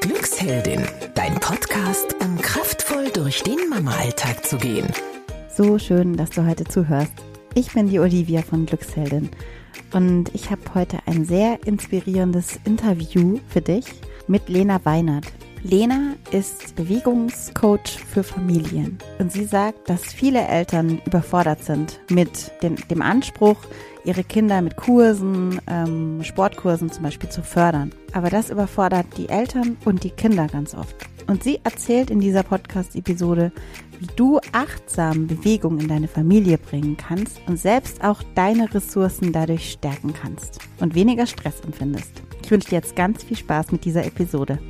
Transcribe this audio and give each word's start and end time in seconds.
Glücksheldin, 0.00 0.86
dein 1.14 1.34
Podcast, 1.40 2.14
um 2.22 2.36
kraftvoll 2.40 3.10
durch 3.10 3.42
den 3.42 3.68
Mama-Alltag 3.68 4.44
zu 4.44 4.56
gehen. 4.56 4.86
So 5.54 5.78
schön, 5.78 6.16
dass 6.16 6.30
du 6.30 6.46
heute 6.46 6.64
zuhörst. 6.64 7.12
Ich 7.54 7.72
bin 7.72 7.88
die 7.88 7.98
Olivia 7.98 8.42
von 8.42 8.66
Glücksheldin 8.66 9.30
und 9.92 10.34
ich 10.34 10.50
habe 10.50 10.62
heute 10.74 10.98
ein 11.06 11.24
sehr 11.24 11.58
inspirierendes 11.66 12.60
Interview 12.64 13.40
für 13.48 13.62
dich 13.62 13.86
mit 14.28 14.48
Lena 14.48 14.84
Weinert. 14.84 15.26
Lena 15.62 16.14
ist 16.30 16.76
Bewegungscoach 16.76 17.98
für 18.08 18.22
Familien 18.22 18.98
und 19.18 19.32
sie 19.32 19.44
sagt, 19.44 19.88
dass 19.88 20.04
viele 20.04 20.46
Eltern 20.46 21.00
überfordert 21.06 21.64
sind 21.64 22.00
mit 22.10 22.52
den, 22.62 22.76
dem 22.90 23.02
Anspruch, 23.02 23.56
ihre 24.04 24.22
Kinder 24.22 24.62
mit 24.62 24.76
Kursen, 24.76 25.60
ähm, 25.66 26.22
Sportkursen 26.22 26.90
zum 26.90 27.02
Beispiel 27.02 27.28
zu 27.28 27.42
fördern. 27.42 27.92
Aber 28.12 28.30
das 28.30 28.50
überfordert 28.50 29.06
die 29.16 29.28
Eltern 29.28 29.76
und 29.84 30.04
die 30.04 30.10
Kinder 30.10 30.46
ganz 30.46 30.74
oft. 30.74 30.94
Und 31.26 31.42
sie 31.42 31.58
erzählt 31.64 32.10
in 32.10 32.20
dieser 32.20 32.44
Podcast-Episode, 32.44 33.50
wie 33.98 34.06
du 34.14 34.38
achtsam 34.52 35.26
Bewegung 35.26 35.80
in 35.80 35.88
deine 35.88 36.06
Familie 36.06 36.58
bringen 36.58 36.96
kannst 36.96 37.40
und 37.48 37.58
selbst 37.58 38.04
auch 38.04 38.22
deine 38.34 38.72
Ressourcen 38.72 39.32
dadurch 39.32 39.72
stärken 39.72 40.12
kannst 40.12 40.60
und 40.78 40.94
weniger 40.94 41.26
Stress 41.26 41.60
empfindest. 41.60 42.22
Ich 42.44 42.50
wünsche 42.50 42.68
dir 42.68 42.76
jetzt 42.76 42.94
ganz 42.94 43.24
viel 43.24 43.36
Spaß 43.36 43.72
mit 43.72 43.84
dieser 43.84 44.04
Episode. 44.04 44.60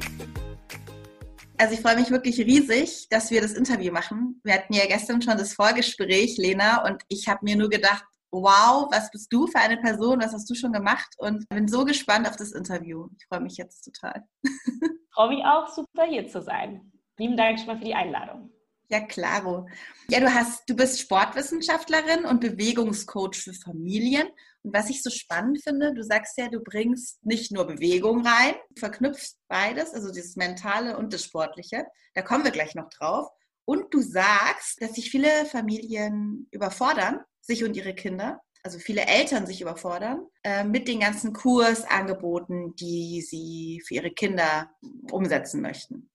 Also 1.59 1.75
ich 1.75 1.81
freue 1.81 1.97
mich 1.97 2.11
wirklich 2.11 2.39
riesig, 2.39 3.09
dass 3.09 3.31
wir 3.31 3.41
das 3.41 3.55
Interview 3.55 3.91
machen. 3.91 4.41
Wir 4.45 4.55
hatten 4.55 4.75
ja 4.75 4.87
gestern 4.87 5.23
schon 5.23 5.39
das 5.39 5.55
Vorgespräch, 5.55 6.37
Lena, 6.37 6.85
und 6.85 7.03
ich 7.09 7.29
habe 7.29 7.41
mir 7.43 7.57
nur 7.57 7.71
gedacht, 7.71 8.05
wow, 8.31 8.89
was 8.91 9.11
bist 9.11 9.33
du 9.33 9.47
für 9.47 9.59
eine 9.59 9.79
Person, 9.79 10.21
was 10.21 10.35
hast 10.35 10.51
du 10.51 10.55
schon 10.55 10.73
gemacht? 10.73 11.15
Und 11.17 11.49
bin 11.49 11.67
so 11.67 11.85
gespannt 11.85 12.29
auf 12.29 12.37
das 12.37 12.53
Interview. 12.53 13.09
Ich 13.19 13.27
freue 13.27 13.41
mich 13.41 13.57
jetzt 13.57 13.83
total. 13.83 14.25
Ich 14.43 14.53
freue 15.15 15.31
mich 15.31 15.45
auch, 15.45 15.69
super 15.69 16.05
hier 16.05 16.29
zu 16.29 16.43
sein. 16.43 16.93
Lieben 17.19 17.37
Dank 17.37 17.59
schon 17.59 17.69
mal 17.69 17.79
für 17.79 17.85
die 17.85 17.95
Einladung. 17.95 18.51
Ja, 18.89 19.01
klaro. 19.01 19.67
Ja, 20.09 20.21
du 20.21 20.33
hast, 20.33 20.69
du 20.69 20.77
bist 20.77 21.01
Sportwissenschaftlerin 21.01 22.25
und 22.27 22.41
Bewegungscoach 22.41 23.35
für 23.35 23.55
Familien. 23.55 24.29
Was 24.69 24.91
ich 24.91 25.03
so 25.03 25.11
spannend 25.11 25.63
finde, 25.63 25.95
du 25.95 26.03
sagst 26.03 26.37
ja, 26.39 26.49
du 26.49 26.61
bringst 26.61 27.25
nicht 27.25 27.53
nur 27.53 27.67
Bewegung 27.69 28.27
rein, 28.27 28.55
verknüpfst 28.77 29.37
beides, 29.47 29.95
also 29.95 30.11
dieses 30.11 30.35
Mentale 30.35 30.97
und 30.97 31.13
das 31.13 31.23
Sportliche. 31.23 31.85
Da 32.15 32.23
kommen 32.23 32.43
wir 32.43 32.51
gleich 32.51 32.75
noch 32.75 32.89
drauf. 32.89 33.29
Und 33.65 33.95
du 33.95 34.01
sagst, 34.01 34.83
dass 34.83 34.95
sich 34.95 35.11
viele 35.11 35.47
Familien 35.47 36.49
überfordern, 36.51 37.21
sich 37.41 37.63
und 37.63 37.77
ihre 37.77 37.95
Kinder, 37.95 38.41
also 38.65 38.81
viele 38.81 39.07
Eltern 39.07 39.47
sich 39.47 39.61
überfordern, 39.61 40.27
äh, 40.43 40.65
mit 40.65 40.89
den 40.89 40.99
ganzen 40.99 41.33
Kursangeboten, 41.33 42.75
die 42.75 43.23
sie 43.23 43.81
für 43.87 43.95
ihre 43.95 44.11
Kinder 44.11 44.71
umsetzen 45.13 45.63
möchten. 45.63 46.11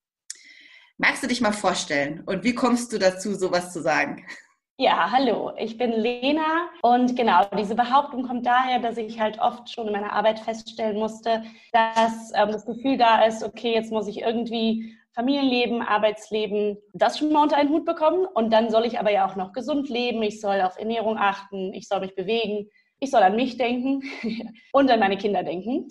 Magst 0.97 1.23
du 1.23 1.27
dich 1.27 1.39
mal 1.39 1.53
vorstellen 1.53 2.21
und 2.25 2.43
wie 2.43 2.53
kommst 2.53 2.91
du 2.91 2.99
dazu, 2.99 3.33
sowas 3.33 3.71
zu 3.71 3.81
sagen? 3.81 4.25
Ja, 4.83 5.11
hallo, 5.11 5.51
ich 5.59 5.77
bin 5.77 5.91
Lena 5.91 6.67
und 6.81 7.15
genau, 7.15 7.45
diese 7.55 7.75
Behauptung 7.75 8.23
kommt 8.23 8.47
daher, 8.47 8.79
dass 8.79 8.97
ich 8.97 9.19
halt 9.19 9.39
oft 9.39 9.69
schon 9.69 9.85
in 9.85 9.93
meiner 9.93 10.11
Arbeit 10.11 10.39
feststellen 10.39 10.97
musste, 10.97 11.43
dass 11.71 12.31
ähm, 12.33 12.51
das 12.51 12.65
Gefühl 12.65 12.97
da 12.97 13.23
ist, 13.25 13.43
okay, 13.43 13.75
jetzt 13.75 13.91
muss 13.91 14.07
ich 14.07 14.21
irgendwie 14.21 14.97
Familienleben, 15.13 15.83
Arbeitsleben, 15.83 16.79
das 16.93 17.19
schon 17.19 17.31
mal 17.31 17.43
unter 17.43 17.57
einen 17.57 17.69
Hut 17.69 17.85
bekommen 17.85 18.25
und 18.25 18.51
dann 18.51 18.71
soll 18.71 18.87
ich 18.87 18.99
aber 18.99 19.11
ja 19.11 19.29
auch 19.29 19.35
noch 19.35 19.53
gesund 19.53 19.87
leben, 19.87 20.23
ich 20.23 20.41
soll 20.41 20.61
auf 20.61 20.79
Ernährung 20.79 21.15
achten, 21.15 21.75
ich 21.75 21.87
soll 21.87 21.99
mich 21.99 22.15
bewegen, 22.15 22.67
ich 22.99 23.11
soll 23.11 23.21
an 23.21 23.35
mich 23.35 23.57
denken 23.57 24.01
und 24.73 24.89
an 24.89 24.99
meine 24.99 25.17
Kinder 25.17 25.43
denken. 25.43 25.89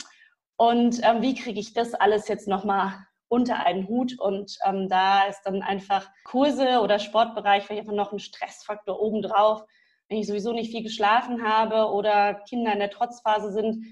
Und 0.56 1.00
ähm, 1.04 1.22
wie 1.22 1.36
kriege 1.36 1.60
ich 1.60 1.74
das 1.74 1.94
alles 1.94 2.26
jetzt 2.26 2.48
nochmal 2.48 2.94
unter 3.30 3.64
einen 3.64 3.86
Hut 3.86 4.18
und 4.18 4.58
ähm, 4.66 4.88
da 4.88 5.24
ist 5.26 5.42
dann 5.44 5.62
einfach 5.62 6.10
Kurse 6.24 6.80
oder 6.80 6.98
Sportbereich 6.98 7.64
vielleicht 7.64 7.82
einfach 7.82 7.94
noch 7.94 8.12
ein 8.12 8.18
Stressfaktor 8.18 9.00
obendrauf. 9.00 9.64
Wenn 10.08 10.18
ich 10.18 10.26
sowieso 10.26 10.52
nicht 10.52 10.72
viel 10.72 10.82
geschlafen 10.82 11.44
habe 11.44 11.92
oder 11.92 12.34
Kinder 12.48 12.72
in 12.72 12.80
der 12.80 12.90
Trotzphase 12.90 13.52
sind, 13.52 13.86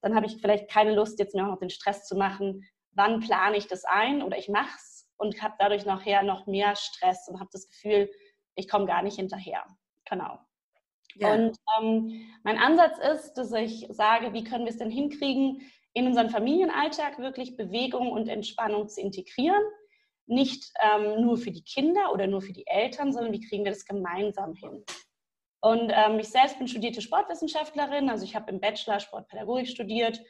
dann 0.00 0.16
habe 0.16 0.26
ich 0.26 0.38
vielleicht 0.38 0.68
keine 0.68 0.94
Lust, 0.96 1.20
jetzt 1.20 1.32
mir 1.32 1.44
auch 1.44 1.50
noch 1.50 1.60
den 1.60 1.70
Stress 1.70 2.08
zu 2.08 2.16
machen. 2.16 2.64
Wann 2.90 3.20
plane 3.20 3.56
ich 3.56 3.68
das 3.68 3.84
ein 3.84 4.20
oder 4.20 4.36
ich 4.36 4.48
mache 4.48 4.76
es 4.76 5.08
und 5.16 5.40
habe 5.40 5.54
dadurch 5.60 5.86
nachher 5.86 6.24
noch 6.24 6.48
mehr 6.48 6.74
Stress 6.74 7.28
und 7.28 7.38
habe 7.38 7.50
das 7.52 7.68
Gefühl, 7.68 8.10
ich 8.56 8.68
komme 8.68 8.86
gar 8.86 9.02
nicht 9.02 9.14
hinterher. 9.14 9.64
Genau. 10.10 10.40
Ja. 11.16 11.34
Und 11.34 11.56
ähm, 11.78 12.20
mein 12.44 12.58
Ansatz 12.58 12.98
ist, 12.98 13.34
dass 13.34 13.52
ich 13.52 13.86
sage, 13.90 14.32
wie 14.32 14.44
können 14.44 14.64
wir 14.64 14.70
es 14.70 14.78
denn 14.78 14.90
hinkriegen, 14.90 15.62
in 15.94 16.06
unseren 16.06 16.30
Familienalltag 16.30 17.18
wirklich 17.18 17.56
Bewegung 17.56 18.10
und 18.10 18.28
Entspannung 18.28 18.88
zu 18.88 19.00
integrieren. 19.00 19.62
Nicht 20.26 20.72
ähm, 20.80 21.20
nur 21.20 21.36
für 21.36 21.50
die 21.50 21.64
Kinder 21.64 22.12
oder 22.12 22.26
nur 22.26 22.40
für 22.40 22.52
die 22.52 22.66
Eltern, 22.66 23.12
sondern 23.12 23.32
wie 23.32 23.46
kriegen 23.46 23.64
wir 23.64 23.72
das 23.72 23.84
gemeinsam 23.84 24.54
hin. 24.54 24.84
Und 25.60 25.92
ähm, 25.94 26.18
ich 26.18 26.28
selbst 26.28 26.58
bin 26.58 26.66
studierte 26.66 27.02
Sportwissenschaftlerin, 27.02 28.08
also 28.08 28.24
ich 28.24 28.34
habe 28.34 28.50
im 28.50 28.60
Bachelor 28.60 28.98
Sportpädagogik 28.98 29.68
studiert, 29.68 30.20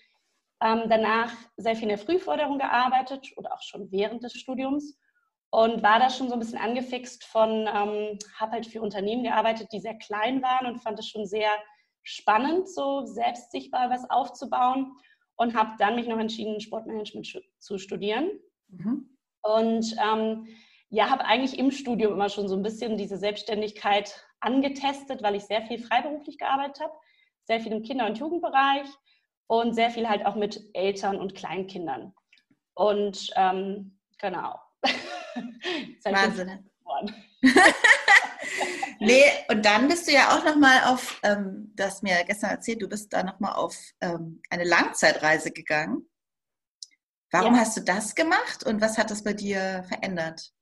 ähm, 0.63 0.85
danach 0.89 1.33
sehr 1.57 1.75
viel 1.75 1.85
in 1.85 1.89
der 1.91 1.99
Frühförderung 1.99 2.59
gearbeitet 2.59 3.33
oder 3.37 3.55
auch 3.55 3.63
schon 3.63 3.91
während 3.91 4.23
des 4.23 4.35
Studiums 4.35 4.99
und 5.53 5.83
war 5.83 5.99
da 5.99 6.09
schon 6.09 6.29
so 6.29 6.33
ein 6.33 6.39
bisschen 6.39 6.59
angefixt 6.59 7.25
von, 7.25 7.69
ähm, 7.69 8.19
habe 8.39 8.53
halt 8.53 8.67
für 8.67 8.81
Unternehmen 8.81 9.23
gearbeitet, 9.23 9.69
die 9.71 9.81
sehr 9.81 9.99
klein 9.99 10.43
waren 10.43 10.67
und 10.67 10.81
fand 10.81 10.99
es 10.99 11.09
schon 11.09 11.27
sehr 11.27 11.51
spannend, 12.03 12.69
so 12.71 13.05
selbst 13.05 13.53
sichtbar 13.53 13.91
was 13.91 14.09
aufzubauen 14.09 14.97
und 15.37 15.55
habe 15.55 15.73
dann 15.79 15.95
mich 15.95 16.09
noch 16.09 16.19
entschieden, 16.19 16.59
Sportmanagement 16.59 17.39
zu 17.59 17.79
studieren. 17.79 18.31
Mhm. 18.69 19.11
Und 19.43 19.95
ähm, 20.03 20.49
ja, 20.89 21.11
habe 21.11 21.27
eigentlich 21.27 21.59
im 21.59 21.71
Studium 21.71 22.15
immer 22.15 22.31
schon 22.31 22.49
so 22.49 22.57
ein 22.57 22.63
bisschen 22.63 22.97
diese 22.97 23.19
Selbstständigkeit 23.19 24.25
angetestet, 24.41 25.23
weil 25.23 25.35
ich 25.35 25.45
sehr 25.45 25.63
viel 25.67 25.79
freiberuflich 25.79 26.39
gearbeitet 26.39 26.81
habe, 26.81 26.95
sehr 27.45 27.61
viel 27.61 27.73
im 27.73 27.83
Kinder- 27.83 28.07
und 28.07 28.17
Jugendbereich 28.17 28.89
und 29.49 29.75
sehr 29.75 29.91
viel 29.91 30.09
halt 30.09 30.25
auch 30.25 30.35
mit 30.35 30.71
Eltern 30.73 31.19
und 31.19 31.35
Kleinkindern. 31.35 32.15
Und 32.73 33.31
ähm, 33.37 33.99
genau. 34.19 34.59
Wahnsinn. 36.05 36.71
nee, 39.01 39.25
und 39.49 39.65
dann 39.65 39.89
bist 39.89 40.09
du 40.09 40.13
ja 40.13 40.37
auch 40.37 40.45
nochmal 40.45 40.85
auf, 40.85 41.21
ähm, 41.23 41.73
du 41.75 41.85
hast 41.85 42.03
mir 42.03 42.23
gestern 42.25 42.51
erzählt, 42.51 42.83
du 42.83 42.89
bist 42.89 43.13
da 43.13 43.23
nochmal 43.23 43.55
auf 43.55 43.77
ähm, 44.01 44.41
eine 44.51 44.65
Langzeitreise 44.65 45.51
gegangen. 45.51 46.09
Warum 47.31 47.55
ja. 47.55 47.61
hast 47.61 47.77
du 47.77 47.81
das 47.81 48.15
gemacht 48.15 48.65
und 48.65 48.81
was 48.81 48.99
hat 48.99 49.11
das 49.11 49.25
bei 49.25 49.33
dir 49.33 49.85
verändert? 49.89 50.53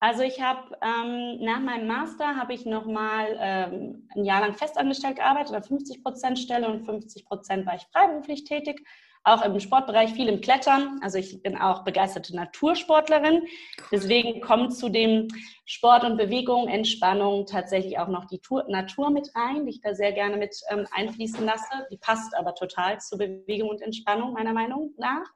Also 0.00 0.22
ich 0.22 0.42
habe 0.42 0.76
ähm, 0.82 1.38
nach 1.40 1.60
meinem 1.60 1.86
Master 1.86 2.36
habe 2.36 2.52
ich 2.52 2.66
nochmal 2.66 3.36
ähm, 3.40 4.08
ein 4.14 4.24
Jahr 4.24 4.40
lang 4.40 4.54
festangestellt 4.54 5.16
gearbeitet, 5.16 5.54
an 5.54 5.62
50 5.62 6.02
Prozent 6.02 6.38
Stelle 6.38 6.68
und 6.68 6.84
50 6.84 7.24
Prozent 7.24 7.66
war 7.66 7.76
ich 7.76 7.86
freiberuflich 7.92 8.44
tätig 8.44 8.86
auch 9.26 9.42
im 9.44 9.58
Sportbereich 9.58 10.12
viel 10.12 10.28
im 10.28 10.40
Klettern. 10.40 11.00
Also 11.02 11.18
ich 11.18 11.42
bin 11.42 11.58
auch 11.58 11.82
begeisterte 11.82 12.34
Natursportlerin. 12.34 13.42
Deswegen 13.90 14.40
kommt 14.40 14.76
zu 14.76 14.88
dem 14.88 15.26
Sport 15.64 16.04
und 16.04 16.16
Bewegung, 16.16 16.68
Entspannung 16.68 17.44
tatsächlich 17.44 17.98
auch 17.98 18.06
noch 18.06 18.26
die 18.26 18.40
Natur 18.68 19.10
mit 19.10 19.28
rein, 19.34 19.64
die 19.64 19.70
ich 19.70 19.80
da 19.80 19.94
sehr 19.94 20.12
gerne 20.12 20.36
mit 20.36 20.56
ähm, 20.70 20.86
einfließen 20.92 21.44
lasse. 21.44 21.86
Die 21.90 21.96
passt 21.96 22.36
aber 22.36 22.54
total 22.54 23.00
zur 23.00 23.18
Bewegung 23.18 23.68
und 23.68 23.82
Entspannung 23.82 24.32
meiner 24.32 24.52
Meinung 24.52 24.94
nach. 24.96 25.26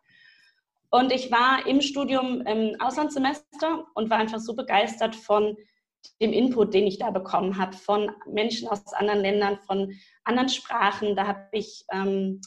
Und 0.90 1.12
ich 1.12 1.32
war 1.32 1.66
im 1.66 1.80
Studium 1.80 2.42
im 2.42 2.80
Auslandssemester 2.80 3.86
und 3.94 4.08
war 4.08 4.18
einfach 4.18 4.40
so 4.40 4.54
begeistert 4.54 5.16
von 5.16 5.56
dem 6.20 6.32
Input, 6.32 6.74
den 6.74 6.86
ich 6.86 6.98
da 6.98 7.10
bekommen 7.10 7.58
habe, 7.58 7.76
von 7.76 8.10
Menschen 8.26 8.68
aus 8.68 8.92
anderen 8.92 9.20
Ländern, 9.20 9.58
von 9.66 9.92
anderen 10.24 10.48
Sprachen. 10.48 11.16
Da 11.16 11.26
habe 11.26 11.48
ich 11.52 11.84
ähm, 11.92 12.40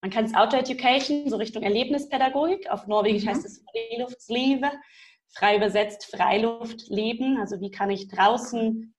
man 0.00 0.10
kann 0.10 0.24
es 0.24 0.34
Auto-Education, 0.34 1.28
so 1.28 1.36
Richtung 1.36 1.62
Erlebnispädagogik. 1.62 2.70
Auf 2.70 2.86
Norwegisch 2.86 3.24
mhm. 3.24 3.30
heißt 3.30 3.44
es 3.44 3.64
Friluftsliebe, 3.70 4.70
frei 5.28 5.56
übersetzt 5.56 6.06
Freiluftleben. 6.06 7.38
Also 7.38 7.60
wie 7.60 7.70
kann 7.70 7.90
ich 7.90 8.08
draußen, 8.08 8.94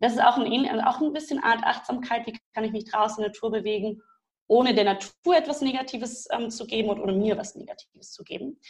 das 0.00 0.14
ist 0.14 0.22
auch 0.22 0.36
ein, 0.36 0.80
auch 0.82 1.00
ein 1.00 1.12
bisschen 1.12 1.42
Art 1.42 1.64
Achtsamkeit, 1.64 2.26
wie 2.26 2.38
kann 2.54 2.64
ich 2.64 2.72
mich 2.72 2.90
draußen 2.90 3.18
in 3.18 3.22
der 3.22 3.32
Natur 3.32 3.50
bewegen, 3.50 4.02
ohne 4.46 4.74
der 4.74 4.84
Natur 4.84 5.36
etwas 5.36 5.62
Negatives 5.62 6.28
ähm, 6.30 6.50
zu 6.50 6.66
geben 6.66 6.90
und 6.90 7.00
ohne 7.00 7.12
mir 7.12 7.38
was 7.38 7.54
Negatives 7.54 8.12
zu 8.12 8.22
geben. 8.22 8.60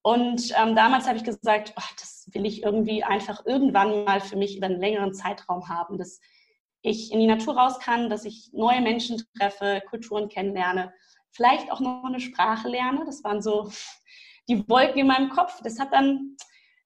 Und 0.00 0.52
ähm, 0.56 0.74
damals 0.76 1.06
habe 1.06 1.18
ich 1.18 1.24
gesagt, 1.24 1.74
oh, 1.76 1.94
das 1.98 2.30
will 2.32 2.46
ich 2.46 2.62
irgendwie 2.62 3.02
einfach 3.02 3.44
irgendwann 3.44 4.04
mal 4.04 4.20
für 4.20 4.36
mich 4.36 4.56
über 4.56 4.66
einen 4.66 4.80
längeren 4.80 5.12
Zeitraum 5.12 5.68
haben, 5.68 5.98
dass 5.98 6.20
ich 6.80 7.12
in 7.12 7.18
die 7.18 7.26
Natur 7.26 7.58
raus 7.58 7.80
kann, 7.80 8.08
dass 8.08 8.24
ich 8.24 8.50
neue 8.52 8.80
Menschen 8.80 9.20
treffe, 9.36 9.82
Kulturen 9.90 10.28
kennenlerne 10.28 10.94
vielleicht 11.36 11.70
auch 11.70 11.80
noch 11.80 12.04
eine 12.04 12.20
Sprache 12.20 12.68
lerne. 12.68 13.04
Das 13.04 13.22
waren 13.22 13.42
so 13.42 13.70
die 14.48 14.68
Wolken 14.68 15.00
in 15.00 15.06
meinem 15.06 15.28
Kopf. 15.28 15.60
Das 15.62 15.78
hat 15.78 15.92
dann 15.92 16.36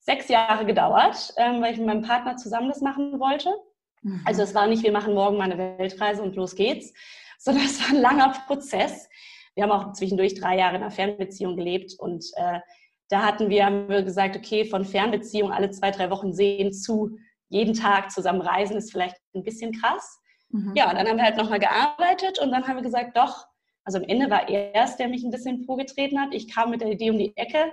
sechs 0.01 0.29
Jahre 0.29 0.67
gedauert, 0.67 1.33
ähm, 1.37 1.63
weil 1.63 1.73
ich 1.73 1.79
mit 1.79 1.87
meinem 1.87 2.03
Partner 2.03 2.37
zusammen 2.37 2.69
das 2.69 2.81
machen 2.81 3.21
wollte. 3.21 3.55
Mhm. 4.03 4.23
Also 4.25 4.43
es 4.43 4.55
war 4.55 4.67
nicht, 4.67 4.83
wir 4.83 4.93
machen 4.93 5.15
morgen 5.15 5.37
mal 5.37 5.51
eine 5.51 5.79
Weltreise 5.79 6.23
und 6.23 6.37
los 6.37 6.55
geht's, 6.55 6.93
sondern 7.39 7.65
es 7.65 7.81
war 7.81 7.95
ein 7.95 8.03
langer 8.03 8.35
Prozess. 8.47 9.09
wir 9.55 9.65
haben 9.65 9.73
auch 9.73 9.93
zwischendurch 9.93 10.35
drei 10.35 10.59
Jahre 10.59 10.77
in 10.77 10.83
einer 10.83 10.91
Fernbeziehung 10.91 11.57
gelebt 11.57 11.95
und 11.99 12.25
äh, 12.37 12.61
da 13.09 13.23
hatten 13.27 13.51
wir, 13.51 13.67
haben 13.67 13.89
wir 13.89 14.03
gesagt, 14.03 14.37
okay, 14.37 14.65
von 14.65 14.85
Fernbeziehung 14.85 15.51
alle 15.51 15.71
zwei, 15.71 15.91
drei 15.91 16.11
Wochen 16.11 16.33
sehen 16.33 16.73
zu 16.73 17.17
jeden 17.49 17.75
Tag 17.75 18.13
zusammen 18.13 18.41
reisen 18.41 18.77
ist 18.77 18.93
vielleicht 18.93 19.17
ein 19.35 19.43
bisschen 19.43 19.73
krass. 19.73 20.21
Mhm. 20.51 20.73
Ja, 20.77 20.95
dann 20.95 21.09
haben 21.09 21.17
wir 21.17 21.25
halt 21.25 21.37
nochmal 21.37 21.59
gearbeitet 21.59 22.39
und 22.39 22.53
dann 22.53 22.67
haben 22.67 22.77
wir 22.77 22.83
gesagt, 22.83 23.17
doch, 23.17 23.47
also 23.85 23.99
am 23.99 24.05
Ende 24.05 24.31
war 24.31 24.49
er 24.49 24.85
es, 24.85 24.97
der 24.97 25.09
mich 25.09 25.23
ein 25.23 25.31
bisschen 25.31 25.65
vorgetreten 25.65 26.21
hat. 26.21 26.35
Ich 26.35 26.53
kam 26.53 26.71
mit 26.71 26.81
der 26.81 26.91
Idee 26.91 27.11
um 27.11 27.19
die 27.19 27.37
Ecke 27.37 27.73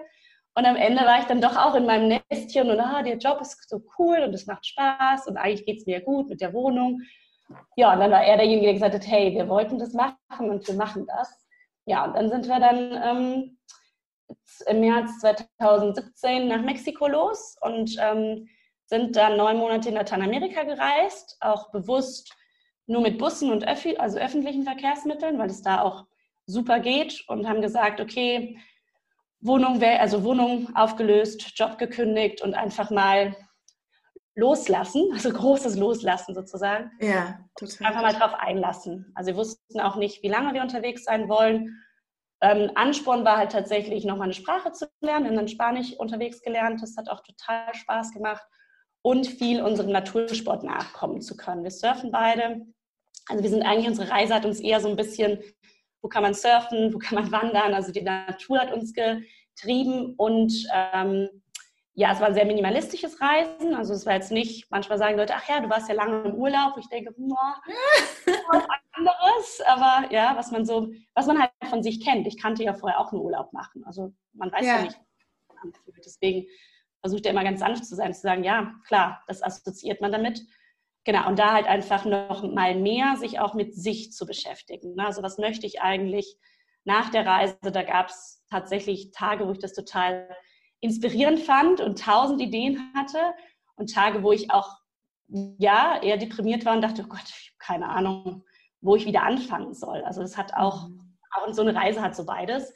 und 0.58 0.66
am 0.66 0.76
Ende 0.76 1.02
war 1.02 1.20
ich 1.20 1.26
dann 1.26 1.40
doch 1.40 1.56
auch 1.56 1.76
in 1.76 1.86
meinem 1.86 2.20
Nestchen 2.32 2.72
und 2.72 2.80
ah, 2.80 3.04
der 3.04 3.18
Job 3.18 3.40
ist 3.42 3.70
so 3.70 3.80
cool 4.00 4.18
und 4.24 4.34
es 4.34 4.48
macht 4.48 4.66
Spaß 4.66 5.28
und 5.28 5.38
eigentlich 5.38 5.66
geht 5.66 5.78
es 5.78 5.86
mir 5.86 6.02
gut 6.02 6.30
mit 6.30 6.42
der 6.42 6.54
Wohnung. 6.54 7.02
Ja, 7.76 7.94
und 7.94 8.00
dann 8.00 8.10
war 8.10 8.24
er 8.24 8.38
derjenige, 8.38 8.66
der 8.66 8.74
gesagt 8.74 8.96
hat, 8.96 9.08
hey, 9.08 9.34
wir 9.34 9.48
wollten 9.50 9.78
das 9.78 9.94
machen 9.94 10.50
und 10.50 10.68
wir 10.68 10.74
machen 10.74 11.06
das. 11.06 11.48
Ja, 11.86 12.06
und 12.06 12.16
dann 12.16 12.30
sind 12.30 12.48
wir 12.48 12.60
dann 12.60 12.92
ähm, 13.04 13.58
im 14.66 14.80
März 14.80 15.20
2017 15.20 16.48
nach 16.48 16.62
Mexiko 16.62 17.08
los 17.08 17.56
und 17.62 17.96
ähm, 18.00 18.50
sind 18.88 19.16
dann 19.16 19.38
neun 19.38 19.58
Monate 19.58 19.90
in 19.90 19.96
Lateinamerika 19.96 20.64
gereist, 20.64 21.38
auch 21.40 21.72
bewusst 21.72 22.34
nur 22.88 23.02
mit 23.02 23.18
Bussen 23.18 23.52
und 23.52 23.68
Öffi, 23.68 23.98
also 23.98 24.18
öffentlichen 24.18 24.64
Verkehrsmitteln, 24.64 25.38
weil 25.38 25.50
es 25.50 25.62
da 25.62 25.82
auch 25.82 26.06
super 26.46 26.80
geht 26.80 27.26
und 27.28 27.48
haben 27.48 27.62
gesagt, 27.62 28.00
okay, 28.00 28.58
Wohnung, 29.40 29.82
also 29.84 30.24
Wohnung 30.24 30.76
aufgelöst, 30.76 31.52
Job 31.56 31.78
gekündigt 31.78 32.42
und 32.42 32.56
einfach 32.56 32.90
mal 32.90 33.36
loslassen, 34.36 35.10
also 35.14 35.32
großes 35.32 35.76
Loslassen 35.76 36.34
sozusagen. 36.34 36.92
Ja, 37.00 37.40
total. 37.56 37.88
Einfach 37.88 38.02
mal 38.02 38.14
drauf 38.14 38.34
einlassen. 38.40 39.12
Also 39.16 39.32
wir 39.32 39.38
wussten 39.38 39.80
auch 39.82 39.98
nicht, 39.98 40.24
wie 40.24 40.30
lange 40.30 40.54
wir 40.54 40.62
unterwegs 40.62 41.04
sein 41.04 41.28
wollen. 41.28 41.84
Ähm, 42.40 42.72
Ansporn 42.76 43.26
war 43.26 43.38
halt 43.38 43.52
tatsächlich, 43.52 44.06
nochmal 44.06 44.26
eine 44.26 44.34
Sprache 44.34 44.72
zu 44.72 44.88
lernen. 45.02 45.26
Wir 45.26 45.32
haben 45.32 45.38
dann 45.38 45.48
Spanisch 45.48 45.94
unterwegs 45.94 46.42
gelernt. 46.42 46.82
Das 46.82 46.96
hat 46.96 47.10
auch 47.10 47.22
total 47.22 47.74
Spaß 47.74 48.14
gemacht. 48.14 48.44
Und 49.02 49.26
viel 49.26 49.62
unserem 49.62 49.92
Natursport 49.92 50.64
nachkommen 50.64 51.22
zu 51.22 51.36
können. 51.36 51.64
Wir 51.64 51.72
surfen 51.72 52.12
beide. 52.12 52.62
Also 53.30 53.44
wir 53.44 53.50
sind 53.50 53.64
eigentlich, 53.64 53.88
unsere 53.88 54.10
Reise 54.10 54.34
hat 54.34 54.46
uns 54.46 54.60
eher 54.60 54.80
so 54.80 54.90
ein 54.90 54.96
bisschen, 54.96 55.40
wo 56.02 56.10
kann 56.10 56.24
man 56.24 56.34
surfen, 56.34 56.94
wo 56.94 57.00
kann 57.00 57.16
man 57.16 57.32
wandern. 57.32 57.74
Also 57.74 57.92
die 57.92 58.02
Natur 58.02 58.60
hat 58.60 58.72
uns 58.72 58.94
getrieben 58.94 60.14
und 60.16 60.54
ähm, 60.74 61.30
ja, 61.94 62.14
es 62.14 62.20
war 62.20 62.28
ein 62.28 62.36
sehr 62.36 62.46
minimalistisches 62.46 63.20
Reisen. 63.20 63.74
Also 63.74 63.96
es 63.96 64.06
war 64.06 64.14
jetzt 64.14 64.32
nicht, 64.32 64.70
manchmal 64.70 65.00
sagen 65.00 65.18
Leute, 65.18 65.34
ach 65.36 65.50
ja, 65.50 65.60
du 65.60 65.70
warst 65.70 65.90
ja 65.90 65.96
lange 65.96 66.30
im 66.30 66.36
Urlaub. 66.36 66.78
Ich 66.78 66.88
denke, 66.90 67.12
was 67.18 68.64
anderes. 68.92 69.62
Aber 69.66 70.14
ja, 70.14 70.36
was 70.38 70.52
man 70.52 70.64
so, 70.64 70.92
was 71.16 71.26
man 71.26 71.40
halt 71.40 71.52
von 71.68 71.82
sich 71.82 72.06
kennt. 72.06 72.28
Ich 72.28 72.40
kannte 72.40 72.64
ja 72.64 72.76
vorher 72.76 73.00
auch 73.00 73.12
einen 73.12 73.22
Urlaub 73.22 73.52
machen. 73.52 73.84
Also 73.84 74.14
man 74.34 74.52
weiß 74.52 74.64
ja, 74.64 74.78
ja 74.78 74.82
nicht, 74.84 75.00
was 75.48 75.56
man 75.56 75.74
anfühlt. 75.74 76.06
Deswegen 76.06 76.48
versucht 77.02 77.26
er 77.26 77.32
immer 77.32 77.44
ganz 77.44 77.62
sanft 77.62 77.84
zu 77.86 77.96
sein, 77.96 78.14
zu 78.14 78.22
sagen, 78.22 78.44
ja, 78.44 78.76
klar, 78.88 79.24
das 79.26 79.42
assoziiert 79.42 80.00
man 80.00 80.12
damit. 80.12 80.42
Genau, 81.08 81.26
und 81.30 81.40
da 81.40 81.54
halt 81.54 81.68
einfach 81.68 82.04
noch 82.04 82.44
mal 82.44 82.76
mehr 82.76 83.16
sich 83.16 83.40
auch 83.40 83.54
mit 83.54 83.74
sich 83.74 84.12
zu 84.12 84.26
beschäftigen. 84.26 84.96
Ne? 84.96 85.06
Also 85.06 85.24
was 85.24 85.38
möchte 85.38 85.66
ich 85.66 85.80
eigentlich 85.80 86.36
nach 86.84 87.10
der 87.12 87.26
Reise? 87.26 87.56
Da 87.62 87.82
gab 87.84 88.10
es 88.10 88.44
tatsächlich 88.50 89.12
Tage, 89.12 89.48
wo 89.48 89.54
ich 89.54 89.60
das 89.60 89.72
total 89.72 90.28
inspirierend 90.82 91.40
fand 91.40 91.80
und 91.80 92.04
tausend 92.04 92.42
Ideen 92.42 92.92
hatte 92.94 93.20
und 93.78 93.94
Tage, 93.94 94.22
wo 94.22 94.34
ich 94.34 94.52
auch 94.52 94.70
ja 95.30 95.98
eher 96.04 96.18
deprimiert 96.18 96.66
war 96.66 96.76
und 96.76 96.82
dachte, 96.82 97.04
oh 97.06 97.08
Gott, 97.08 97.24
ich 97.24 97.54
habe 97.54 97.58
keine 97.58 97.88
Ahnung, 97.88 98.44
wo 98.82 98.98
ich 98.98 99.06
wieder 99.06 99.24
anfangen 99.24 99.74
soll. 99.74 100.04
Also 100.04 100.20
das 100.20 100.36
hat 100.36 100.56
auch, 100.56 100.90
mhm. 100.90 101.18
auch 101.32 101.54
so 101.54 101.62
eine 101.62 101.74
Reise 101.74 102.02
hat 102.02 102.18
so 102.18 102.26
beides. 102.26 102.74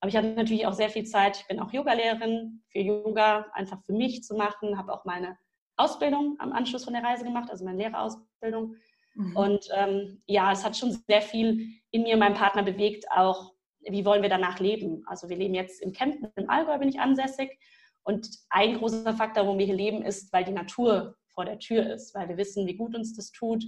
Aber 0.00 0.08
ich 0.08 0.16
hatte 0.16 0.34
natürlich 0.34 0.66
auch 0.66 0.72
sehr 0.72 0.90
viel 0.90 1.04
Zeit. 1.04 1.38
Ich 1.42 1.46
bin 1.46 1.60
auch 1.60 1.72
Yogalehrerin 1.72 2.64
für 2.72 2.80
Yoga, 2.80 3.46
einfach 3.52 3.80
für 3.84 3.92
mich 3.92 4.24
zu 4.24 4.34
machen. 4.34 4.76
Habe 4.76 4.92
auch 4.92 5.04
meine 5.04 5.38
Ausbildung 5.78 6.36
am 6.38 6.52
Anschluss 6.52 6.84
von 6.84 6.92
der 6.92 7.02
Reise 7.02 7.24
gemacht, 7.24 7.50
also 7.50 7.64
meine 7.64 7.78
Lehrerausbildung. 7.78 8.76
Mhm. 9.14 9.36
Und 9.36 9.68
ähm, 9.74 10.22
ja, 10.26 10.52
es 10.52 10.64
hat 10.64 10.76
schon 10.76 10.92
sehr 11.08 11.22
viel 11.22 11.68
in 11.90 12.02
mir 12.02 12.14
und 12.14 12.20
meinem 12.20 12.34
Partner 12.34 12.62
bewegt, 12.62 13.06
auch 13.10 13.54
wie 13.80 14.04
wollen 14.04 14.22
wir 14.22 14.28
danach 14.28 14.58
leben? 14.58 15.02
Also 15.06 15.28
wir 15.28 15.36
leben 15.36 15.54
jetzt 15.54 15.80
in 15.80 15.92
Kempten, 15.92 16.30
im 16.36 16.50
Allgäu 16.50 16.78
bin 16.78 16.88
ich 16.88 17.00
ansässig. 17.00 17.58
Und 18.02 18.28
ein 18.50 18.78
großer 18.78 19.14
Faktor, 19.14 19.44
warum 19.44 19.58
wir 19.58 19.66
hier 19.66 19.74
leben, 19.74 20.02
ist, 20.02 20.32
weil 20.32 20.44
die 20.44 20.52
Natur 20.52 21.16
vor 21.28 21.44
der 21.44 21.58
Tür 21.58 21.92
ist, 21.92 22.14
weil 22.14 22.28
wir 22.28 22.36
wissen, 22.36 22.66
wie 22.66 22.76
gut 22.76 22.94
uns 22.94 23.14
das 23.14 23.30
tut. 23.30 23.64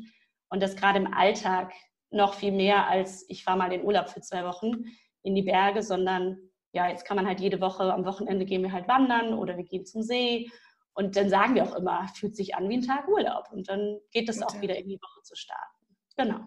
Und 0.48 0.62
das 0.62 0.76
gerade 0.76 0.98
im 0.98 1.12
Alltag 1.12 1.72
noch 2.10 2.34
viel 2.34 2.52
mehr 2.52 2.88
als 2.88 3.24
ich 3.28 3.44
fahre 3.44 3.58
mal 3.58 3.72
in 3.72 3.84
Urlaub 3.84 4.08
für 4.08 4.20
zwei 4.20 4.44
Wochen 4.44 4.84
in 5.22 5.34
die 5.34 5.42
Berge, 5.42 5.82
sondern 5.82 6.38
ja, 6.72 6.88
jetzt 6.88 7.04
kann 7.04 7.16
man 7.16 7.26
halt 7.26 7.40
jede 7.40 7.60
Woche, 7.60 7.92
am 7.92 8.04
Wochenende 8.04 8.44
gehen 8.44 8.62
wir 8.62 8.72
halt 8.72 8.88
wandern 8.88 9.34
oder 9.34 9.56
wir 9.56 9.64
gehen 9.64 9.84
zum 9.86 10.02
See. 10.02 10.50
Und 10.94 11.16
dann 11.16 11.30
sagen 11.30 11.54
wir 11.54 11.64
auch 11.64 11.74
immer, 11.74 12.08
fühlt 12.14 12.36
sich 12.36 12.54
an 12.54 12.68
wie 12.68 12.78
ein 12.78 12.86
Tag 12.86 13.08
Urlaub. 13.08 13.50
Und 13.52 13.68
dann 13.68 14.00
geht 14.10 14.28
es 14.28 14.42
auch 14.42 14.60
wieder 14.60 14.76
in 14.76 14.88
die 14.88 15.00
Woche 15.00 15.22
zu 15.22 15.34
starten. 15.36 15.86
Genau. 16.16 16.40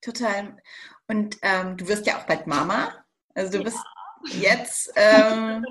Total. 0.00 0.56
Und 1.08 1.38
ähm, 1.42 1.76
du 1.76 1.88
wirst 1.88 2.06
ja 2.06 2.18
auch 2.18 2.26
bald 2.26 2.46
Mama. 2.46 2.92
Also 3.34 3.52
du 3.52 3.58
ja. 3.58 3.64
bist 3.64 3.78
jetzt, 4.40 4.92
ähm, 4.96 5.64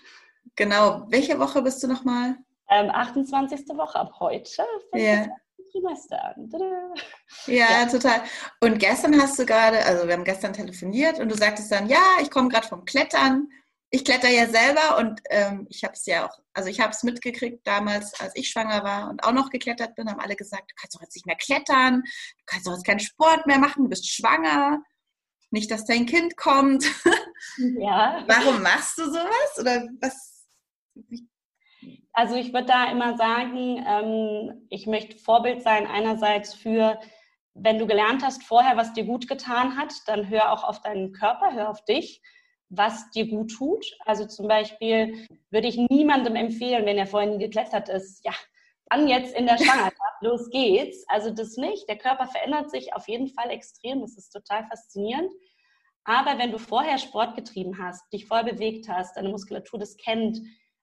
genau, 0.56 1.06
welche 1.08 1.38
Woche 1.38 1.62
bist 1.62 1.82
du 1.82 1.88
nochmal? 1.88 2.36
Ähm, 2.68 2.90
28. 2.90 3.68
Woche 3.68 3.98
ab 3.98 4.12
heute. 4.18 4.64
Ja. 4.94 5.26
Trimester 5.70 6.36
an. 6.36 6.50
Ja, 7.46 7.54
ja, 7.54 7.86
total. 7.86 8.22
Und 8.60 8.78
gestern 8.78 9.20
hast 9.20 9.38
du 9.38 9.46
gerade, 9.46 9.84
also 9.84 10.06
wir 10.06 10.14
haben 10.14 10.24
gestern 10.24 10.52
telefoniert 10.52 11.18
und 11.18 11.28
du 11.28 11.36
sagtest 11.36 11.70
dann, 11.70 11.88
ja, 11.88 12.02
ich 12.20 12.30
komme 12.30 12.48
gerade 12.48 12.66
vom 12.66 12.84
Klettern 12.84 13.48
ich 13.90 14.04
kletter 14.04 14.28
ja 14.28 14.46
selber 14.48 14.98
und 14.98 15.20
ähm, 15.30 15.66
ich 15.70 15.84
habe 15.84 15.94
es 15.94 16.06
ja 16.06 16.26
auch, 16.26 16.38
also 16.52 16.68
ich 16.68 16.80
habe 16.80 16.90
es 16.90 17.02
mitgekriegt 17.02 17.66
damals, 17.66 18.18
als 18.20 18.34
ich 18.34 18.50
schwanger 18.50 18.82
war 18.82 19.08
und 19.08 19.22
auch 19.22 19.32
noch 19.32 19.50
geklettert 19.50 19.94
bin, 19.94 20.10
haben 20.10 20.20
alle 20.20 20.36
gesagt, 20.36 20.70
du 20.70 20.74
kannst 20.76 20.96
doch 20.96 21.02
jetzt 21.02 21.14
nicht 21.14 21.26
mehr 21.26 21.36
klettern, 21.36 22.02
du 22.02 22.44
kannst 22.46 22.66
doch 22.66 22.72
jetzt 22.72 22.86
keinen 22.86 23.00
Sport 23.00 23.46
mehr 23.46 23.58
machen, 23.58 23.84
du 23.84 23.88
bist 23.88 24.10
schwanger, 24.10 24.82
nicht, 25.50 25.70
dass 25.70 25.84
dein 25.84 26.06
Kind 26.06 26.36
kommt. 26.36 26.84
Ja. 27.78 28.24
Warum 28.26 28.62
machst 28.62 28.98
du 28.98 29.04
sowas 29.04 29.58
oder 29.60 29.86
was? 30.00 30.48
Also 32.12 32.34
ich 32.34 32.52
würde 32.52 32.66
da 32.66 32.90
immer 32.90 33.16
sagen, 33.16 33.84
ähm, 33.86 34.66
ich 34.70 34.86
möchte 34.86 35.18
Vorbild 35.18 35.62
sein 35.62 35.86
einerseits 35.86 36.54
für 36.54 36.98
wenn 37.54 37.78
du 37.78 37.86
gelernt 37.86 38.22
hast 38.24 38.42
vorher, 38.42 38.76
was 38.76 38.92
dir 38.94 39.04
gut 39.04 39.28
getan 39.28 39.76
hat, 39.76 39.92
dann 40.06 40.28
hör 40.28 40.52
auch 40.52 40.64
auf 40.64 40.80
deinen 40.82 41.12
Körper, 41.12 41.52
hör 41.52 41.70
auf 41.70 41.84
dich 41.84 42.20
was 42.68 43.10
dir 43.10 43.28
gut 43.28 43.52
tut. 43.52 43.86
Also 44.04 44.26
zum 44.26 44.48
Beispiel 44.48 45.26
würde 45.50 45.68
ich 45.68 45.76
niemandem 45.76 46.36
empfehlen, 46.36 46.86
wenn 46.86 46.98
er 46.98 47.06
vorhin 47.06 47.38
geklettert 47.38 47.88
ist, 47.88 48.24
ja, 48.24 48.32
dann 48.88 49.08
jetzt 49.08 49.34
in 49.34 49.46
der 49.46 49.58
Schwangerschaft, 49.58 50.22
los 50.22 50.50
geht's. 50.50 51.04
Also 51.08 51.30
das 51.30 51.56
nicht. 51.56 51.88
Der 51.88 51.98
Körper 51.98 52.26
verändert 52.26 52.70
sich 52.70 52.94
auf 52.94 53.08
jeden 53.08 53.28
Fall 53.28 53.50
extrem. 53.50 54.00
Das 54.00 54.16
ist 54.16 54.30
total 54.30 54.66
faszinierend. 54.66 55.32
Aber 56.04 56.38
wenn 56.38 56.52
du 56.52 56.58
vorher 56.58 56.98
Sport 56.98 57.34
getrieben 57.34 57.78
hast, 57.78 58.12
dich 58.12 58.26
voll 58.26 58.44
bewegt 58.44 58.88
hast, 58.88 59.16
deine 59.16 59.28
Muskulatur 59.28 59.80
das 59.80 59.96
kennt, 59.96 60.38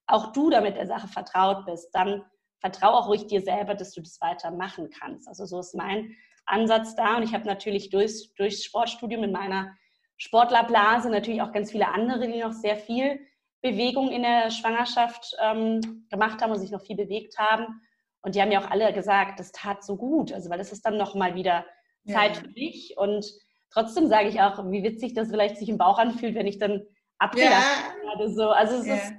auch 0.05 0.33
du 0.33 0.49
damit 0.49 0.75
der 0.75 0.85
Sache 0.85 1.07
vertraut 1.07 1.65
bist, 1.65 1.89
dann 1.93 2.25
vertrau 2.59 2.91
auch 2.91 3.07
ruhig 3.07 3.27
dir 3.27 3.41
selber, 3.41 3.73
dass 3.73 3.93
du 3.93 4.01
das 4.01 4.19
weiter 4.19 4.51
machen 4.51 4.89
kannst. 4.89 5.27
Also 5.27 5.45
so 5.45 5.59
ist 5.59 5.75
mein 5.75 6.15
Ansatz 6.45 6.95
da. 6.95 7.17
Und 7.17 7.23
ich 7.23 7.33
habe 7.33 7.45
natürlich 7.45 7.89
durch, 7.89 8.33
durchs 8.35 8.65
Sportstudium 8.65 9.23
in 9.23 9.31
meiner 9.31 9.75
Sportlerblase, 10.23 11.09
natürlich 11.09 11.41
auch 11.41 11.51
ganz 11.51 11.71
viele 11.71 11.89
andere, 11.89 12.29
die 12.29 12.39
noch 12.39 12.53
sehr 12.53 12.77
viel 12.77 13.19
Bewegung 13.61 14.09
in 14.09 14.21
der 14.21 14.51
Schwangerschaft 14.51 15.35
ähm, 15.41 16.07
gemacht 16.09 16.41
haben 16.41 16.53
und 16.53 16.59
sich 16.59 16.71
noch 16.71 16.81
viel 16.81 16.95
bewegt 16.95 17.37
haben. 17.37 17.81
Und 18.21 18.35
die 18.35 18.41
haben 18.41 18.51
ja 18.51 18.61
auch 18.61 18.71
alle 18.71 18.93
gesagt, 18.93 19.41
das 19.41 19.51
tat 19.51 19.83
so 19.83 19.97
gut. 19.97 20.31
Also, 20.31 20.49
weil 20.49 20.61
es 20.61 20.71
ist 20.71 20.85
dann 20.85 20.95
nochmal 20.95 21.35
wieder 21.35 21.65
Zeit 22.07 22.37
ja. 22.37 22.41
für 22.41 22.47
mich. 22.51 22.95
Und 22.95 23.25
trotzdem 23.69 24.07
sage 24.07 24.29
ich 24.29 24.39
auch, 24.39 24.71
wie 24.71 24.83
witzig 24.83 25.13
das 25.13 25.27
vielleicht 25.27 25.57
sich 25.57 25.67
im 25.67 25.77
Bauch 25.77 25.97
anfühlt, 25.97 26.35
wenn 26.35 26.47
ich 26.47 26.57
dann 26.57 26.83
abgelacht 27.17 27.51
ja. 27.51 28.09
werde. 28.09 28.33
So. 28.33 28.49
Also, 28.49 28.77
es 28.77 28.87
ja. 28.87 28.95
ist 28.95 29.13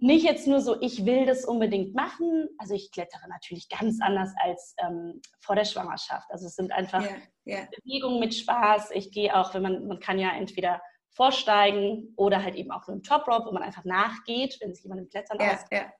nicht 0.00 0.24
jetzt 0.24 0.46
nur 0.46 0.60
so, 0.60 0.80
ich 0.80 1.04
will 1.04 1.26
das 1.26 1.44
unbedingt 1.44 1.94
machen. 1.94 2.48
Also 2.58 2.74
ich 2.74 2.90
klettere 2.90 3.28
natürlich 3.28 3.68
ganz 3.68 4.00
anders 4.00 4.32
als 4.42 4.74
ähm, 4.78 5.20
vor 5.40 5.56
der 5.56 5.64
Schwangerschaft. 5.64 6.30
Also 6.30 6.46
es 6.46 6.56
sind 6.56 6.72
einfach 6.72 7.02
yeah, 7.02 7.18
yeah. 7.46 7.68
Bewegungen 7.76 8.18
mit 8.18 8.34
Spaß. 8.34 8.90
Ich 8.92 9.12
gehe 9.12 9.36
auch, 9.36 9.54
wenn 9.54 9.62
man, 9.62 9.86
man 9.86 10.00
kann 10.00 10.18
ja 10.18 10.30
entweder 10.30 10.80
vorsteigen 11.10 12.14
oder 12.16 12.42
halt 12.42 12.54
eben 12.54 12.70
auch 12.70 12.86
nur 12.86 12.96
im 12.96 13.02
Top 13.02 13.28
Rope, 13.28 13.46
wo 13.46 13.52
man 13.52 13.62
einfach 13.62 13.84
nachgeht, 13.84 14.56
wenn 14.60 14.74
sich 14.74 14.84
jemand 14.84 15.02
im 15.02 15.08
Klettern 15.08 15.38
yeah, 15.38 15.54
aus. 15.54 15.64
Yeah. 15.70 15.92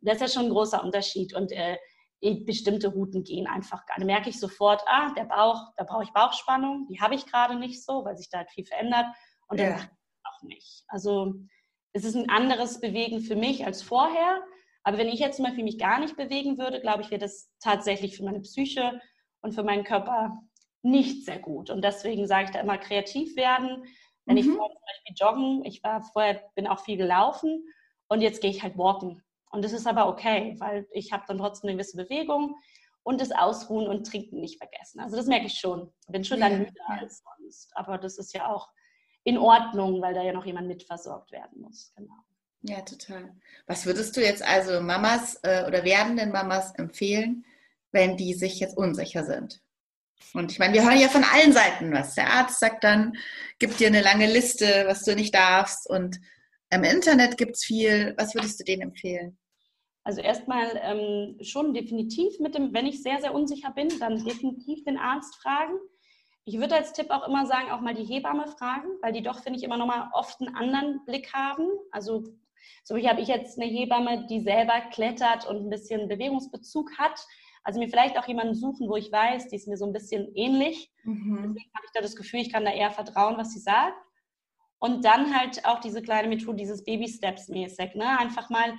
Das 0.00 0.16
ist 0.16 0.20
ja 0.22 0.28
schon 0.28 0.44
ein 0.44 0.52
großer 0.52 0.82
Unterschied. 0.82 1.34
Und 1.34 1.52
äh, 1.52 1.76
bestimmte 2.44 2.88
Routen 2.88 3.24
gehen 3.24 3.46
einfach 3.46 3.84
gar 3.86 3.98
nicht. 3.98 4.08
Da 4.08 4.12
merke 4.14 4.30
ich 4.30 4.40
sofort, 4.40 4.82
ah, 4.86 5.12
der 5.14 5.24
Bauch, 5.24 5.72
da 5.76 5.84
brauche 5.84 6.04
ich 6.04 6.12
Bauchspannung. 6.12 6.86
Die 6.88 7.00
habe 7.00 7.14
ich 7.14 7.26
gerade 7.26 7.56
nicht 7.56 7.84
so, 7.84 8.04
weil 8.04 8.16
sich 8.16 8.30
da 8.30 8.38
halt 8.38 8.50
viel 8.50 8.64
verändert. 8.64 9.06
Und 9.48 9.60
dann 9.60 9.74
auch 10.24 10.42
nicht. 10.42 10.84
Also 10.88 11.34
es 11.92 12.04
ist 12.04 12.14
ein 12.14 12.30
anderes 12.30 12.80
Bewegen 12.80 13.20
für 13.20 13.36
mich 13.36 13.64
als 13.66 13.82
vorher. 13.82 14.42
Aber 14.84 14.98
wenn 14.98 15.08
ich 15.08 15.20
jetzt 15.20 15.36
zum 15.36 15.44
Beispiel 15.44 15.64
mich 15.64 15.78
gar 15.78 16.00
nicht 16.00 16.16
bewegen 16.16 16.58
würde, 16.58 16.80
glaube 16.80 17.02
ich, 17.02 17.10
wäre 17.10 17.20
das 17.20 17.50
tatsächlich 17.60 18.16
für 18.16 18.24
meine 18.24 18.40
Psyche 18.40 19.00
und 19.40 19.54
für 19.54 19.62
meinen 19.62 19.84
Körper 19.84 20.42
nicht 20.82 21.24
sehr 21.24 21.38
gut. 21.38 21.70
Und 21.70 21.82
deswegen 21.82 22.26
sage 22.26 22.46
ich 22.46 22.50
da 22.50 22.60
immer 22.60 22.78
kreativ 22.78 23.36
werden, 23.36 23.84
Wenn 24.24 24.34
mhm. 24.34 24.40
ich 24.40 24.46
vorher 24.46 24.70
zum 24.70 24.82
Beispiel 24.86 25.14
joggen, 25.18 25.64
ich 25.64 25.82
war 25.82 26.02
vorher, 26.12 26.42
bin 26.54 26.66
auch 26.66 26.80
viel 26.80 26.96
gelaufen 26.96 27.64
und 28.08 28.20
jetzt 28.20 28.40
gehe 28.40 28.50
ich 28.50 28.62
halt 28.62 28.78
walken. 28.78 29.22
Und 29.50 29.64
das 29.64 29.72
ist 29.72 29.86
aber 29.86 30.08
okay, 30.08 30.56
weil 30.58 30.86
ich 30.92 31.12
habe 31.12 31.24
dann 31.26 31.38
trotzdem 31.38 31.68
eine 31.68 31.76
gewisse 31.76 31.96
Bewegung 31.96 32.56
und 33.02 33.20
das 33.20 33.32
Ausruhen 33.32 33.88
und 33.88 34.06
Trinken 34.06 34.40
nicht 34.40 34.58
vergessen. 34.58 35.00
Also 35.00 35.16
das 35.16 35.26
merke 35.26 35.46
ich 35.46 35.58
schon. 35.58 35.92
Bin 36.08 36.24
schon 36.24 36.40
ja, 36.40 36.48
dann 36.48 36.60
müder 36.60 36.88
als 36.88 37.22
sonst. 37.38 37.70
Aber 37.76 37.98
das 37.98 38.16
ist 38.18 38.32
ja 38.32 38.52
auch 38.52 38.68
in 39.24 39.38
Ordnung, 39.38 40.00
weil 40.02 40.14
da 40.14 40.22
ja 40.22 40.32
noch 40.32 40.46
jemand 40.46 40.68
mitversorgt 40.68 41.32
werden 41.32 41.60
muss. 41.60 41.92
Genau. 41.96 42.14
Ja, 42.62 42.80
total. 42.82 43.34
Was 43.66 43.86
würdest 43.86 44.16
du 44.16 44.20
jetzt 44.20 44.42
also 44.42 44.80
Mamas 44.80 45.38
äh, 45.42 45.64
oder 45.66 45.84
werdenden 45.84 46.30
Mamas 46.30 46.74
empfehlen, 46.76 47.44
wenn 47.90 48.16
die 48.16 48.34
sich 48.34 48.60
jetzt 48.60 48.76
unsicher 48.76 49.24
sind? 49.24 49.60
Und 50.34 50.52
ich 50.52 50.58
meine, 50.58 50.74
wir 50.74 50.84
hören 50.84 51.00
ja 51.00 51.08
von 51.08 51.24
allen 51.24 51.52
Seiten 51.52 51.92
was. 51.92 52.14
Der 52.14 52.32
Arzt 52.32 52.60
sagt 52.60 52.84
dann, 52.84 53.16
gibt 53.58 53.80
dir 53.80 53.88
eine 53.88 54.02
lange 54.02 54.32
Liste, 54.32 54.84
was 54.86 55.02
du 55.02 55.14
nicht 55.14 55.34
darfst. 55.34 55.88
Und 55.88 56.20
im 56.70 56.84
Internet 56.84 57.36
gibt 57.36 57.56
es 57.56 57.64
viel. 57.64 58.14
Was 58.16 58.34
würdest 58.34 58.60
du 58.60 58.64
denen 58.64 58.82
empfehlen? 58.82 59.38
Also 60.04 60.20
erstmal 60.20 60.80
ähm, 60.82 61.38
schon 61.42 61.74
definitiv 61.74 62.40
mit 62.40 62.54
dem, 62.54 62.72
wenn 62.72 62.86
ich 62.86 63.02
sehr, 63.02 63.20
sehr 63.20 63.34
unsicher 63.34 63.72
bin, 63.72 63.88
dann 64.00 64.24
definitiv 64.24 64.82
den 64.84 64.96
Arzt 64.96 65.36
fragen. 65.36 65.74
Ich 66.44 66.58
würde 66.58 66.74
als 66.74 66.92
Tipp 66.92 67.10
auch 67.10 67.26
immer 67.26 67.46
sagen, 67.46 67.70
auch 67.70 67.80
mal 67.80 67.94
die 67.94 68.04
Hebamme 68.04 68.46
fragen, 68.46 68.88
weil 69.00 69.12
die 69.12 69.22
doch, 69.22 69.40
finde 69.42 69.58
ich, 69.58 69.64
immer 69.64 69.76
noch 69.76 69.86
mal 69.86 70.10
oft 70.12 70.40
einen 70.40 70.56
anderen 70.56 71.04
Blick 71.04 71.32
haben. 71.32 71.68
Also 71.92 72.24
so 72.84 72.96
wie 72.96 73.08
habe 73.08 73.20
ich 73.20 73.28
jetzt 73.28 73.60
eine 73.60 73.70
Hebamme, 73.70 74.26
die 74.26 74.40
selber 74.40 74.80
klettert 74.92 75.46
und 75.46 75.58
ein 75.66 75.70
bisschen 75.70 76.08
Bewegungsbezug 76.08 76.98
hat. 76.98 77.18
Also 77.64 77.78
mir 77.78 77.88
vielleicht 77.88 78.18
auch 78.18 78.26
jemanden 78.26 78.54
suchen, 78.54 78.88
wo 78.88 78.96
ich 78.96 79.12
weiß, 79.12 79.48
die 79.48 79.56
ist 79.56 79.68
mir 79.68 79.76
so 79.76 79.86
ein 79.86 79.92
bisschen 79.92 80.34
ähnlich. 80.34 80.92
Mhm. 81.04 81.36
Deswegen 81.36 81.70
habe 81.74 81.86
ich 81.86 81.92
da 81.94 82.00
das 82.00 82.16
Gefühl, 82.16 82.40
ich 82.40 82.52
kann 82.52 82.64
da 82.64 82.72
eher 82.72 82.90
vertrauen, 82.90 83.36
was 83.36 83.52
sie 83.52 83.60
sagt. 83.60 83.96
Und 84.80 85.04
dann 85.04 85.38
halt 85.38 85.64
auch 85.64 85.78
diese 85.78 86.02
kleine 86.02 86.28
Methode, 86.28 86.56
dieses 86.56 86.82
Baby-Steps-mäßig. 86.84 87.94
Ne? 87.94 88.18
Einfach 88.18 88.50
mal 88.50 88.74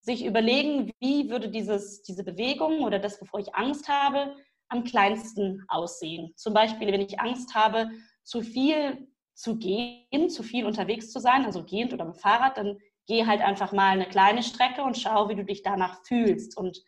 sich 0.00 0.24
überlegen, 0.24 0.92
wie 1.00 1.28
würde 1.28 1.48
dieses, 1.48 2.02
diese 2.02 2.22
Bewegung 2.22 2.84
oder 2.84 3.00
das, 3.00 3.20
wovor 3.20 3.40
ich 3.40 3.54
Angst 3.54 3.88
habe, 3.88 4.36
am 4.70 4.84
kleinsten 4.84 5.64
aussehen. 5.68 6.32
Zum 6.36 6.54
Beispiel, 6.54 6.90
wenn 6.92 7.00
ich 7.00 7.20
Angst 7.20 7.54
habe, 7.54 7.90
zu 8.22 8.42
viel 8.42 9.08
zu 9.34 9.56
gehen, 9.56 10.30
zu 10.30 10.42
viel 10.42 10.64
unterwegs 10.64 11.10
zu 11.12 11.20
sein, 11.20 11.44
also 11.44 11.64
gehend 11.64 11.92
oder 11.92 12.04
mit 12.04 12.16
dem 12.16 12.20
Fahrrad, 12.20 12.56
dann 12.56 12.78
geh 13.06 13.26
halt 13.26 13.40
einfach 13.40 13.72
mal 13.72 13.90
eine 13.90 14.06
kleine 14.06 14.42
Strecke 14.42 14.82
und 14.82 14.96
schau, 14.96 15.28
wie 15.28 15.34
du 15.34 15.44
dich 15.44 15.62
danach 15.62 16.04
fühlst 16.04 16.56
und 16.56 16.82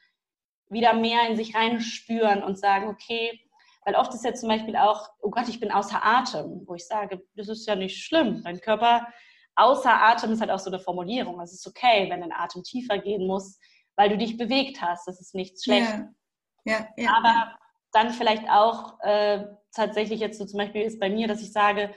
wieder 0.71 0.95
mehr 0.95 1.29
in 1.29 1.37
sich 1.37 1.55
reinspüren 1.55 2.43
und 2.43 2.59
sagen, 2.59 2.89
okay, 2.89 3.41
weil 3.85 3.97
oft 3.97 4.15
ist 4.15 4.25
ja 4.25 4.33
zum 4.33 4.49
Beispiel 4.49 4.77
auch, 4.77 5.09
oh 5.21 5.31
Gott, 5.31 5.49
ich 5.49 5.59
bin 5.59 5.73
außer 5.73 6.05
Atem, 6.05 6.63
wo 6.67 6.75
ich 6.75 6.87
sage, 6.87 7.23
das 7.35 7.49
ist 7.49 7.67
ja 7.67 7.75
nicht 7.75 8.05
schlimm. 8.05 8.43
Dein 8.45 8.61
Körper 8.61 9.09
außer 9.57 9.93
Atem 9.93 10.33
ist 10.33 10.41
halt 10.41 10.51
auch 10.51 10.61
so 10.61 10.71
eine 10.71 10.79
Formulierung. 10.79 11.41
Es 11.41 11.53
ist 11.53 11.67
okay, 11.67 12.09
wenn 12.09 12.21
dein 12.21 12.33
Atem 12.33 12.63
tiefer 12.63 12.99
gehen 12.99 13.27
muss, 13.27 13.59
weil 13.97 14.09
du 14.09 14.17
dich 14.17 14.37
bewegt 14.37 14.81
hast. 14.81 15.09
Das 15.09 15.21
ist 15.21 15.35
nichts 15.35 15.65
Schlechtes. 15.65 15.95
Ja. 15.95 16.09
Ja, 16.65 16.89
ja, 16.97 17.11
Aber 17.17 17.59
dann 17.93 18.11
vielleicht 18.11 18.49
auch 18.49 18.99
äh, 19.01 19.45
tatsächlich 19.75 20.21
jetzt 20.21 20.39
so 20.39 20.45
zum 20.45 20.59
Beispiel 20.59 20.83
ist 20.83 21.01
bei 21.01 21.11
mir, 21.11 21.29
dass 21.29 21.43
ich 21.43 21.53
sage, 21.53 21.95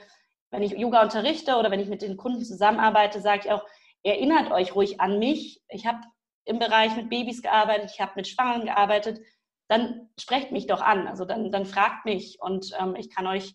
wenn 0.50 0.62
ich 0.62 0.72
Yoga 0.72 1.02
unterrichte 1.02 1.56
oder 1.56 1.70
wenn 1.70 1.80
ich 1.80 1.88
mit 1.88 2.02
den 2.02 2.16
Kunden 2.16 2.44
zusammenarbeite, 2.44 3.20
sage 3.20 3.42
ich 3.44 3.52
auch, 3.52 3.64
erinnert 4.02 4.52
euch 4.52 4.74
ruhig 4.74 5.00
an 5.00 5.18
mich. 5.18 5.62
Ich 5.68 5.86
habe 5.86 6.00
im 6.44 6.58
Bereich 6.58 6.94
mit 6.96 7.10
Babys 7.10 7.42
gearbeitet, 7.42 7.90
ich 7.92 8.00
habe 8.00 8.12
mit 8.14 8.28
Schwangeren 8.28 8.66
gearbeitet. 8.66 9.20
Dann 9.68 10.08
sprecht 10.18 10.52
mich 10.52 10.66
doch 10.66 10.80
an. 10.80 11.08
Also 11.08 11.24
dann, 11.24 11.50
dann 11.50 11.66
fragt 11.66 12.04
mich 12.04 12.38
und 12.40 12.70
ähm, 12.80 12.94
ich 12.96 13.10
kann 13.10 13.26
euch 13.26 13.54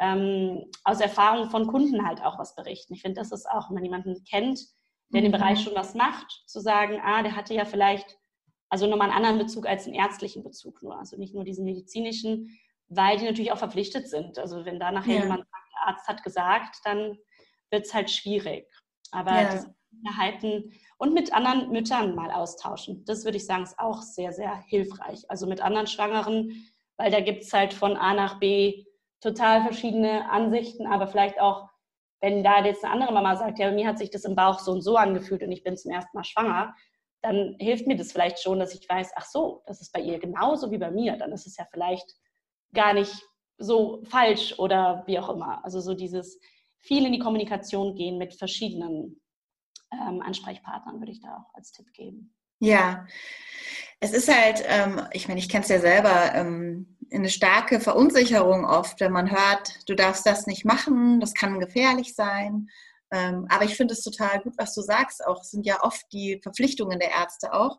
ähm, 0.00 0.64
aus 0.82 1.00
Erfahrung 1.00 1.50
von 1.50 1.68
Kunden 1.68 2.06
halt 2.06 2.22
auch 2.22 2.38
was 2.38 2.56
berichten. 2.56 2.94
Ich 2.94 3.02
finde, 3.02 3.20
das 3.20 3.30
ist 3.30 3.48
auch, 3.48 3.68
wenn 3.68 3.74
man 3.74 3.84
jemanden 3.84 4.24
kennt, 4.24 4.60
der 5.12 5.20
in 5.20 5.30
dem 5.30 5.32
mhm. 5.32 5.38
Bereich 5.38 5.62
schon 5.62 5.76
was 5.76 5.94
macht, 5.94 6.42
zu 6.46 6.60
sagen, 6.60 7.00
ah, 7.04 7.22
der 7.22 7.36
hatte 7.36 7.54
ja 7.54 7.64
vielleicht, 7.64 8.18
also 8.74 8.88
nochmal 8.88 9.08
einen 9.08 9.24
anderen 9.24 9.38
Bezug 9.38 9.68
als 9.68 9.86
einen 9.86 9.94
ärztlichen 9.94 10.42
Bezug 10.42 10.82
nur, 10.82 10.98
also 10.98 11.16
nicht 11.16 11.32
nur 11.32 11.44
diesen 11.44 11.64
medizinischen, 11.64 12.58
weil 12.88 13.18
die 13.18 13.24
natürlich 13.24 13.52
auch 13.52 13.58
verpflichtet 13.58 14.08
sind. 14.08 14.36
Also 14.36 14.64
wenn 14.64 14.80
da 14.80 14.90
nachher 14.90 15.14
ja. 15.14 15.22
jemand 15.22 15.44
sagt, 15.48 15.72
der 15.72 15.94
Arzt 15.94 16.08
hat 16.08 16.24
gesagt, 16.24 16.80
dann 16.82 17.16
wird 17.70 17.86
es 17.86 17.94
halt 17.94 18.10
schwierig. 18.10 18.66
Aber 19.12 19.30
ja. 19.30 19.52
diese 19.52 19.74
Sicherheiten 19.92 20.72
und 20.98 21.14
mit 21.14 21.32
anderen 21.32 21.70
Müttern 21.70 22.16
mal 22.16 22.32
austauschen, 22.32 23.04
das 23.04 23.24
würde 23.24 23.36
ich 23.36 23.46
sagen, 23.46 23.62
ist 23.62 23.78
auch 23.78 24.02
sehr, 24.02 24.32
sehr 24.32 24.56
hilfreich. 24.66 25.22
Also 25.30 25.46
mit 25.46 25.60
anderen 25.60 25.86
Schwangeren, 25.86 26.66
weil 26.96 27.12
da 27.12 27.20
gibt 27.20 27.44
es 27.44 27.52
halt 27.52 27.74
von 27.74 27.96
A 27.96 28.12
nach 28.12 28.40
B 28.40 28.86
total 29.20 29.62
verschiedene 29.62 30.28
Ansichten, 30.28 30.88
aber 30.88 31.06
vielleicht 31.06 31.40
auch, 31.40 31.68
wenn 32.20 32.42
da 32.42 32.64
jetzt 32.64 32.82
eine 32.82 32.92
andere 32.92 33.12
Mama 33.12 33.36
sagt, 33.36 33.60
ja, 33.60 33.70
mir 33.70 33.86
hat 33.86 33.98
sich 33.98 34.10
das 34.10 34.24
im 34.24 34.34
Bauch 34.34 34.58
so 34.58 34.72
und 34.72 34.82
so 34.82 34.96
angefühlt 34.96 35.44
und 35.44 35.52
ich 35.52 35.62
bin 35.62 35.76
zum 35.76 35.92
ersten 35.92 36.16
Mal 36.16 36.24
schwanger, 36.24 36.74
dann 37.24 37.56
hilft 37.58 37.86
mir 37.86 37.96
das 37.96 38.12
vielleicht 38.12 38.38
schon, 38.38 38.58
dass 38.58 38.74
ich 38.74 38.86
weiß, 38.86 39.12
ach 39.16 39.24
so, 39.24 39.62
das 39.66 39.80
ist 39.80 39.94
bei 39.94 40.00
ihr 40.00 40.18
genauso 40.18 40.70
wie 40.70 40.76
bei 40.76 40.90
mir. 40.90 41.16
Dann 41.16 41.32
ist 41.32 41.46
es 41.46 41.56
ja 41.56 41.66
vielleicht 41.72 42.04
gar 42.74 42.92
nicht 42.92 43.14
so 43.56 44.02
falsch 44.04 44.58
oder 44.58 45.04
wie 45.06 45.18
auch 45.18 45.30
immer. 45.30 45.64
Also 45.64 45.80
so 45.80 45.94
dieses 45.94 46.38
viel 46.80 47.06
in 47.06 47.12
die 47.12 47.18
Kommunikation 47.18 47.94
gehen 47.94 48.18
mit 48.18 48.34
verschiedenen 48.34 49.22
ähm, 49.90 50.20
Ansprechpartnern 50.20 51.00
würde 51.00 51.12
ich 51.12 51.22
da 51.22 51.38
auch 51.38 51.54
als 51.54 51.72
Tipp 51.72 51.86
geben. 51.94 52.34
Ja, 52.58 53.06
es 54.00 54.12
ist 54.12 54.28
halt, 54.28 54.62
ähm, 54.66 55.00
ich 55.12 55.26
meine, 55.26 55.40
ich 55.40 55.48
kenne 55.48 55.62
es 55.62 55.70
ja 55.70 55.80
selber, 55.80 56.34
ähm, 56.34 56.98
eine 57.10 57.30
starke 57.30 57.80
Verunsicherung 57.80 58.66
oft, 58.66 59.00
wenn 59.00 59.12
man 59.12 59.30
hört, 59.30 59.88
du 59.88 59.94
darfst 59.94 60.26
das 60.26 60.46
nicht 60.46 60.66
machen, 60.66 61.20
das 61.20 61.32
kann 61.32 61.58
gefährlich 61.58 62.14
sein. 62.14 62.68
Ähm, 63.14 63.46
aber 63.48 63.64
ich 63.64 63.76
finde 63.76 63.94
es 63.94 64.02
total 64.02 64.40
gut, 64.40 64.54
was 64.58 64.74
du 64.74 64.82
sagst. 64.82 65.24
Auch 65.24 65.44
sind 65.44 65.64
ja 65.64 65.82
oft 65.84 66.04
die 66.12 66.40
Verpflichtungen 66.42 66.98
der 66.98 67.12
Ärzte 67.12 67.52
auch, 67.52 67.78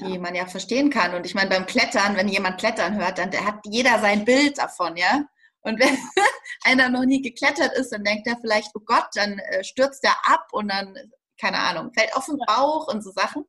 die 0.00 0.14
ja. 0.14 0.18
man 0.18 0.34
ja 0.34 0.46
verstehen 0.46 0.88
kann. 0.88 1.14
Und 1.14 1.26
ich 1.26 1.34
meine, 1.34 1.50
beim 1.50 1.66
Klettern, 1.66 2.16
wenn 2.16 2.28
jemand 2.28 2.58
Klettern 2.58 2.96
hört, 2.96 3.18
dann 3.18 3.30
hat 3.44 3.60
jeder 3.64 3.98
sein 4.00 4.24
Bild 4.24 4.56
davon, 4.56 4.96
ja. 4.96 5.24
Und 5.60 5.78
wenn 5.78 5.96
einer 6.64 6.88
noch 6.88 7.04
nie 7.04 7.20
geklettert 7.20 7.76
ist, 7.76 7.92
dann 7.92 8.02
denkt 8.02 8.26
er 8.26 8.38
vielleicht, 8.40 8.70
oh 8.74 8.80
Gott, 8.84 9.08
dann 9.14 9.38
äh, 9.38 9.62
stürzt 9.62 10.02
er 10.04 10.16
ab 10.24 10.46
und 10.52 10.68
dann, 10.68 10.96
keine 11.38 11.58
Ahnung, 11.58 11.92
fällt 11.92 12.16
auf 12.16 12.24
den 12.24 12.38
Bauch 12.46 12.88
und 12.88 13.02
so 13.04 13.10
Sachen. 13.10 13.44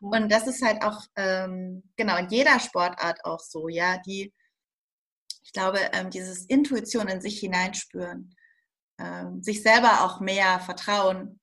Und 0.00 0.30
das 0.30 0.46
ist 0.46 0.62
halt 0.62 0.82
auch, 0.82 1.00
ähm, 1.16 1.82
genau, 1.96 2.18
in 2.18 2.28
jeder 2.28 2.60
Sportart 2.60 3.24
auch 3.24 3.40
so, 3.40 3.68
ja, 3.68 3.96
die, 4.06 4.34
ich 5.42 5.52
glaube, 5.52 5.80
ähm, 5.94 6.10
dieses 6.10 6.44
Intuition 6.44 7.08
in 7.08 7.22
sich 7.22 7.40
hineinspüren, 7.40 8.36
ähm, 8.98 9.42
sich 9.42 9.62
selber 9.62 10.04
auch 10.04 10.20
mehr 10.20 10.60
vertrauen, 10.60 11.38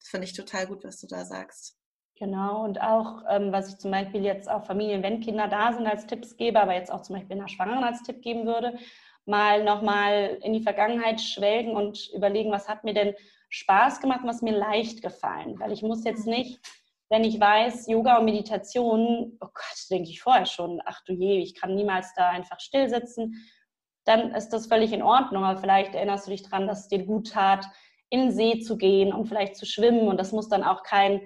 das 0.00 0.08
finde 0.08 0.26
ich 0.26 0.32
total 0.34 0.66
gut, 0.66 0.84
was 0.84 1.00
du 1.00 1.06
da 1.06 1.24
sagst. 1.24 1.76
Genau, 2.16 2.64
und 2.64 2.80
auch, 2.80 3.22
ähm, 3.28 3.50
was 3.50 3.70
ich 3.70 3.78
zum 3.78 3.90
Beispiel 3.90 4.24
jetzt 4.24 4.48
auch 4.48 4.64
Familien, 4.64 5.02
wenn 5.02 5.20
Kinder 5.20 5.48
da 5.48 5.72
sind, 5.72 5.86
als 5.86 6.06
Tipps 6.06 6.36
gebe, 6.36 6.60
aber 6.60 6.74
jetzt 6.74 6.92
auch 6.92 7.02
zum 7.02 7.16
Beispiel 7.16 7.36
einer 7.36 7.48
Schwangeren 7.48 7.82
als 7.82 8.02
Tipp 8.02 8.22
geben 8.22 8.46
würde, 8.46 8.78
mal 9.26 9.64
nochmal 9.64 10.38
in 10.42 10.52
die 10.52 10.62
Vergangenheit 10.62 11.20
schwelgen 11.20 11.74
und 11.74 12.10
überlegen, 12.14 12.52
was 12.52 12.68
hat 12.68 12.84
mir 12.84 12.94
denn 12.94 13.14
Spaß 13.48 14.00
gemacht, 14.00 14.20
was 14.24 14.42
mir 14.42 14.56
leicht 14.56 15.02
gefallen. 15.02 15.58
Weil 15.58 15.72
ich 15.72 15.82
muss 15.82 16.04
jetzt 16.04 16.26
mhm. 16.26 16.34
nicht 16.34 16.60
wenn 17.10 17.24
ich 17.24 17.38
weiß, 17.38 17.86
Yoga 17.88 18.18
und 18.18 18.24
Meditation, 18.24 19.36
oh 19.40 19.46
Gott, 19.46 19.90
denke 19.90 20.10
ich 20.10 20.22
vorher 20.22 20.46
schon, 20.46 20.80
ach 20.84 21.02
du 21.04 21.12
je, 21.12 21.38
ich 21.38 21.54
kann 21.54 21.74
niemals 21.74 22.12
da 22.14 22.30
einfach 22.30 22.60
still 22.60 22.88
sitzen, 22.88 23.36
dann 24.04 24.34
ist 24.34 24.50
das 24.50 24.66
völlig 24.66 24.92
in 24.92 25.02
Ordnung. 25.02 25.44
Aber 25.44 25.60
vielleicht 25.60 25.94
erinnerst 25.94 26.26
du 26.26 26.30
dich 26.30 26.42
daran, 26.42 26.66
dass 26.66 26.80
es 26.80 26.88
dir 26.88 27.04
gut 27.04 27.30
tat, 27.30 27.66
in 28.10 28.20
den 28.20 28.32
See 28.32 28.60
zu 28.60 28.76
gehen 28.76 29.12
und 29.12 29.26
vielleicht 29.26 29.56
zu 29.56 29.66
schwimmen. 29.66 30.08
Und 30.08 30.18
das 30.18 30.32
muss 30.32 30.48
dann 30.48 30.62
auch 30.62 30.82
kein 30.82 31.20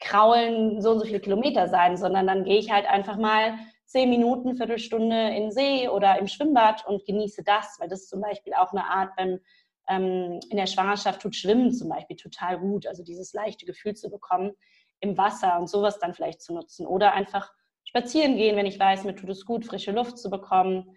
Kraulen 0.00 0.80
so 0.80 0.92
und 0.92 1.00
so 1.00 1.04
viele 1.04 1.20
Kilometer 1.20 1.68
sein, 1.68 1.96
sondern 1.96 2.26
dann 2.26 2.44
gehe 2.44 2.58
ich 2.58 2.70
halt 2.70 2.86
einfach 2.86 3.16
mal 3.16 3.54
zehn 3.84 4.10
Minuten, 4.10 4.56
Viertelstunde 4.56 5.28
in 5.30 5.44
den 5.44 5.50
See 5.50 5.88
oder 5.88 6.18
im 6.18 6.26
Schwimmbad 6.26 6.86
und 6.86 7.06
genieße 7.06 7.42
das, 7.42 7.76
weil 7.78 7.88
das 7.88 8.02
ist 8.02 8.10
zum 8.10 8.20
Beispiel 8.20 8.52
auch 8.54 8.72
eine 8.72 8.84
Art 8.84 9.16
beim 9.16 9.40
ähm, 9.88 10.38
in 10.50 10.56
der 10.56 10.66
Schwangerschaft 10.66 11.22
tut 11.22 11.34
Schwimmen 11.34 11.72
zum 11.72 11.88
Beispiel 11.88 12.16
total 12.16 12.58
gut, 12.58 12.86
also 12.86 13.02
dieses 13.02 13.32
leichte 13.32 13.66
Gefühl 13.66 13.94
zu 13.94 14.10
bekommen, 14.10 14.52
im 15.00 15.16
Wasser 15.16 15.58
und 15.58 15.68
sowas 15.68 15.98
dann 15.98 16.14
vielleicht 16.14 16.42
zu 16.42 16.52
nutzen. 16.52 16.86
Oder 16.86 17.14
einfach 17.14 17.50
spazieren 17.84 18.36
gehen, 18.36 18.56
wenn 18.56 18.66
ich 18.66 18.78
weiß, 18.78 19.04
mir 19.04 19.14
tut 19.14 19.30
es 19.30 19.46
gut, 19.46 19.64
frische 19.64 19.92
Luft 19.92 20.18
zu 20.18 20.28
bekommen. 20.28 20.96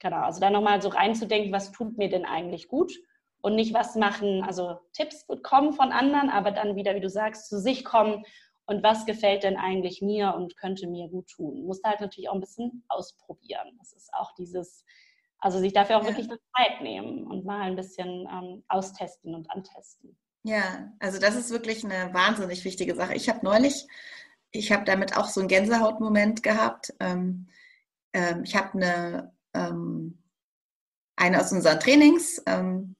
Genau, 0.00 0.22
also 0.22 0.40
da 0.40 0.50
nochmal 0.50 0.80
so 0.80 0.88
reinzudenken, 0.88 1.52
was 1.52 1.72
tut 1.72 1.98
mir 1.98 2.08
denn 2.08 2.24
eigentlich 2.24 2.68
gut 2.68 2.92
und 3.40 3.56
nicht 3.56 3.74
was 3.74 3.96
machen. 3.96 4.44
Also 4.44 4.78
Tipps 4.92 5.26
kommen 5.42 5.72
von 5.72 5.92
anderen, 5.92 6.30
aber 6.30 6.50
dann 6.50 6.76
wieder, 6.76 6.94
wie 6.94 7.00
du 7.00 7.10
sagst, 7.10 7.48
zu 7.48 7.58
sich 7.58 7.84
kommen 7.84 8.24
und 8.66 8.82
was 8.82 9.06
gefällt 9.06 9.44
denn 9.44 9.56
eigentlich 9.56 10.02
mir 10.02 10.34
und 10.34 10.56
könnte 10.56 10.86
mir 10.86 11.08
gut 11.08 11.28
tun. 11.28 11.64
Muss 11.64 11.82
halt 11.82 12.00
natürlich 12.00 12.28
auch 12.28 12.34
ein 12.34 12.40
bisschen 12.40 12.84
ausprobieren. 12.88 13.76
Das 13.78 13.92
ist 13.92 14.12
auch 14.12 14.34
dieses, 14.34 14.84
also 15.40 15.58
sich 15.58 15.72
dafür 15.72 15.96
auch 15.96 16.02
ja. 16.02 16.08
wirklich 16.08 16.28
Zeit 16.28 16.80
nehmen 16.82 17.26
und 17.26 17.44
mal 17.44 17.62
ein 17.62 17.76
bisschen 17.76 18.28
ähm, 18.30 18.64
austesten 18.68 19.34
und 19.34 19.50
antesten. 19.50 20.16
Ja, 20.42 20.92
also 21.00 21.18
das 21.18 21.34
ist 21.34 21.50
wirklich 21.50 21.84
eine 21.84 22.12
wahnsinnig 22.14 22.64
wichtige 22.64 22.94
Sache. 22.94 23.14
Ich 23.14 23.28
habe 23.28 23.44
neulich, 23.44 23.86
ich 24.50 24.70
habe 24.70 24.84
damit 24.84 25.16
auch 25.16 25.26
so 25.26 25.40
einen 25.40 25.48
Gänsehautmoment 25.48 26.42
gehabt. 26.42 26.94
Ähm, 27.00 27.48
ähm, 28.12 28.44
ich 28.44 28.54
habe 28.54 28.74
eine, 28.74 29.32
ähm, 29.54 30.22
eine 31.16 31.40
aus 31.40 31.52
unseren 31.52 31.80
Trainings, 31.80 32.42
ähm, 32.46 32.96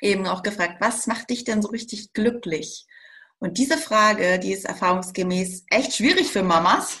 eben 0.00 0.26
auch 0.26 0.42
gefragt, 0.42 0.76
was 0.80 1.06
macht 1.06 1.30
dich 1.30 1.44
denn 1.44 1.62
so 1.62 1.68
richtig 1.68 2.12
glücklich? 2.12 2.86
Und 3.38 3.58
diese 3.58 3.78
Frage, 3.78 4.38
die 4.38 4.52
ist 4.52 4.64
erfahrungsgemäß 4.64 5.64
echt 5.70 5.94
schwierig 5.94 6.30
für 6.30 6.42
Mamas. 6.42 6.98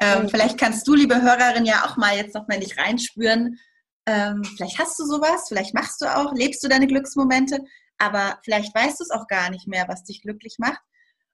Ähm, 0.00 0.22
mhm. 0.22 0.28
Vielleicht 0.28 0.58
kannst 0.58 0.86
du, 0.86 0.94
liebe 0.94 1.20
Hörerin, 1.20 1.64
ja 1.64 1.84
auch 1.84 1.96
mal 1.96 2.16
jetzt 2.16 2.34
noch 2.34 2.48
mal 2.48 2.58
nicht 2.58 2.78
reinspüren. 2.78 3.58
Ähm, 4.06 4.42
vielleicht 4.44 4.78
hast 4.78 4.98
du 4.98 5.04
sowas, 5.04 5.46
vielleicht 5.48 5.74
machst 5.74 6.00
du 6.00 6.06
auch, 6.06 6.32
lebst 6.34 6.62
du 6.62 6.68
deine 6.68 6.86
Glücksmomente, 6.86 7.60
aber 7.98 8.38
vielleicht 8.42 8.74
weißt 8.74 8.98
du 9.00 9.04
es 9.04 9.10
auch 9.10 9.26
gar 9.28 9.50
nicht 9.50 9.68
mehr, 9.68 9.86
was 9.88 10.04
dich 10.04 10.22
glücklich 10.22 10.56
macht. 10.58 10.80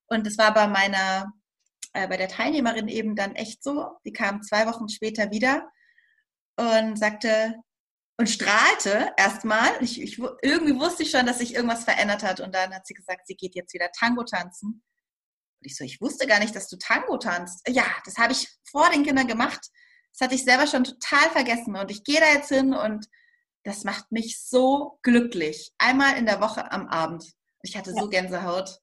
Und 0.07 0.27
das 0.27 0.37
war 0.39 0.53
bei 0.53 0.67
meiner, 0.67 1.33
äh, 1.95 2.07
bei 2.09 2.17
der 2.17 2.29
Teilnehmerin 2.29 2.89
eben 2.89 3.17
dann 3.17 3.35
echt 3.37 3.63
so. 3.63 3.87
Die 4.05 4.13
kam 4.13 4.43
zwei 4.43 4.67
Wochen 4.67 4.89
später 4.89 5.31
wieder 5.31 5.69
und 6.59 6.99
sagte, 6.99 7.55
und 8.19 8.29
strahlte 8.29 9.13
erstmal. 9.17 9.71
Ich, 9.81 10.03
ich, 10.03 10.19
irgendwie 10.43 10.79
wusste 10.79 11.05
ich 11.05 11.11
schon, 11.11 11.25
dass 11.25 11.39
sich 11.39 11.55
irgendwas 11.55 11.85
verändert 11.85 12.23
hat. 12.23 12.41
Und 12.41 12.55
dann 12.55 12.75
hat 12.75 12.87
sie 12.87 12.95
gesagt, 12.95 13.27
sie 13.27 13.37
geht 13.37 13.55
jetzt 13.55 13.73
wieder 13.73 13.91
Tango 13.93 14.25
tanzen. 14.25 14.83
Und 15.61 15.67
ich 15.67 15.77
so, 15.77 15.85
ich 15.85 16.01
wusste 16.01 16.27
gar 16.27 16.41
nicht, 16.41 16.55
dass 16.55 16.69
du 16.69 16.77
Tango 16.77 17.17
tanzt. 17.17 17.67
Ja, 17.69 17.85
das 18.05 18.19
habe 18.19 18.33
ich 18.33 18.49
vor 18.71 18.91
den 18.91 19.05
Kindern 19.05 19.29
gemacht. 19.29 19.61
Das 20.13 20.25
hatte 20.25 20.35
ich 20.35 20.45
selber 20.45 20.67
schon 20.67 20.85
total 20.85 21.31
vergessen. 21.31 21.77
Und 21.77 21.91
ich 21.91 22.03
gehe 22.03 22.21
da 22.21 22.27
jetzt 22.27 22.49
hin 22.49 22.75
und 22.75 23.07
das 23.63 23.85
macht 23.85 24.11
mich 24.11 24.41
so 24.43 24.99
glücklich. 25.03 25.73
Einmal 25.79 26.17
in 26.17 26.27
der 26.27 26.41
Woche 26.41 26.73
am 26.73 26.89
Abend. 26.89 27.25
Ich 27.63 27.77
hatte 27.77 27.93
ja. 27.93 28.01
so 28.01 28.09
Gänsehaut. 28.09 28.81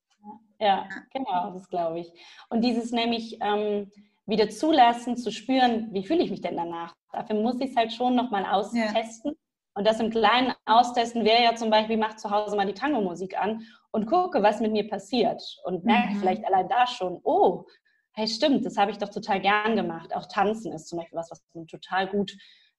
Ja, 0.60 0.88
genau, 1.12 1.52
das 1.52 1.68
glaube 1.68 2.00
ich. 2.00 2.12
Und 2.50 2.62
dieses 2.62 2.92
nämlich 2.92 3.40
ähm, 3.42 3.92
wieder 4.26 4.50
zulassen, 4.50 5.18
zu 5.18 5.32
spüren, 5.32 5.94
wie 5.94 6.06
fühle 6.06 6.24
ich 6.24 6.32
mich 6.32 6.42
denn 6.42 6.58
danach? 6.58 6.96
Dafür 7.12 7.36
muss 7.42 7.60
ich 7.60 7.72
es 7.72 7.76
halt 7.76 7.94
schon 7.94 8.16
nochmal 8.16 8.46
austesten. 8.46 9.32
Ja. 9.32 9.38
Und 9.78 9.86
das 9.86 10.00
im 10.00 10.10
Kleinen 10.10 10.54
austesten 10.66 11.26
wäre 11.26 11.44
ja 11.44 11.56
zum 11.56 11.70
Beispiel, 11.70 11.98
mach 11.98 12.16
zu 12.16 12.32
Hause 12.32 12.56
mal 12.56 12.66
die 12.66 12.74
Tango-Musik 12.74 13.38
an 13.38 13.64
und 13.92 14.06
gucke, 14.06 14.42
was 14.42 14.62
mit 14.62 14.72
mir 14.72 14.88
passiert. 14.88 15.42
Und 15.66 15.84
merke 15.84 16.14
mhm. 16.14 16.20
vielleicht 16.20 16.46
allein 16.46 16.70
da 16.70 16.88
schon, 16.88 17.20
oh, 17.24 17.66
hey, 18.14 18.28
stimmt, 18.28 18.66
das 18.66 18.78
habe 18.78 18.92
ich 18.92 18.98
doch 18.98 19.10
total 19.10 19.42
gern 19.42 19.76
gemacht. 19.76 20.16
Auch 20.16 20.28
Tanzen 20.28 20.72
ist 20.72 20.88
zum 20.88 21.00
Beispiel 21.00 21.18
was, 21.18 21.30
was 21.30 21.44
man 21.54 21.68
total 21.68 22.08
gut 22.08 22.32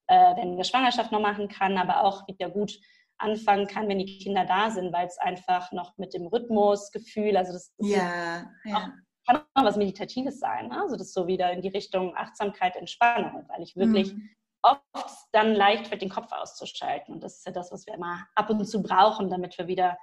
äh, 0.06 0.40
in 0.40 0.56
der 0.56 0.64
Schwangerschaft 0.64 1.12
noch 1.12 1.20
machen 1.20 1.48
kann, 1.48 1.76
aber 1.76 2.02
auch 2.02 2.26
wieder 2.26 2.48
gut 2.48 2.78
anfangen 3.18 3.66
kann, 3.66 3.88
wenn 3.88 3.98
die 3.98 4.18
Kinder 4.18 4.44
da 4.44 4.70
sind, 4.70 4.92
weil 4.92 5.06
es 5.06 5.18
einfach 5.18 5.72
noch 5.72 5.96
mit 5.98 6.14
dem 6.14 6.26
Rhythmusgefühl, 6.26 7.36
also 7.36 7.52
das 7.52 7.72
ist 7.76 7.88
ja, 7.88 8.44
ja. 8.64 8.92
Kann 9.26 9.42
auch 9.54 9.64
was 9.64 9.76
Meditatives 9.76 10.38
sein, 10.38 10.68
ne? 10.68 10.80
also 10.80 10.96
das 10.96 11.12
so 11.12 11.26
wieder 11.26 11.52
in 11.52 11.62
die 11.62 11.68
Richtung 11.68 12.16
Achtsamkeit, 12.16 12.76
Entspannung, 12.76 13.44
weil 13.48 13.62
ich 13.62 13.76
wirklich 13.76 14.14
mhm. 14.14 14.30
oft 14.62 15.28
dann 15.32 15.54
leicht 15.54 15.90
wird, 15.90 16.02
den 16.02 16.10
Kopf 16.10 16.30
auszuschalten 16.32 17.14
und 17.14 17.22
das 17.22 17.38
ist 17.38 17.46
ja 17.46 17.52
das, 17.52 17.72
was 17.72 17.86
wir 17.86 17.94
immer 17.94 18.26
ab 18.34 18.50
und 18.50 18.64
zu 18.64 18.82
brauchen, 18.82 19.30
damit 19.30 19.58
wir 19.58 19.66
wieder 19.66 19.98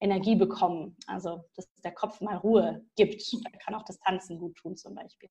Energie 0.00 0.36
bekommen, 0.36 0.96
also 1.06 1.44
dass 1.56 1.68
der 1.84 1.92
Kopf 1.92 2.20
mal 2.20 2.36
Ruhe 2.36 2.84
gibt. 2.96 3.22
Da 3.44 3.50
kann 3.58 3.74
auch 3.74 3.84
das 3.84 3.98
Tanzen 3.98 4.38
gut 4.38 4.56
tun 4.56 4.76
zum 4.76 4.94
Beispiel. 4.94 5.28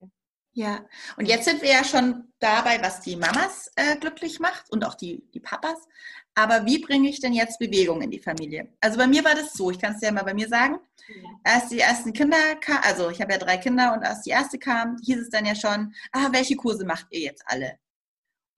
Ja, 0.57 0.83
und 1.17 1.27
jetzt 1.27 1.45
sind 1.45 1.61
wir 1.61 1.69
ja 1.69 1.83
schon 1.83 2.33
dabei, 2.39 2.81
was 2.81 3.01
die 3.01 3.15
Mamas 3.15 3.71
äh, 3.75 3.95
glücklich 3.95 4.39
macht 4.39 4.71
und 4.71 4.83
auch 4.83 4.95
die, 4.95 5.23
die 5.31 5.39
Papas. 5.39 5.87
Aber 6.33 6.65
wie 6.65 6.79
bringe 6.79 7.09
ich 7.09 7.19
denn 7.19 7.33
jetzt 7.33 7.59
Bewegung 7.59 8.01
in 8.01 8.09
die 8.09 8.17
Familie? 8.17 8.67
Also 8.81 8.97
bei 8.97 9.05
mir 9.05 9.23
war 9.23 9.35
das 9.35 9.53
so, 9.53 9.69
ich 9.69 9.77
kann 9.77 9.93
es 9.93 9.99
dir 9.99 10.07
ja 10.07 10.13
mal 10.13 10.23
bei 10.23 10.33
mir 10.33 10.47
sagen. 10.47 10.79
Als 11.43 11.69
die 11.69 11.79
ersten 11.79 12.11
Kinder 12.11 12.55
kamen, 12.59 12.81
also 12.81 13.11
ich 13.11 13.21
habe 13.21 13.33
ja 13.33 13.37
drei 13.37 13.57
Kinder 13.57 13.93
und 13.93 14.03
als 14.03 14.23
die 14.23 14.31
erste 14.31 14.57
kam, 14.57 14.97
hieß 15.05 15.19
es 15.19 15.29
dann 15.29 15.45
ja 15.45 15.53
schon, 15.53 15.93
ah, 16.11 16.29
welche 16.31 16.55
Kurse 16.55 16.85
macht 16.85 17.05
ihr 17.11 17.19
jetzt 17.19 17.43
alle? 17.45 17.77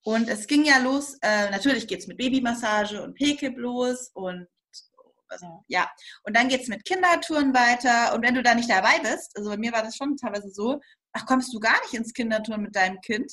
Und 0.02 0.26
es 0.30 0.46
ging 0.46 0.64
ja 0.64 0.78
los, 0.78 1.18
äh, 1.20 1.50
natürlich 1.50 1.86
geht 1.86 1.98
es 1.98 2.06
mit 2.06 2.16
Babymassage 2.16 3.02
und 3.02 3.12
PKIP 3.12 3.58
los 3.58 4.10
und 4.14 4.46
ja. 5.40 5.64
ja. 5.68 5.90
Und 6.24 6.36
dann 6.36 6.48
geht 6.48 6.62
es 6.62 6.68
mit 6.68 6.84
Kindertouren 6.84 7.54
weiter. 7.54 8.14
Und 8.14 8.22
wenn 8.22 8.34
du 8.34 8.42
da 8.42 8.54
nicht 8.54 8.70
dabei 8.70 8.98
bist, 9.00 9.36
also 9.36 9.50
bei 9.50 9.56
mir 9.56 9.72
war 9.72 9.82
das 9.82 9.96
schon 9.96 10.16
teilweise 10.16 10.50
so, 10.50 10.80
ach, 11.12 11.26
kommst 11.26 11.52
du 11.52 11.60
gar 11.60 11.80
nicht 11.82 11.94
ins 11.94 12.12
Kinderturnen 12.12 12.64
mit 12.64 12.76
deinem 12.76 13.00
Kind? 13.00 13.32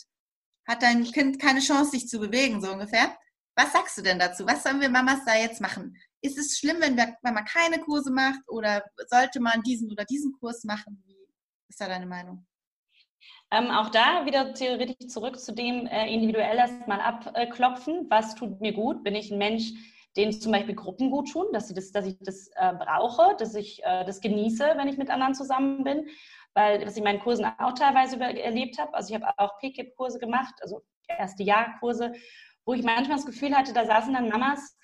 Hat 0.68 0.82
dein 0.82 1.04
Kind 1.04 1.40
keine 1.40 1.60
Chance, 1.60 1.92
sich 1.92 2.08
zu 2.08 2.20
bewegen, 2.20 2.62
so 2.62 2.72
ungefähr? 2.72 3.18
Was 3.56 3.74
sagst 3.74 3.98
du 3.98 4.02
denn 4.02 4.20
dazu? 4.20 4.46
Was 4.46 4.64
sollen 4.64 4.82
wir 4.82 4.90
Mamas 4.90 5.26
da 5.26 5.36
jetzt 5.36 5.62
machen? 5.62 5.98
Ist 6.22 6.38
es 6.38 6.58
schlimm, 6.60 6.78
wenn, 6.80 6.96
wir, 6.96 7.16
wenn 7.22 7.34
man 7.34 7.46
keine 7.46 7.80
Kurse 7.80 8.12
macht 8.12 8.42
oder 8.48 8.84
sollte 9.08 9.40
man 9.40 9.64
diesen 9.64 9.92
oder 9.92 10.06
diesen 10.06 10.34
Kurs 10.40 10.64
machen? 10.64 11.02
Wie 11.06 11.18
ist 11.70 11.82
da 11.82 11.88
deine 11.88 12.06
Meinung? 12.06 12.46
Ähm, 13.52 13.72
auch 13.72 13.90
da 13.90 14.26
wieder 14.26 14.54
theoretisch 14.54 15.08
zurück 15.08 15.40
zu 15.40 15.54
dem 15.54 15.88
äh, 15.88 16.14
individuell 16.14 16.58
erstmal 16.58 17.00
abklopfen. 17.00 18.08
Was 18.10 18.36
tut 18.36 18.60
mir 18.60 18.74
gut? 18.74 19.04
Bin 19.04 19.16
ich 19.16 19.32
ein 19.32 19.38
Mensch, 19.38 19.72
den 20.18 20.32
zum 20.32 20.52
Beispiel 20.52 20.76
Gruppen 20.76 21.12
gut 21.12 21.32
tun, 21.32 21.46
dass 21.54 21.70
ich 21.70 21.76
das, 21.76 21.92
dass 21.92 22.06
ich 22.06 22.18
das 22.20 22.50
äh, 22.56 22.74
brauche, 22.74 23.36
dass 23.38 23.56
ich 23.56 23.84
äh, 23.84 24.04
das 24.06 24.20
genieße, 24.20 24.74
wenn 24.76 24.88
ich 24.88 24.98
mit 24.98 25.10
anderen 25.10 25.36
zusammen 25.36 25.84
bin? 25.84 26.08
weil 26.58 26.84
was 26.84 26.94
ich 26.94 26.98
in 26.98 27.04
meinen 27.04 27.20
Kursen 27.20 27.46
auch 27.46 27.74
teilweise 27.74 28.20
erlebt 28.20 28.80
habe. 28.80 28.92
Also 28.96 29.14
ich 29.14 29.22
habe 29.22 29.32
auch 29.38 29.60
PKIP-Kurse 29.60 30.18
gemacht, 30.18 30.56
also 30.62 30.82
erste 31.08 31.44
Jahrkurse, 31.44 32.14
wo 32.66 32.74
ich 32.74 32.82
manchmal 32.84 33.18
das 33.18 33.28
Gefühl 33.28 33.56
hatte, 33.56 33.74
da 33.74 33.86
saßen 33.86 34.12
dann 34.12 34.28
Mamas, 34.28 34.76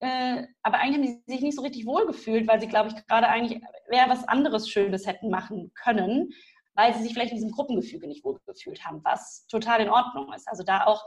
äh, 0.00 0.46
aber 0.62 0.78
eigentlich 0.78 0.96
haben 0.96 1.02
die 1.26 1.32
sich 1.32 1.42
nicht 1.42 1.56
so 1.56 1.62
richtig 1.62 1.84
wohl 1.84 2.06
gefühlt, 2.06 2.48
weil 2.48 2.60
sie, 2.60 2.66
glaube 2.66 2.88
ich, 2.88 3.06
gerade 3.06 3.28
eigentlich 3.28 3.60
eher 3.90 4.08
was 4.08 4.26
anderes 4.26 4.70
Schönes 4.70 5.06
hätten 5.06 5.28
machen 5.28 5.70
können, 5.74 6.30
weil 6.74 6.94
sie 6.94 7.02
sich 7.02 7.12
vielleicht 7.12 7.32
in 7.32 7.36
diesem 7.36 7.52
Gruppengefüge 7.52 8.08
nicht 8.08 8.24
wohl 8.24 8.40
gefühlt 8.46 8.86
haben, 8.86 9.04
was 9.04 9.46
total 9.48 9.82
in 9.82 9.90
Ordnung 9.90 10.32
ist. 10.32 10.48
Also 10.48 10.62
da 10.62 10.86
auch 10.86 11.04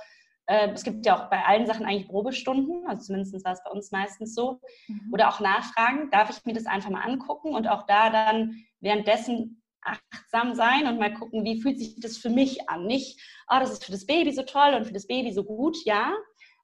es 0.51 0.83
gibt 0.83 1.05
ja 1.05 1.17
auch 1.17 1.29
bei 1.29 1.43
allen 1.43 1.65
Sachen 1.65 1.85
eigentlich 1.85 2.07
Probestunden, 2.07 2.85
also 2.87 3.05
zumindest 3.05 3.45
war 3.45 3.53
es 3.53 3.63
bei 3.63 3.71
uns 3.71 3.91
meistens 3.91 4.35
so. 4.35 4.59
Mhm. 4.87 5.09
Oder 5.13 5.29
auch 5.29 5.39
Nachfragen, 5.39 6.09
darf 6.11 6.29
ich 6.29 6.45
mir 6.45 6.53
das 6.53 6.65
einfach 6.65 6.89
mal 6.89 7.01
angucken 7.01 7.53
und 7.55 7.67
auch 7.67 7.85
da 7.85 8.09
dann 8.09 8.63
währenddessen 8.79 9.61
achtsam 9.81 10.53
sein 10.53 10.87
und 10.87 10.99
mal 10.99 11.13
gucken, 11.13 11.43
wie 11.43 11.61
fühlt 11.61 11.79
sich 11.79 11.99
das 11.99 12.17
für 12.17 12.29
mich 12.29 12.69
an. 12.69 12.85
Nicht, 12.85 13.19
oh, 13.49 13.57
das 13.59 13.71
ist 13.71 13.85
für 13.85 13.91
das 13.91 14.05
Baby 14.05 14.31
so 14.31 14.43
toll 14.43 14.73
und 14.75 14.85
für 14.85 14.93
das 14.93 15.07
Baby 15.07 15.31
so 15.31 15.43
gut, 15.43 15.77
ja. 15.85 16.13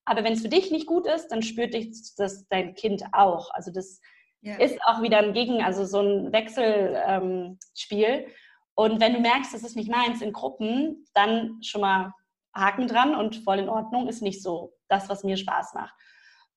Aber 0.06 0.24
wenn 0.24 0.34
es 0.34 0.42
für 0.42 0.50
dich 0.50 0.72
nicht 0.72 0.88
gut 0.88 1.06
ist, 1.08 1.30
dann 1.30 1.42
spürt 1.42 1.74
dich 1.74 1.92
das 2.16 2.48
dein 2.48 2.76
Kind 2.76 3.04
auch. 3.12 3.50
Also 3.52 3.72
das 3.72 4.00
ja. 4.42 4.56
ist 4.58 4.80
auch 4.86 5.02
wieder 5.02 5.20
ein 5.20 5.34
Gegen, 5.34 5.64
also 5.64 5.86
so 5.86 6.00
ein 6.00 6.32
Wechselspiel. 6.32 8.08
Ähm, 8.08 8.34
und 8.76 9.02
wenn 9.02 9.14
du 9.14 9.20
merkst, 9.20 9.54
das 9.54 9.64
ist 9.64 9.76
nicht 9.76 9.90
meins 9.90 10.22
in 10.22 10.32
Gruppen, 10.32 11.06
dann 11.14 11.62
schon 11.64 11.82
mal 11.82 12.14
Haken 12.58 12.88
dran 12.88 13.16
und 13.16 13.38
voll 13.38 13.60
in 13.60 13.70
Ordnung, 13.70 14.08
ist 14.08 14.22
nicht 14.22 14.42
so 14.42 14.74
das, 14.88 15.10
was 15.10 15.24
mir 15.24 15.38
Spaß 15.38 15.74
macht. 15.74 15.94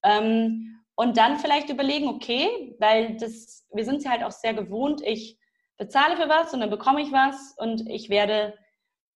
Ähm, 0.03 0.81
und 0.95 1.17
dann 1.17 1.39
vielleicht 1.39 1.71
überlegen, 1.71 2.09
okay, 2.09 2.77
weil 2.79 3.17
das, 3.17 3.67
wir 3.73 3.85
sind 3.85 4.03
ja 4.03 4.11
halt 4.11 4.23
auch 4.23 4.33
sehr 4.33 4.55
gewohnt, 4.55 5.01
ich 5.03 5.39
bezahle 5.79 6.17
für 6.17 6.29
was 6.29 6.53
und 6.53 6.61
dann 6.61 6.71
bekomme 6.71 7.01
ich 7.01 7.11
was 7.11 7.55
und 7.57 7.89
ich 7.89 8.11
werde 8.11 8.55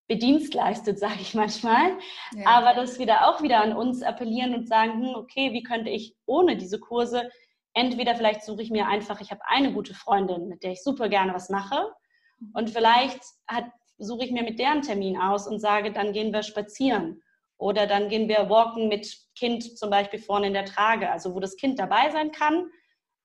bedienstleistet, 0.09 0.99
sage 0.99 1.21
ich 1.21 1.35
manchmal. 1.35 1.99
Ja. 2.35 2.47
Aber 2.47 2.75
dass 2.75 2.99
wir 2.99 3.07
da 3.07 3.29
auch 3.29 3.43
wieder 3.43 3.63
an 3.63 3.77
uns 3.77 4.03
appellieren 4.03 4.55
und 4.55 4.69
sagen, 4.69 4.95
hm, 4.95 5.15
okay, 5.15 5.53
wie 5.53 5.63
könnte 5.63 5.91
ich 5.91 6.17
ohne 6.27 6.57
diese 6.57 6.81
Kurse, 6.81 7.31
entweder 7.75 8.15
vielleicht 8.15 8.45
suche 8.45 8.63
ich 8.63 8.71
mir 8.71 8.87
einfach, 8.87 9.21
ich 9.21 9.31
habe 9.31 9.43
eine 9.47 9.73
gute 9.73 9.95
Freundin, 9.95 10.49
mit 10.49 10.63
der 10.63 10.73
ich 10.73 10.83
super 10.83 11.09
gerne 11.09 11.35
was 11.35 11.51
mache 11.51 11.93
und 12.55 12.71
vielleicht 12.71 13.21
hat, 13.47 13.67
suche 13.99 14.25
ich 14.25 14.31
mir 14.31 14.43
mit 14.43 14.59
deren 14.59 14.83
Termin 14.83 15.19
aus 15.19 15.47
und 15.47 15.61
sage, 15.61 15.93
dann 15.93 16.13
gehen 16.13 16.33
wir 16.33 16.43
spazieren. 16.43 17.23
Oder 17.57 17.87
dann 17.87 18.09
gehen 18.09 18.29
wir 18.29 18.51
walken 18.51 18.89
mit 18.89 19.17
Kind 19.37 19.79
zum 19.79 19.91
Beispiel 19.91 20.19
vorne 20.19 20.49
in 20.49 20.55
der 20.55 20.65
Trage, 20.65 21.11
also 21.11 21.35
wo 21.35 21.41
das 21.41 21.57
Kind 21.57 21.79
dabei 21.79 22.11
sein 22.11 22.33
kann, 22.33 22.69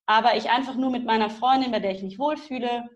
aber 0.05 0.37
ich 0.37 0.49
einfach 0.49 0.75
nur 0.75 0.91
mit 0.91 1.05
meiner 1.05 1.29
Freundin, 1.29 1.71
bei 1.71 1.79
der 1.79 1.91
ich 1.91 2.03
mich 2.03 2.19
wohlfühle, 2.19 2.89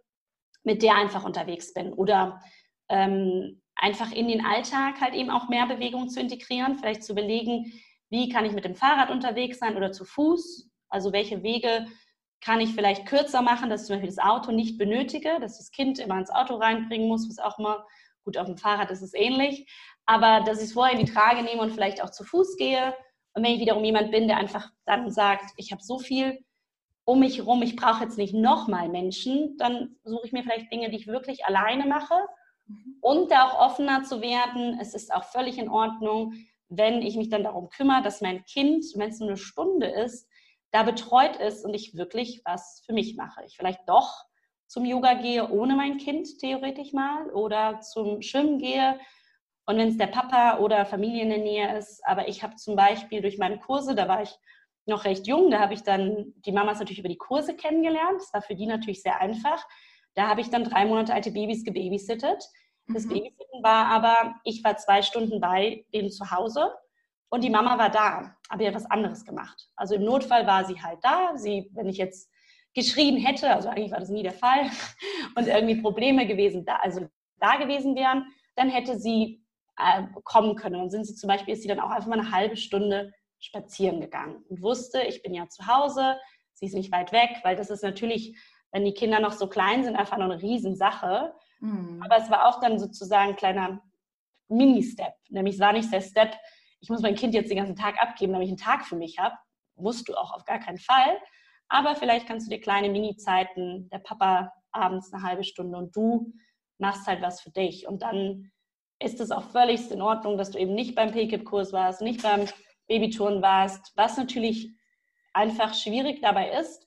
mit 0.63 0.81
der 0.81 0.95
einfach 0.95 1.25
unterwegs 1.25 1.73
bin. 1.73 1.93
Oder 1.93 2.41
ähm, 2.89 3.61
einfach 3.75 4.11
in 4.11 4.27
den 4.27 4.45
Alltag 4.45 5.01
halt 5.01 5.13
eben 5.13 5.29
auch 5.29 5.49
mehr 5.49 5.67
Bewegung 5.67 6.09
zu 6.09 6.19
integrieren, 6.19 6.75
vielleicht 6.75 7.03
zu 7.03 7.11
überlegen, 7.11 7.71
wie 8.09 8.29
kann 8.29 8.45
ich 8.45 8.53
mit 8.53 8.65
dem 8.65 8.75
Fahrrad 8.75 9.09
unterwegs 9.09 9.59
sein 9.59 9.75
oder 9.75 9.91
zu 9.91 10.05
Fuß, 10.05 10.69
also 10.89 11.11
welche 11.11 11.43
Wege 11.43 11.87
kann 12.43 12.59
ich 12.59 12.75
vielleicht 12.75 13.05
kürzer 13.05 13.41
machen, 13.41 13.69
dass 13.69 13.81
ich 13.81 13.87
zum 13.87 13.95
Beispiel 13.95 14.13
das 14.13 14.23
Auto 14.23 14.51
nicht 14.51 14.77
benötige, 14.77 15.39
dass 15.39 15.57
das 15.57 15.71
Kind 15.71 15.97
immer 15.99 16.17
ins 16.17 16.29
Auto 16.29 16.55
reinbringen 16.55 17.07
muss, 17.07 17.29
was 17.29 17.39
auch 17.39 17.57
immer, 17.57 17.85
gut, 18.25 18.37
auf 18.37 18.47
dem 18.47 18.57
Fahrrad 18.57 18.91
ist 18.91 19.01
es 19.01 19.13
ähnlich, 19.13 19.65
aber 20.05 20.41
dass 20.41 20.57
ich 20.57 20.65
es 20.65 20.73
vorher 20.73 20.97
in 20.97 21.05
die 21.05 21.11
Trage 21.11 21.41
nehme 21.43 21.61
und 21.61 21.71
vielleicht 21.71 22.03
auch 22.03 22.09
zu 22.09 22.25
Fuß 22.25 22.57
gehe. 22.57 22.93
Und 23.33 23.43
wenn 23.43 23.53
ich 23.53 23.61
wiederum 23.61 23.83
jemand 23.83 24.11
bin, 24.11 24.27
der 24.27 24.37
einfach 24.37 24.69
dann 24.85 25.09
sagt, 25.09 25.51
ich 25.55 25.71
habe 25.71 25.81
so 25.81 25.99
viel 25.99 26.43
um 27.05 27.19
mich 27.19 27.37
herum, 27.37 27.61
ich 27.61 27.77
brauche 27.77 28.03
jetzt 28.03 28.17
nicht 28.17 28.33
nochmal 28.33 28.89
Menschen, 28.89 29.57
dann 29.57 29.95
suche 30.03 30.25
ich 30.25 30.33
mir 30.33 30.43
vielleicht 30.43 30.71
Dinge, 30.71 30.89
die 30.89 30.97
ich 30.97 31.07
wirklich 31.07 31.45
alleine 31.45 31.85
mache 31.85 32.15
mhm. 32.67 32.97
und 33.01 33.31
da 33.31 33.47
auch 33.47 33.59
offener 33.59 34.03
zu 34.03 34.21
werden. 34.21 34.77
Es 34.81 34.93
ist 34.93 35.13
auch 35.13 35.23
völlig 35.23 35.57
in 35.57 35.69
Ordnung, 35.69 36.33
wenn 36.67 37.01
ich 37.01 37.15
mich 37.15 37.29
dann 37.29 37.43
darum 37.43 37.69
kümmere, 37.69 38.03
dass 38.03 38.21
mein 38.21 38.43
Kind, 38.45 38.85
wenn 38.95 39.09
es 39.09 39.19
nur 39.19 39.29
eine 39.29 39.37
Stunde 39.37 39.87
ist, 39.87 40.27
da 40.73 40.83
betreut 40.83 41.37
ist 41.37 41.63
und 41.63 41.73
ich 41.73 41.95
wirklich 41.95 42.41
was 42.45 42.81
für 42.85 42.93
mich 42.93 43.15
mache. 43.15 43.43
Ich 43.45 43.55
vielleicht 43.55 43.87
doch 43.87 44.25
zum 44.67 44.85
Yoga 44.85 45.13
gehe 45.13 45.47
ohne 45.49 45.75
mein 45.75 45.97
Kind 45.97 46.27
theoretisch 46.39 46.93
mal 46.93 47.29
oder 47.29 47.79
zum 47.79 48.23
Schwimmen 48.23 48.57
gehe 48.57 48.99
und 49.67 49.77
wenn 49.77 49.89
es 49.89 49.97
der 49.97 50.07
Papa 50.07 50.57
oder 50.57 50.85
Familie 50.85 51.21
in 51.21 51.29
der 51.29 51.37
Nähe 51.37 51.77
ist. 51.77 52.01
Aber 52.05 52.27
ich 52.27 52.43
habe 52.43 52.55
zum 52.55 52.75
Beispiel 52.75 53.21
durch 53.21 53.37
meine 53.37 53.59
Kurse, 53.59 53.93
da 53.93 54.07
war 54.07 54.23
ich 54.23 54.35
noch 54.85 55.05
recht 55.05 55.27
jung. 55.27 55.51
Da 55.51 55.59
habe 55.59 55.75
ich 55.75 55.83
dann 55.83 56.33
die 56.37 56.51
Mamas 56.51 56.79
natürlich 56.79 56.99
über 56.99 57.07
die 57.07 57.17
Kurse 57.17 57.55
kennengelernt. 57.55 58.19
Das 58.19 58.33
war 58.33 58.41
für 58.41 58.55
die 58.55 58.65
natürlich 58.65 59.03
sehr 59.03 59.21
einfach. 59.21 59.63
Da 60.15 60.27
habe 60.27 60.41
ich 60.41 60.49
dann 60.49 60.63
drei 60.63 60.85
Monate 60.85 61.13
alte 61.13 61.31
Babys 61.31 61.63
gebabysittet. 61.63 62.43
Das 62.87 63.05
mhm. 63.05 63.09
Babysitten 63.09 63.63
war 63.63 63.85
aber, 63.85 64.35
ich 64.43 64.63
war 64.63 64.75
zwei 64.75 65.03
Stunden 65.03 65.39
bei 65.39 65.85
denen 65.93 66.09
zu 66.09 66.31
Hause 66.31 66.73
und 67.33 67.43
die 67.43 67.49
Mama 67.49 67.79
war 67.79 67.89
da, 67.89 68.37
aber 68.47 68.67
hat 68.67 68.75
was 68.75 68.91
anderes 68.91 69.25
gemacht. 69.25 69.67
Also 69.75 69.95
im 69.95 70.03
Notfall 70.03 70.45
war 70.45 70.65
sie 70.65 70.79
halt 70.79 70.99
da. 71.01 71.35
Sie, 71.35 71.67
wenn 71.73 71.89
ich 71.89 71.97
jetzt 71.97 72.29
geschrien 72.75 73.17
hätte, 73.17 73.49
also 73.49 73.69
eigentlich 73.69 73.89
war 73.89 73.99
das 73.99 74.09
nie 74.09 74.21
der 74.21 74.33
Fall, 74.33 74.69
und 75.35 75.47
irgendwie 75.47 75.81
Probleme 75.81 76.27
gewesen, 76.27 76.63
da, 76.63 76.75
also 76.75 77.07
da 77.39 77.55
gewesen 77.55 77.95
wären, 77.95 78.27
dann 78.55 78.69
hätte 78.69 78.99
sie 78.99 79.43
äh, 79.77 80.03
kommen 80.23 80.55
können. 80.55 80.79
Und 80.79 80.91
sind 80.91 81.07
sie 81.07 81.15
zum 81.15 81.27
Beispiel, 81.27 81.55
ist 81.55 81.63
sie 81.63 81.67
dann 81.67 81.79
auch 81.79 81.89
einfach 81.89 82.07
mal 82.07 82.19
eine 82.19 82.29
halbe 82.29 82.55
Stunde 82.55 83.11
spazieren 83.39 83.99
gegangen 83.99 84.45
und 84.47 84.61
wusste, 84.61 85.01
ich 85.01 85.23
bin 85.23 85.33
ja 85.33 85.49
zu 85.49 85.65
Hause, 85.65 86.19
sie 86.53 86.67
ist 86.67 86.75
nicht 86.75 86.91
weit 86.91 87.11
weg, 87.13 87.39
weil 87.41 87.55
das 87.55 87.71
ist 87.71 87.81
natürlich, 87.81 88.37
wenn 88.71 88.85
die 88.85 88.93
Kinder 88.93 89.19
noch 89.19 89.33
so 89.33 89.47
klein 89.47 89.83
sind, 89.83 89.95
einfach 89.95 90.17
noch 90.17 90.29
eine 90.29 90.39
Riesensache. 90.39 91.33
Mhm. 91.61 91.99
Aber 92.05 92.17
es 92.17 92.29
war 92.29 92.47
auch 92.47 92.59
dann 92.59 92.77
sozusagen 92.77 93.31
ein 93.31 93.35
kleiner 93.37 93.81
Mini-Step. 94.49 95.15
Nämlich 95.29 95.55
es 95.55 95.61
war 95.61 95.73
nicht 95.73 95.91
der 95.91 96.01
Step, 96.01 96.37
ich 96.83 96.89
muss 96.89 97.01
mein 97.01 97.15
Kind 97.15 97.33
jetzt 97.33 97.49
den 97.49 97.57
ganzen 97.57 97.77
Tag 97.77 97.97
abgeben, 98.01 98.33
damit 98.33 98.47
ich 98.47 98.51
einen 98.51 98.57
Tag 98.57 98.85
für 98.85 98.97
mich 98.97 99.17
habe. 99.17 99.35
Musst 99.75 100.09
du 100.09 100.15
auch 100.15 100.33
auf 100.33 100.43
gar 100.43 100.59
keinen 100.59 100.77
Fall. 100.77 101.17
Aber 101.69 101.95
vielleicht 101.95 102.27
kannst 102.27 102.45
du 102.45 102.49
dir 102.49 102.59
kleine 102.59 102.89
Mini-Zeiten, 102.89 103.89
der 103.89 103.99
Papa 103.99 104.51
abends 104.73 105.13
eine 105.13 105.23
halbe 105.23 105.45
Stunde 105.45 105.77
und 105.77 105.95
du 105.95 106.33
machst 106.79 107.07
halt 107.07 107.21
was 107.21 107.39
für 107.39 107.51
dich. 107.51 107.87
Und 107.87 108.01
dann 108.01 108.51
ist 108.99 109.21
es 109.21 109.31
auch 109.31 109.43
völlig 109.43 109.89
in 109.91 110.01
Ordnung, 110.01 110.37
dass 110.37 110.51
du 110.51 110.59
eben 110.59 110.75
nicht 110.75 110.93
beim 110.93 111.11
PKIP-Kurs 111.11 111.71
warst, 111.71 112.01
nicht 112.01 112.21
beim 112.21 112.47
Babytouren 112.87 113.41
warst. 113.41 113.93
Was 113.95 114.17
natürlich 114.17 114.69
einfach 115.31 115.73
schwierig 115.75 116.21
dabei 116.21 116.51
ist, 116.59 116.85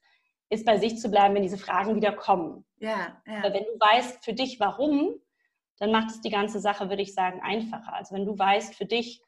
ist 0.50 0.66
bei 0.66 0.76
sich 0.76 0.98
zu 0.98 1.10
bleiben, 1.10 1.34
wenn 1.34 1.42
diese 1.42 1.58
Fragen 1.58 1.96
wieder 1.96 2.12
kommen. 2.12 2.66
Ja, 2.76 3.22
ja. 3.26 3.42
wenn 3.44 3.64
du 3.64 3.80
weißt 3.80 4.22
für 4.22 4.34
dich, 4.34 4.60
warum, 4.60 5.14
dann 5.78 5.90
macht 5.90 6.10
es 6.10 6.20
die 6.20 6.30
ganze 6.30 6.60
Sache, 6.60 6.90
würde 6.90 7.02
ich 7.02 7.14
sagen, 7.14 7.40
einfacher. 7.42 7.94
Also 7.94 8.14
wenn 8.14 8.26
du 8.26 8.38
weißt 8.38 8.74
für 8.74 8.84
dich, 8.84 9.22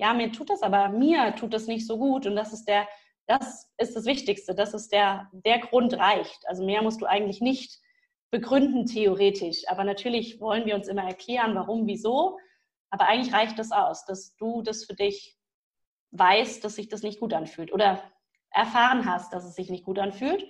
ja, 0.00 0.14
mir 0.14 0.32
tut 0.32 0.48
das 0.48 0.62
aber, 0.62 0.88
mir 0.88 1.34
tut 1.36 1.52
das 1.52 1.66
nicht 1.66 1.86
so 1.86 1.98
gut 1.98 2.26
und 2.26 2.34
das 2.34 2.54
ist 2.54 2.64
der, 2.64 2.88
das 3.26 3.70
ist 3.76 3.94
das 3.94 4.06
Wichtigste, 4.06 4.54
das 4.54 4.72
ist 4.72 4.92
der, 4.92 5.28
der 5.32 5.58
Grund 5.58 5.92
reicht. 5.92 6.40
Also 6.46 6.64
mehr 6.64 6.80
musst 6.82 7.02
du 7.02 7.06
eigentlich 7.06 7.42
nicht 7.42 7.78
begründen 8.30 8.86
theoretisch, 8.86 9.68
aber 9.68 9.84
natürlich 9.84 10.40
wollen 10.40 10.64
wir 10.64 10.74
uns 10.74 10.88
immer 10.88 11.04
erklären, 11.04 11.54
warum, 11.54 11.86
wieso, 11.86 12.38
aber 12.88 13.08
eigentlich 13.08 13.34
reicht 13.34 13.58
das 13.58 13.72
aus, 13.72 14.06
dass 14.06 14.34
du 14.36 14.62
das 14.62 14.84
für 14.84 14.94
dich 14.94 15.36
weißt, 16.12 16.64
dass 16.64 16.76
sich 16.76 16.88
das 16.88 17.02
nicht 17.02 17.20
gut 17.20 17.34
anfühlt 17.34 17.70
oder 17.70 18.02
erfahren 18.50 19.04
hast, 19.04 19.34
dass 19.34 19.44
es 19.44 19.54
sich 19.54 19.68
nicht 19.68 19.84
gut 19.84 19.98
anfühlt. 19.98 20.44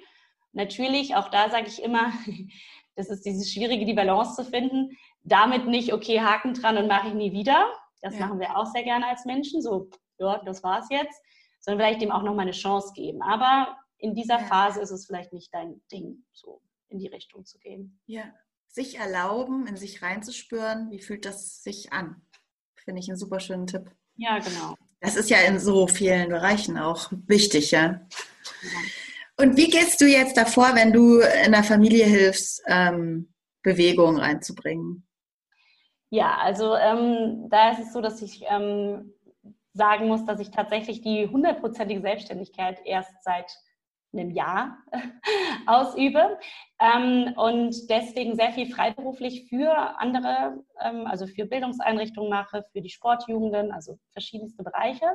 Natürlich, 0.52 1.16
auch 1.16 1.28
da 1.28 1.50
sage 1.50 1.66
ich 1.66 1.82
immer, 1.82 2.12
das 2.94 3.10
ist 3.10 3.26
dieses 3.26 3.52
Schwierige, 3.52 3.84
die 3.84 3.94
Balance 3.94 4.36
zu 4.36 4.48
finden. 4.48 4.96
Damit 5.22 5.66
nicht, 5.66 5.92
okay, 5.92 6.20
Haken 6.20 6.54
dran 6.54 6.78
und 6.78 6.86
mache 6.86 7.08
ich 7.08 7.14
nie 7.14 7.32
wieder. 7.32 7.66
Das 8.02 8.14
ja. 8.14 8.26
machen 8.26 8.40
wir 8.40 8.56
auch 8.56 8.66
sehr 8.66 8.82
gerne 8.82 9.06
als 9.06 9.24
Menschen. 9.24 9.62
So, 9.62 9.90
ja, 10.18 10.42
das 10.44 10.62
war's 10.62 10.86
jetzt. 10.90 11.20
Sondern 11.60 11.80
vielleicht 11.80 12.02
dem 12.02 12.10
auch 12.10 12.22
nochmal 12.22 12.44
eine 12.44 12.52
Chance 12.52 12.92
geben. 12.94 13.22
Aber 13.22 13.76
in 13.98 14.14
dieser 14.14 14.40
ja. 14.40 14.46
Phase 14.46 14.80
ist 14.80 14.90
es 14.90 15.06
vielleicht 15.06 15.32
nicht 15.32 15.52
dein 15.52 15.82
Ding, 15.92 16.24
so 16.32 16.62
in 16.88 16.98
die 16.98 17.08
Richtung 17.08 17.44
zu 17.44 17.58
gehen. 17.58 18.00
Ja, 18.06 18.32
sich 18.72 18.98
erlauben, 18.98 19.66
in 19.66 19.76
sich 19.76 20.02
reinzuspüren, 20.02 20.90
wie 20.90 21.00
fühlt 21.00 21.24
das 21.24 21.62
sich 21.62 21.92
an? 21.92 22.22
Finde 22.76 23.00
ich 23.00 23.08
einen 23.08 23.18
super 23.18 23.40
schönen 23.40 23.66
Tipp. 23.66 23.90
Ja, 24.16 24.38
genau. 24.38 24.74
Das 25.00 25.16
ist 25.16 25.30
ja 25.30 25.38
in 25.38 25.58
so 25.58 25.86
vielen 25.86 26.28
Bereichen 26.28 26.78
auch 26.78 27.10
wichtig, 27.26 27.70
ja. 27.70 27.82
ja. 27.86 28.80
Und 29.36 29.56
wie 29.56 29.68
gehst 29.68 30.00
du 30.00 30.06
jetzt 30.06 30.36
davor, 30.36 30.74
wenn 30.74 30.92
du 30.92 31.20
in 31.20 31.52
der 31.52 31.64
Familie 31.64 32.04
hilfst, 32.04 32.62
ähm, 32.66 33.32
Bewegung 33.62 34.18
reinzubringen? 34.18 35.06
Ja, 36.10 36.38
also 36.38 36.74
ähm, 36.74 37.48
da 37.48 37.70
ist 37.70 37.78
es 37.78 37.92
so, 37.92 38.00
dass 38.00 38.20
ich 38.20 38.44
ähm, 38.48 39.14
sagen 39.72 40.08
muss, 40.08 40.24
dass 40.24 40.40
ich 40.40 40.50
tatsächlich 40.50 41.00
die 41.02 41.28
hundertprozentige 41.28 42.00
Selbstständigkeit 42.00 42.80
erst 42.84 43.22
seit 43.22 43.56
einem 44.12 44.30
Jahr 44.30 44.78
ausübe 45.66 46.38
ähm, 46.80 47.32
und 47.36 47.88
deswegen 47.88 48.34
sehr 48.34 48.50
viel 48.50 48.66
freiberuflich 48.66 49.48
für 49.48 49.70
andere, 50.00 50.64
ähm, 50.82 51.06
also 51.06 51.28
für 51.28 51.46
Bildungseinrichtungen 51.46 52.28
mache, 52.28 52.64
für 52.72 52.80
die 52.80 52.90
Sportjugenden, 52.90 53.70
also 53.70 53.98
verschiedenste 54.12 54.64
Bereiche. 54.64 55.06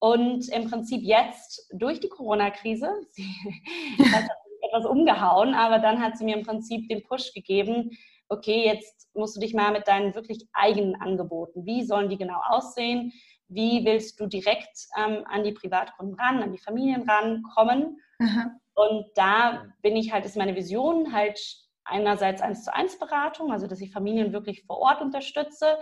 Und 0.00 0.48
im 0.48 0.68
Prinzip 0.68 1.02
jetzt 1.02 1.68
durch 1.72 2.00
die 2.00 2.08
Corona-Krise, 2.08 2.88
hat 4.12 4.28
etwas 4.62 4.84
umgehauen, 4.84 5.54
aber 5.54 5.78
dann 5.78 6.02
hat 6.02 6.18
sie 6.18 6.24
mir 6.24 6.36
im 6.36 6.44
Prinzip 6.44 6.88
den 6.88 7.02
Push 7.04 7.32
gegeben, 7.32 7.90
okay, 8.28 8.64
jetzt 8.64 9.08
musst 9.14 9.36
du 9.36 9.40
dich 9.40 9.54
mal 9.54 9.72
mit 9.72 9.88
deinen 9.88 10.14
wirklich 10.14 10.46
eigenen 10.52 11.00
Angeboten, 11.00 11.64
wie 11.66 11.84
sollen 11.84 12.08
die 12.08 12.18
genau 12.18 12.40
aussehen, 12.44 13.12
wie 13.48 13.84
willst 13.84 14.20
du 14.20 14.26
direkt 14.26 14.86
ähm, 14.96 15.24
an 15.26 15.44
die 15.44 15.52
Privatkunden 15.52 16.14
ran, 16.18 16.42
an 16.42 16.52
die 16.52 16.58
Familien 16.58 17.08
rankommen. 17.08 17.98
Aha. 18.18 18.50
Und 18.74 19.06
da 19.14 19.64
bin 19.82 19.96
ich 19.96 20.12
halt, 20.12 20.24
ist 20.24 20.36
meine 20.36 20.54
Vision 20.54 21.12
halt 21.12 21.40
einerseits 21.84 22.42
eins 22.42 22.64
zu 22.64 22.74
eins 22.74 22.98
Beratung, 22.98 23.50
also 23.50 23.66
dass 23.66 23.80
ich 23.80 23.90
Familien 23.90 24.32
wirklich 24.32 24.64
vor 24.64 24.78
Ort 24.78 25.00
unterstütze, 25.00 25.78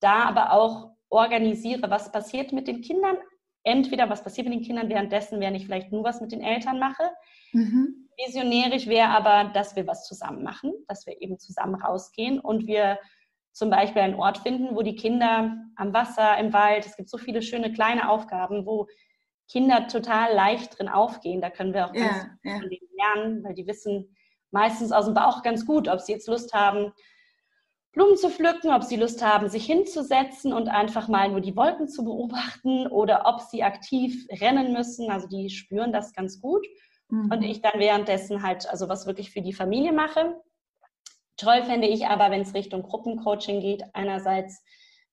da 0.00 0.24
aber 0.24 0.52
auch 0.52 0.92
organisiere, 1.08 1.90
was 1.90 2.12
passiert 2.12 2.52
mit 2.52 2.68
den 2.68 2.82
Kindern. 2.82 3.16
Entweder 3.62 4.08
was 4.08 4.22
passiert 4.22 4.46
mit 4.46 4.54
den 4.54 4.64
Kindern 4.64 4.88
währenddessen, 4.88 5.40
während 5.40 5.56
ich 5.56 5.64
vielleicht 5.64 5.92
nur 5.92 6.04
was 6.04 6.20
mit 6.20 6.32
den 6.32 6.42
Eltern 6.42 6.78
mache. 6.78 7.10
Mhm. 7.52 8.08
Visionärisch 8.26 8.86
wäre 8.86 9.08
aber, 9.08 9.50
dass 9.52 9.76
wir 9.76 9.86
was 9.86 10.06
zusammen 10.06 10.42
machen, 10.42 10.72
dass 10.88 11.06
wir 11.06 11.20
eben 11.20 11.38
zusammen 11.38 11.76
rausgehen 11.76 12.40
und 12.40 12.66
wir 12.66 12.98
zum 13.52 13.70
Beispiel 13.70 14.02
einen 14.02 14.14
Ort 14.14 14.38
finden, 14.38 14.76
wo 14.76 14.82
die 14.82 14.94
Kinder 14.94 15.56
am 15.76 15.92
Wasser, 15.92 16.38
im 16.38 16.52
Wald, 16.52 16.86
es 16.86 16.96
gibt 16.96 17.08
so 17.08 17.18
viele 17.18 17.42
schöne 17.42 17.72
kleine 17.72 18.08
Aufgaben, 18.08 18.64
wo 18.66 18.86
Kinder 19.50 19.88
total 19.88 20.34
leicht 20.34 20.78
drin 20.78 20.88
aufgehen. 20.88 21.40
Da 21.40 21.50
können 21.50 21.74
wir 21.74 21.86
auch 21.86 21.92
ganz 21.92 22.26
ja, 22.44 22.52
ja. 22.52 22.60
lernen, 22.96 23.42
weil 23.42 23.54
die 23.54 23.66
wissen 23.66 24.14
meistens 24.50 24.92
aus 24.92 25.06
dem 25.06 25.14
Bauch 25.14 25.42
ganz 25.42 25.66
gut, 25.66 25.88
ob 25.88 26.00
sie 26.00 26.12
jetzt 26.12 26.28
Lust 26.28 26.52
haben, 26.54 26.92
Blumen 27.92 28.16
zu 28.16 28.30
pflücken, 28.30 28.70
ob 28.70 28.84
sie 28.84 28.96
Lust 28.96 29.24
haben, 29.24 29.48
sich 29.48 29.66
hinzusetzen 29.66 30.52
und 30.52 30.68
einfach 30.68 31.08
mal 31.08 31.28
nur 31.28 31.40
die 31.40 31.56
Wolken 31.56 31.88
zu 31.88 32.04
beobachten 32.04 32.86
oder 32.86 33.22
ob 33.26 33.40
sie 33.40 33.64
aktiv 33.64 34.26
rennen 34.40 34.72
müssen. 34.72 35.10
Also 35.10 35.26
die 35.26 35.50
spüren 35.50 35.92
das 35.92 36.12
ganz 36.12 36.40
gut. 36.40 36.64
Mhm. 37.10 37.30
Und 37.32 37.42
ich 37.42 37.60
dann 37.60 37.78
währenddessen 37.78 38.42
halt, 38.42 38.68
also 38.68 38.88
was 38.88 39.06
wirklich 39.06 39.30
für 39.30 39.42
die 39.42 39.52
Familie 39.52 39.92
mache. 39.92 40.40
Toll 41.36 41.62
fände 41.64 41.88
ich 41.88 42.06
aber, 42.06 42.30
wenn 42.30 42.42
es 42.42 42.54
Richtung 42.54 42.82
Gruppencoaching 42.82 43.60
geht, 43.60 43.84
einerseits 43.94 44.62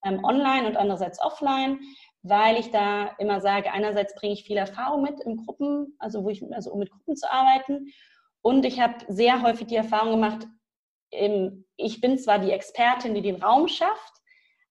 ähm, 0.06 0.24
online 0.24 0.68
und 0.68 0.78
andererseits 0.78 1.22
offline, 1.22 1.80
weil 2.24 2.58
ich 2.58 2.72
da 2.72 3.08
immer 3.20 3.40
sage, 3.42 3.72
einerseits 3.72 4.14
bringe 4.16 4.34
ich 4.34 4.44
viel 4.44 4.58
Erfahrung 4.58 5.02
mit 5.02 5.20
in 5.22 5.38
Gruppen, 5.38 5.96
also 6.00 6.24
wo 6.24 6.30
ich, 6.30 6.44
also 6.54 6.72
um 6.72 6.80
mit 6.80 6.92
Gruppen 6.92 7.16
zu 7.16 7.32
arbeiten. 7.32 7.94
Und 8.42 8.66
ich 8.66 8.80
habe 8.80 8.96
sehr 9.08 9.42
häufig 9.42 9.68
die 9.68 9.76
Erfahrung 9.76 10.12
gemacht, 10.12 10.48
ich 11.10 12.02
bin 12.02 12.18
zwar 12.18 12.40
die 12.40 12.52
Expertin, 12.52 13.16
die 13.16 13.22
den 13.22 13.42
Raum 13.42 13.68
schafft, 13.68 14.14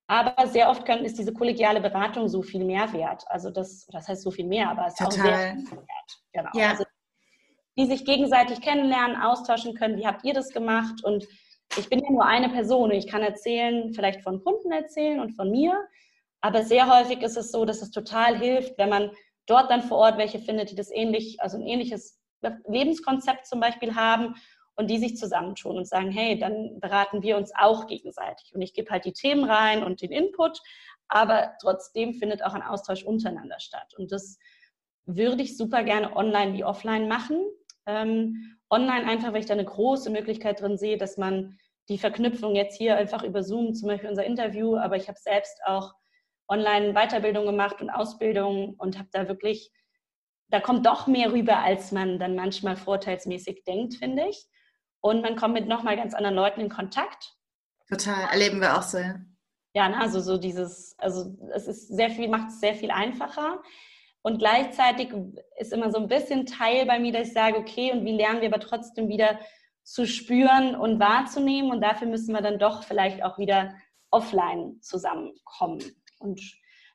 aber 0.07 0.47
sehr 0.47 0.71
oft 0.71 0.85
können, 0.85 1.05
ist 1.05 1.19
diese 1.19 1.33
kollegiale 1.33 1.81
Beratung 1.81 2.29
so 2.29 2.43
viel 2.43 2.65
mehr 2.65 2.93
wert. 2.93 3.25
Also 3.29 3.51
das, 3.51 3.87
das 3.87 4.07
heißt 4.07 4.23
so 4.23 4.31
viel 4.31 4.47
mehr, 4.47 4.71
aber 4.71 4.87
es 4.87 5.01
ist 5.01 5.11
Total. 5.11 5.33
auch 5.33 5.37
sehr 5.37 5.57
viel 5.57 5.79
wert. 5.79 6.23
Genau. 6.33 6.51
Ja. 6.55 6.71
Also 6.71 6.85
die 7.77 7.87
sich 7.87 8.05
gegenseitig 8.05 8.61
kennenlernen, 8.61 9.17
austauschen 9.17 9.75
können. 9.75 9.99
Wie 9.99 10.07
habt 10.07 10.25
ihr 10.25 10.35
das 10.35 10.51
gemacht? 10.51 11.05
Und 11.05 11.27
ich 11.77 11.89
bin 11.89 12.01
ja 12.01 12.11
nur 12.11 12.25
eine 12.25 12.49
Person. 12.49 12.91
Ich 12.91 13.07
kann 13.07 13.23
erzählen, 13.23 13.93
vielleicht 13.93 14.23
von 14.23 14.43
Kunden 14.43 14.73
erzählen 14.73 15.21
und 15.21 15.33
von 15.33 15.51
mir. 15.51 15.77
Aber 16.41 16.62
sehr 16.62 16.89
häufig 16.89 17.23
ist 17.23 17.37
es 17.37 17.51
so, 17.51 17.65
dass 17.65 17.83
es 17.83 17.91
total 17.91 18.39
hilft, 18.39 18.79
wenn 18.79 18.89
man 18.89 19.11
dort 19.47 19.71
dann 19.71 19.83
vor 19.83 19.99
Ort 19.99 20.19
welche 20.19 20.39
findet, 20.39 20.71
die 20.71 20.75
das 20.75 20.91
ähnlich, 20.91 21.41
also 21.41 21.57
ein 21.57 21.67
ähnliches 21.67 22.21
Lebenskonzept 22.67 23.47
zum 23.47 23.61
Beispiel 23.61 23.95
haben 23.95 24.35
und 24.77 24.89
die 24.89 24.99
sich 24.99 25.17
zusammentun 25.17 25.77
und 25.77 25.89
sagen, 25.89 26.11
hey, 26.11 26.39
dann 26.39 26.79
beraten 26.81 27.23
wir 27.23 27.37
uns 27.37 27.53
auch 27.59 27.87
gegenseitig. 27.87 28.55
Und 28.55 28.62
ich 28.62 28.75
gebe 28.75 28.91
halt 28.91 29.05
die 29.05 29.12
Themen 29.12 29.45
rein 29.45 29.83
und 29.83 30.03
den 30.03 30.12
Input, 30.12 30.61
aber 31.09 31.55
trotzdem 31.61 32.15
findet 32.15 32.45
auch 32.45 32.55
ein 32.55 32.62
Austausch 32.62 33.05
untereinander 33.05 33.59
statt. 33.59 33.95
Und 33.97 34.12
das 34.12 34.39
würde 35.07 35.43
ich 35.43 35.57
super 35.57 35.83
gerne 35.83 36.15
online 36.15 36.53
wie 36.53 36.65
offline 36.65 37.09
machen. 37.09 37.41
Ähm, 37.87 38.59
online 38.70 39.07
einfach, 39.07 39.33
weil 39.33 39.40
ich 39.40 39.46
da 39.46 39.55
eine 39.55 39.64
große 39.64 40.11
Möglichkeit 40.11 40.61
drin 40.61 40.77
sehe, 40.77 40.99
dass 40.99 41.16
man 41.16 41.59
die 41.88 41.99
Verknüpfung 41.99 42.57
jetzt 42.57 42.77
hier 42.77 42.96
einfach 42.96 43.22
über 43.22 43.42
Zoom, 43.42 43.75
zum 43.75 43.88
Beispiel 43.88 44.11
unser 44.11 44.25
Interview, 44.25 44.77
aber 44.77 44.96
ich 44.96 45.09
habe 45.09 45.18
selbst 45.20 45.61
auch 45.64 45.94
online 46.49 46.94
Weiterbildung 46.94 47.46
gemacht 47.46 47.81
und 47.81 47.90
Ausbildung 47.90 48.75
und 48.79 48.99
habe 48.99 49.09
da 49.12 49.29
wirklich, 49.29 49.72
da 50.49 50.61
kommt 50.61 50.87
doch 50.87 51.07
mehr 51.07 51.33
rüber, 51.33 51.59
als 51.59 51.92
man 51.92 52.18
dann 52.18 52.35
manchmal 52.35 52.77
vorteilsmäßig 52.77 53.64
denkt, 53.64 53.94
finde 53.94 54.29
ich. 54.29 54.46
Und 55.01 55.22
man 55.22 55.37
kommt 55.37 55.55
mit 55.55 55.68
nochmal 55.68 55.96
ganz 55.96 56.14
anderen 56.14 56.37
Leuten 56.37 56.61
in 56.61 56.68
Kontakt. 56.68 57.37
Total, 57.88 58.29
erleben 58.33 58.61
wir 58.61 58.77
auch 58.77 58.83
so, 58.83 58.99
ja. 58.99 59.20
Ja, 59.75 59.92
also 59.92 60.20
so 60.20 60.38
dieses, 60.38 60.94
also 60.99 61.37
es 61.55 61.66
ist 61.66 61.88
sehr 61.88 62.09
viel, 62.09 62.29
macht 62.29 62.49
es 62.49 62.61
sehr 62.61 62.75
viel 62.75 62.90
einfacher. 62.90 63.62
Und 64.27 64.39
gleichzeitig 64.39 65.15
ist 65.57 65.73
immer 65.73 65.93
so 65.93 65.99
ein 65.99 66.09
bisschen 66.09 66.47
Teil 66.47 66.85
bei 66.85 66.99
mir, 66.99 67.12
dass 67.12 67.29
ich 67.29 67.33
sage, 67.33 67.59
okay, 67.59 67.93
und 67.93 68.05
wie 68.05 68.17
lernen 68.17 68.41
wir 68.41 68.49
aber 68.49 68.59
trotzdem 68.59 69.09
wieder 69.09 69.39
zu 69.85 70.05
spüren 70.05 70.75
und 70.75 70.99
wahrzunehmen? 70.99 71.71
Und 71.71 71.81
dafür 71.81 72.09
müssen 72.09 72.35
wir 72.35 72.41
dann 72.41 72.59
doch 72.59 72.83
vielleicht 72.83 73.23
auch 73.23 73.39
wieder 73.39 73.73
offline 74.11 74.81
zusammenkommen. 74.81 75.79
Und 76.19 76.41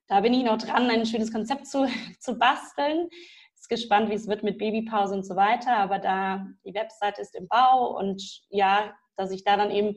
da 0.10 0.20
bin 0.20 0.34
ich 0.34 0.44
noch 0.44 0.58
dran, 0.58 0.89
ein 0.89 1.06
schönes 1.06 1.32
Konzept 1.32 1.67
zu, 1.67 1.88
zu 2.20 2.38
basteln. 2.38 3.08
Ist 3.56 3.70
gespannt, 3.70 4.10
wie 4.10 4.15
es 4.15 4.28
wird 4.28 4.44
mit 4.44 4.58
Babypause 4.58 5.13
und 5.13 5.26
so 5.26 5.38
weiter. 5.38 5.78
Aber 5.78 6.00
da 6.00 6.46
die 6.65 6.74
Website 6.74 7.17
ist 7.17 7.34
im 7.38 7.48
Bau 7.48 7.98
und 7.98 8.22
ja, 8.50 8.94
dass 9.15 9.32
ich 9.32 9.46
da 9.46 9.56
dann 9.56 9.72
eben 9.72 9.96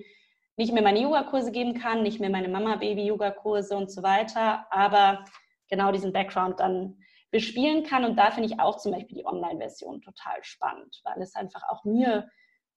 nicht 0.57 0.73
mehr 0.73 0.85
meine 0.85 1.01
Yogakurse 1.01 1.51
geben 1.51 1.75
kann, 1.75 2.05
nicht 2.05 2.21
mehr 2.21 2.31
meine 2.31 2.49
Mama-Baby-Yogakurse 2.49 3.77
und 3.77 3.91
so 3.91 4.05
weiter, 4.05 4.69
aber 4.71 5.25
genau 5.69 5.91
diesen 5.91 6.13
Background 6.13 6.61
dann 6.61 6.97
bespielen 7.35 7.83
kann. 7.83 8.05
Und 8.05 8.17
da 8.17 8.31
finde 8.31 8.49
ich 8.49 8.61
auch 8.61 8.77
zum 8.77 8.93
Beispiel 8.93 9.19
die 9.19 9.27
Online-Version 9.27 10.01
total 10.03 10.37
spannend, 10.43 11.01
weil 11.03 11.21
es 11.21 11.35
einfach 11.35 11.65
auch 11.69 11.83
mir 11.83 12.29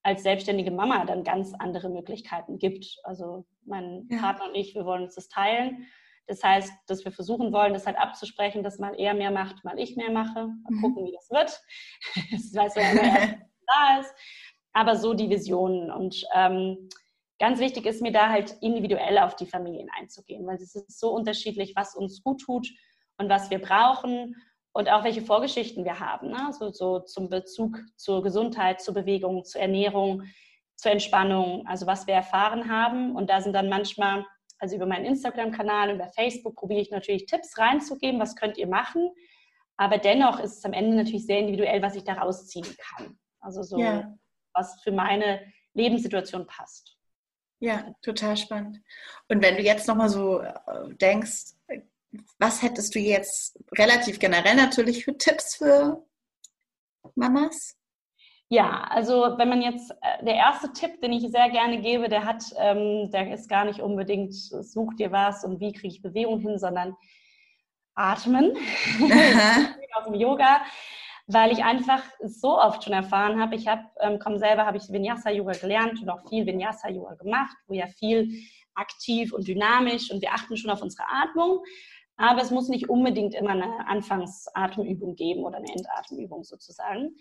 als 0.01 0.23
selbstständige 0.23 0.71
Mama 0.71 1.05
dann 1.05 1.23
ganz 1.23 1.53
andere 1.59 1.89
Möglichkeiten 1.89 2.57
gibt. 2.57 2.97
Also 3.03 3.45
mein 3.65 4.07
ja. 4.09 4.17
Partner 4.17 4.45
und 4.45 4.55
ich, 4.55 4.73
wir 4.73 4.83
wollen 4.83 5.03
uns 5.03 5.13
das 5.13 5.27
teilen. 5.27 5.85
Das 6.25 6.43
heißt, 6.43 6.73
dass 6.87 7.05
wir 7.05 7.11
versuchen 7.11 7.53
wollen, 7.53 7.73
das 7.73 7.85
halt 7.85 7.99
abzusprechen, 7.99 8.63
dass 8.63 8.79
mal 8.79 8.99
er 8.99 9.13
mehr 9.13 9.29
macht, 9.29 9.63
mal 9.63 9.77
ich 9.77 9.95
mehr 9.95 10.09
mache. 10.09 10.47
Mal 10.47 10.71
mhm. 10.71 10.81
gucken, 10.81 11.05
wie 11.05 11.13
das 11.13 11.29
wird. 11.29 11.61
das 12.31 12.55
weiß 12.55 12.75
ja, 12.77 12.81
wer 12.93 13.37
da 13.67 13.99
ist. 13.99 14.11
Aber 14.73 14.95
so 14.95 15.13
die 15.13 15.29
Visionen. 15.29 15.91
Und 15.91 16.25
ähm, 16.33 16.89
ganz 17.37 17.59
wichtig 17.59 17.85
ist 17.85 18.01
mir 18.01 18.11
da 18.11 18.29
halt 18.29 18.57
individuell 18.61 19.19
auf 19.19 19.35
die 19.35 19.45
Familien 19.45 19.89
einzugehen, 19.99 20.47
weil 20.47 20.55
es 20.55 20.73
ist 20.73 20.99
so 20.99 21.11
unterschiedlich, 21.11 21.73
was 21.75 21.95
uns 21.95 22.23
gut 22.23 22.41
tut 22.41 22.67
und 23.17 23.29
was 23.29 23.49
wir 23.49 23.59
brauchen 23.59 24.35
und 24.73 24.89
auch 24.89 25.03
welche 25.03 25.21
Vorgeschichten 25.21 25.85
wir 25.85 25.99
haben. 25.99 26.29
Ne? 26.29 26.51
So, 26.57 26.71
so 26.71 26.99
zum 26.99 27.29
Bezug 27.29 27.79
zur 27.95 28.21
Gesundheit, 28.21 28.81
zur 28.81 28.93
Bewegung, 28.93 29.43
zur 29.43 29.61
Ernährung, 29.61 30.23
zur 30.75 30.91
Entspannung, 30.91 31.65
also 31.65 31.87
was 31.87 32.05
wir 32.05 32.13
erfahren 32.13 32.69
haben. 32.69 33.15
Und 33.15 33.29
da 33.29 33.41
sind 33.41 33.53
dann 33.53 33.69
manchmal, 33.69 34.25
also 34.59 34.75
über 34.75 34.85
meinen 34.85 35.05
Instagram-Kanal, 35.05 35.95
über 35.95 36.07
Facebook 36.09 36.55
probiere 36.55 36.81
ich 36.81 36.91
natürlich 36.91 37.25
Tipps 37.25 37.57
reinzugeben, 37.57 38.19
was 38.19 38.35
könnt 38.35 38.57
ihr 38.57 38.67
machen. 38.67 39.09
Aber 39.77 39.97
dennoch 39.97 40.39
ist 40.39 40.59
es 40.59 40.65
am 40.65 40.73
Ende 40.73 40.95
natürlich 40.95 41.25
sehr 41.25 41.39
individuell, 41.39 41.81
was 41.81 41.95
ich 41.95 42.03
da 42.03 42.13
rausziehen 42.13 42.67
kann. 42.77 43.17
Also 43.39 43.63
so, 43.63 43.79
ja. 43.79 44.15
was 44.53 44.79
für 44.81 44.91
meine 44.91 45.41
Lebenssituation 45.73 46.45
passt. 46.45 46.97
Ja, 47.59 47.95
total 48.03 48.37
spannend. 48.37 48.79
Und 49.27 49.41
wenn 49.41 49.55
du 49.55 49.63
jetzt 49.63 49.87
nochmal 49.87 50.09
so 50.09 50.41
äh, 50.41 50.53
denkst, 51.01 51.55
was 52.39 52.61
hättest 52.61 52.95
du 52.95 52.99
jetzt 52.99 53.57
relativ 53.77 54.19
generell 54.19 54.55
natürlich 54.55 55.05
für 55.05 55.17
Tipps 55.17 55.55
für 55.55 56.05
Mamas? 57.15 57.75
Ja, 58.49 58.85
also 58.89 59.37
wenn 59.37 59.49
man 59.49 59.61
jetzt, 59.61 59.91
äh, 60.01 60.23
der 60.23 60.35
erste 60.35 60.71
Tipp, 60.71 61.01
den 61.01 61.11
ich 61.11 61.29
sehr 61.29 61.49
gerne 61.49 61.81
gebe, 61.81 62.07
der 62.07 62.23
hat, 62.23 62.43
ähm, 62.57 63.11
der 63.11 63.33
ist 63.33 63.49
gar 63.49 63.65
nicht 63.65 63.81
unbedingt, 63.81 64.33
such 64.33 64.93
dir 64.95 65.11
was 65.11 65.43
und 65.43 65.59
wie 65.59 65.73
kriege 65.73 65.89
ich 65.89 66.01
Bewegung 66.01 66.39
hin, 66.39 66.57
sondern 66.57 66.95
atmen 67.93 68.55
aus 69.95 70.05
dem 70.05 70.13
Yoga, 70.13 70.61
weil 71.25 71.51
ich 71.51 71.65
einfach 71.65 72.01
so 72.23 72.57
oft 72.57 72.85
schon 72.85 72.93
erfahren 72.93 73.41
habe, 73.41 73.55
ich 73.55 73.67
habe, 73.67 73.83
ähm, 73.99 74.17
komm 74.17 74.37
selber, 74.37 74.65
habe 74.65 74.77
ich 74.77 74.89
Vinyasa-Yoga 74.89 75.53
gelernt 75.53 76.01
und 76.01 76.09
auch 76.09 76.29
viel 76.29 76.45
Vinyasa-Yoga 76.45 77.15
gemacht, 77.15 77.55
wo 77.67 77.73
ja 77.73 77.87
viel 77.87 78.31
aktiv 78.75 79.33
und 79.33 79.47
dynamisch 79.47 80.09
und 80.09 80.21
wir 80.21 80.31
achten 80.31 80.55
schon 80.55 80.71
auf 80.71 80.81
unsere 80.81 81.03
Atmung. 81.09 81.63
Aber 82.17 82.41
es 82.41 82.51
muss 82.51 82.67
nicht 82.67 82.89
unbedingt 82.89 83.35
immer 83.35 83.51
eine 83.51 83.87
Anfangsatemübung 83.87 85.15
geben 85.15 85.43
oder 85.43 85.57
eine 85.57 85.71
Endatemübung 85.71 86.43
sozusagen. 86.43 87.15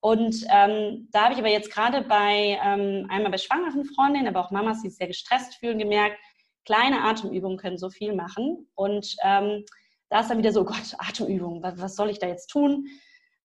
Und 0.00 0.44
ähm, 0.50 1.08
da 1.12 1.24
habe 1.24 1.34
ich 1.34 1.38
aber 1.38 1.48
jetzt 1.48 1.70
gerade 1.70 2.02
bei 2.02 2.58
ähm, 2.62 3.06
einmal 3.08 3.30
bei 3.30 3.38
schwangeren 3.38 3.84
Freundinnen, 3.84 4.26
aber 4.26 4.44
auch 4.44 4.50
Mamas, 4.50 4.82
die 4.82 4.88
sich 4.88 4.98
sehr 4.98 5.06
gestresst 5.06 5.54
fühlen, 5.54 5.78
gemerkt, 5.78 6.18
kleine 6.64 7.02
Atemübungen 7.02 7.56
können 7.56 7.78
so 7.78 7.88
viel 7.88 8.12
machen. 8.14 8.68
Und 8.74 9.16
ähm, 9.22 9.64
da 10.10 10.20
ist 10.20 10.28
dann 10.28 10.38
wieder 10.38 10.52
so, 10.52 10.62
oh 10.62 10.64
Gott, 10.64 10.96
Atemübungen, 10.98 11.62
was, 11.62 11.80
was 11.80 11.96
soll 11.96 12.10
ich 12.10 12.18
da 12.18 12.26
jetzt 12.26 12.48
tun? 12.48 12.86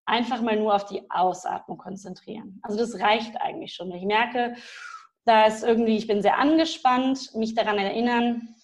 Einfach 0.05 0.41
mal 0.41 0.57
nur 0.57 0.73
auf 0.73 0.85
die 0.85 1.03
Ausatmung 1.09 1.77
konzentrieren. 1.77 2.59
Also 2.63 2.77
das 2.77 2.99
reicht 2.99 3.39
eigentlich 3.39 3.73
schon. 3.73 3.91
Ich 3.91 4.05
merke, 4.05 4.55
da 5.25 5.45
ist 5.45 5.63
irgendwie, 5.63 5.97
ich 5.97 6.07
bin 6.07 6.21
sehr 6.21 6.39
angespannt, 6.39 7.35
mich 7.35 7.53
daran 7.53 7.77
erinnern, 7.77 8.55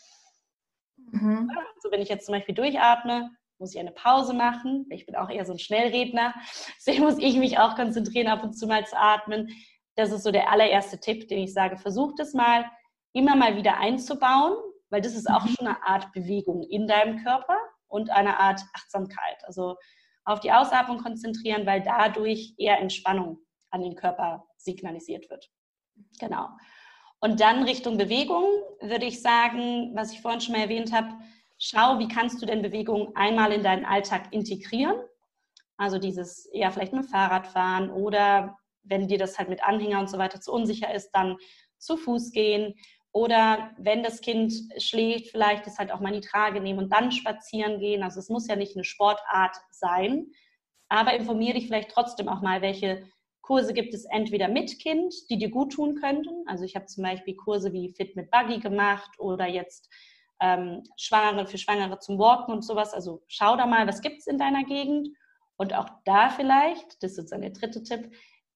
Mhm. 1.14 1.50
Also 1.76 1.92
wenn 1.92 2.02
ich 2.02 2.10
jetzt 2.10 2.26
zum 2.26 2.34
Beispiel 2.34 2.56
durchatme, 2.56 3.30
muss 3.60 3.74
ich 3.74 3.80
eine 3.80 3.92
Pause 3.92 4.34
machen. 4.34 4.88
Ich 4.90 5.06
bin 5.06 5.16
auch 5.16 5.30
eher 5.30 5.46
so 5.46 5.54
ein 5.54 5.60
Schnellredner. 5.60 6.34
Deswegen 6.78 7.04
muss 7.04 7.18
ich 7.20 7.38
mich 7.38 7.60
auch 7.60 7.76
konzentrieren, 7.76 8.28
ab 8.28 8.44
und 8.44 8.54
zu 8.54 8.68
mal 8.68 8.86
zu 8.86 8.98
atmen. 8.98 9.50
Das 9.96 10.12
ist 10.12 10.24
so 10.24 10.32
der 10.32 10.52
allererste 10.52 11.00
Tipp, 11.00 11.28
den 11.28 11.40
ich 11.40 11.54
sage, 11.54 11.78
versuch 11.78 12.14
das 12.18 12.34
mal 12.34 12.66
immer 13.14 13.36
mal 13.36 13.56
wieder 13.56 13.78
einzubauen, 13.78 14.56
weil 14.90 15.02
das 15.02 15.14
ist 15.14 15.30
auch 15.30 15.46
mhm. 15.46 15.50
schon 15.50 15.68
eine 15.68 15.84
Art 15.84 16.12
Bewegung 16.14 16.64
in 16.64 16.88
deinem 16.88 17.24
Körper 17.24 17.58
und 17.88 18.10
eine 18.10 18.40
Art 18.40 18.62
Achtsamkeit. 18.74 19.44
Also 19.44 19.78
auf 20.26 20.40
die 20.40 20.52
Ausatmung 20.52 20.98
konzentrieren, 20.98 21.66
weil 21.66 21.84
dadurch 21.84 22.56
eher 22.58 22.80
Entspannung 22.80 23.38
an 23.70 23.82
den 23.82 23.96
Körper 23.96 24.48
signalisiert 24.58 25.30
wird. 25.30 25.50
Genau. 26.20 26.50
Und 27.24 27.40
dann 27.40 27.64
Richtung 27.64 27.98
Bewegung 27.98 28.44
würde 28.82 29.06
ich 29.06 29.22
sagen, 29.22 29.96
was 29.96 30.12
ich 30.12 30.20
vorhin 30.20 30.42
schon 30.42 30.56
mal 30.56 30.62
erwähnt 30.64 30.92
habe, 30.92 31.08
schau, 31.58 31.98
wie 31.98 32.10
kannst 32.10 32.42
du 32.42 32.46
denn 32.46 32.62
Bewegung 32.62 33.16
einmal 33.16 33.54
in 33.54 33.64
deinen 33.64 33.86
Alltag 33.86 34.28
integrieren? 34.32 34.98
Also 35.78 36.00
dieses 36.00 36.48
eher 36.48 36.70
vielleicht 36.74 36.92
mit 36.92 37.06
Fahrrad 37.06 37.48
fahren 37.48 37.90
oder 37.92 38.58
wenn 38.84 39.08
dir 39.08 39.18
das 39.18 39.40
halt 39.40 39.48
mit 39.48 39.64
Anhänger 39.64 40.02
und 40.02 40.10
so 40.10 40.18
weiter 40.18 40.42
zu 40.42 40.52
unsicher 40.52 40.94
ist, 40.94 41.12
dann 41.12 41.38
zu 41.78 41.96
Fuß 41.96 42.34
gehen. 42.34 42.76
Oder 43.14 43.72
wenn 43.78 44.04
das 44.04 44.20
Kind 44.20 44.54
schläft, 44.78 45.30
vielleicht 45.30 45.66
das 45.66 45.78
halt 45.80 45.94
auch 45.94 46.02
mal 46.02 46.14
in 46.14 46.20
die 46.20 46.28
Trage 46.28 46.60
nehmen 46.60 46.80
und 46.80 46.92
dann 46.92 47.14
spazieren 47.14 47.80
gehen. 47.80 48.04
Also 48.04 48.20
es 48.20 48.28
muss 48.28 48.50
ja 48.50 48.58
nicht 48.58 48.76
eine 48.76 48.84
Sportart 48.84 49.56
sein, 49.72 50.28
aber 50.90 51.14
informiere 51.14 51.54
dich 51.54 51.68
vielleicht 51.68 51.92
trotzdem 51.92 52.28
auch 52.28 52.42
mal, 52.42 52.62
welche 52.62 53.08
Kurse 53.44 53.74
gibt 53.74 53.94
es 53.94 54.06
entweder 54.06 54.48
mit 54.48 54.80
Kind, 54.80 55.14
die 55.30 55.38
dir 55.38 55.52
gut 55.52 55.74
tun 55.74 55.96
könnten. 55.96 56.48
Also 56.48 56.64
ich 56.64 56.76
habe 56.76 56.86
zum 56.86 57.04
Beispiel 57.04 57.36
Kurse 57.36 57.74
wie 57.74 57.94
Fit 57.94 58.16
mit 58.16 58.32
Buggy 58.32 58.60
gemacht 58.60 59.20
oder 59.20 59.48
jetzt 59.48 59.90
ähm, 60.40 60.82
Schwangere 60.98 61.46
für 61.46 61.58
Schwangere 61.58 62.00
zum 62.00 62.18
Walken 62.18 62.54
und 62.54 62.64
sowas. 62.64 62.94
Also 62.94 63.22
schau 63.28 63.58
da 63.58 63.66
mal, 63.66 63.86
was 63.86 64.02
gibt 64.02 64.20
es 64.20 64.28
in 64.28 64.38
deiner 64.38 64.64
Gegend. 64.64 65.10
Und 65.58 65.74
auch 65.74 65.90
da 66.06 66.30
vielleicht, 66.30 67.04
das 67.04 67.12
ist 67.12 67.16
sozusagen 67.18 67.42
der 67.42 67.52
dritte 67.52 67.84
Tipp, 67.84 68.12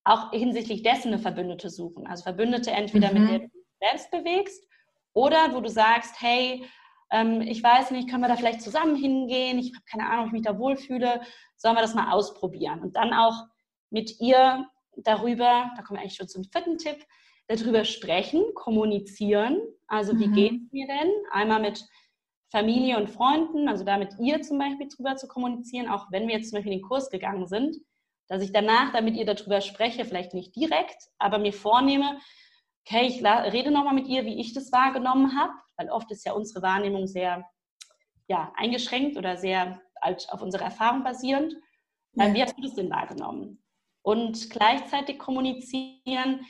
auch 0.06 0.32
hinsichtlich 0.32 0.84
dessen 0.84 1.10
eine 1.10 1.19
Verbündete 1.19 1.69
suchen. 1.69 2.08
Also 2.08 2.23
Verbündete 2.23 2.71
entweder 2.71 3.13
mhm. 3.13 3.19
mit 3.19 3.30
der 3.30 3.39
du 3.39 3.50
selbst 3.82 4.10
bewegst 4.10 4.65
oder 5.13 5.54
wo 5.54 5.60
du 5.60 5.69
sagst, 5.69 6.21
hey, 6.21 6.65
ähm, 7.12 7.41
ich 7.41 7.62
weiß 7.62 7.91
nicht, 7.91 8.10
können 8.10 8.21
wir 8.21 8.30
da 8.30 8.38
vielleicht 8.38 8.62
zusammen 8.62 8.95
hingehen? 8.95 9.60
Ich 9.60 9.76
habe 9.76 9.86
keine 9.91 10.10
Ahnung, 10.10 10.21
ob 10.21 10.28
ich 10.28 10.34
mich 10.34 10.43
da 10.43 10.58
wohlfühle. 10.58 11.21
Sollen 11.58 11.76
wir 11.76 11.82
das 11.82 11.93
mal 11.93 12.13
ausprobieren? 12.13 12.80
Und 12.80 12.95
dann 12.95 13.13
auch 13.13 13.47
mit 13.89 14.21
ihr 14.21 14.65
darüber, 15.04 15.72
da 15.76 15.82
kommen 15.84 15.98
wir 15.98 16.02
eigentlich 16.02 16.16
schon 16.16 16.28
zum 16.28 16.44
vierten 16.44 16.78
Tipp, 16.78 17.06
darüber 17.48 17.86
sprechen, 17.86 18.44
kommunizieren. 18.56 19.62
Also 19.88 20.18
wie 20.20 20.28
mhm. 20.28 20.34
geht 20.34 20.54
es 20.54 20.72
mir 20.72 20.88
denn? 20.88 21.12
Einmal 21.32 21.62
mit 21.62 21.84
Familie 22.52 22.98
und 22.98 23.10
Freunden, 23.10 23.68
also 23.68 23.84
da 23.84 23.98
mit 23.98 24.14
ihr 24.20 24.42
zum 24.42 24.58
Beispiel 24.58 24.88
drüber 24.88 25.16
zu 25.16 25.28
kommunizieren, 25.28 25.90
auch 25.90 26.08
wenn 26.12 26.28
wir 26.28 26.36
jetzt 26.36 26.50
zum 26.50 26.58
Beispiel 26.58 26.74
in 26.74 26.80
den 26.80 26.88
Kurs 26.88 27.10
gegangen 27.10 27.48
sind, 27.48 27.78
dass 28.28 28.42
ich 28.42 28.52
danach 28.52 28.92
damit 28.92 29.16
ihr 29.16 29.26
darüber 29.26 29.62
spreche, 29.62 30.06
vielleicht 30.06 30.34
nicht 30.34 30.56
direkt, 30.56 30.98
aber 31.18 31.40
mir 31.40 31.54
vornehme, 31.54 32.20
okay, 32.86 33.08
ich 33.08 33.24
rede 33.24 33.72
nochmal 33.72 33.94
mit 33.94 34.08
ihr, 34.08 34.26
wie 34.26 34.40
ich 34.40 34.54
das 34.54 34.72
wahrgenommen 34.72 35.38
habe, 35.38 35.54
weil 35.78 35.90
oft 35.90 36.10
ist 36.12 36.26
ja 36.26 36.34
unsere 36.34 36.62
Wahrnehmung 36.62 37.08
sehr 37.08 37.46
ja, 38.28 38.52
eingeschränkt 38.56 39.18
oder 39.18 39.38
sehr 39.38 39.82
auf 40.02 40.42
unsere 40.42 40.64
Erfahrung 40.64 41.04
basierend. 41.04 41.54
Ja. 42.14 42.34
Wie 42.34 42.42
hast 42.42 42.58
du 42.58 42.62
das 42.62 42.76
denn 42.76 42.90
wahrgenommen? 42.90 43.62
Und 44.02 44.50
gleichzeitig 44.50 45.20
kommunizieren, 45.20 46.46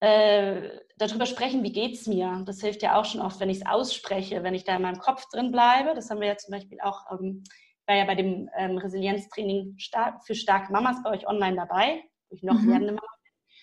äh, 0.00 0.80
darüber 0.98 1.26
sprechen, 1.26 1.62
wie 1.62 1.72
geht 1.72 1.94
es 1.94 2.06
mir. 2.06 2.42
Das 2.46 2.60
hilft 2.60 2.82
ja 2.82 2.98
auch 2.98 3.04
schon 3.04 3.20
oft, 3.20 3.40
wenn 3.40 3.50
ich 3.50 3.58
es 3.58 3.66
ausspreche, 3.66 4.42
wenn 4.42 4.54
ich 4.54 4.64
da 4.64 4.76
in 4.76 4.82
meinem 4.82 4.98
Kopf 4.98 5.26
drin 5.30 5.50
bleibe. 5.50 5.94
Das 5.94 6.10
haben 6.10 6.20
wir 6.20 6.28
ja 6.28 6.36
zum 6.36 6.52
Beispiel 6.52 6.78
auch, 6.82 7.04
ähm, 7.10 7.44
war 7.86 7.96
ja 7.96 8.04
bei 8.04 8.14
dem 8.14 8.50
ähm, 8.56 8.78
Resilienztraining 8.78 9.74
stark, 9.78 10.24
für 10.26 10.34
starke 10.34 10.72
Mamas 10.72 11.02
bei 11.02 11.10
euch 11.10 11.26
online 11.26 11.56
dabei, 11.56 12.02
wo 12.28 12.36
ich 12.36 12.42
noch 12.42 12.60
mhm. 12.60 12.68
lernende 12.68 12.92
Mama 12.94 13.08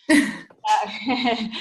bin. 0.08 0.18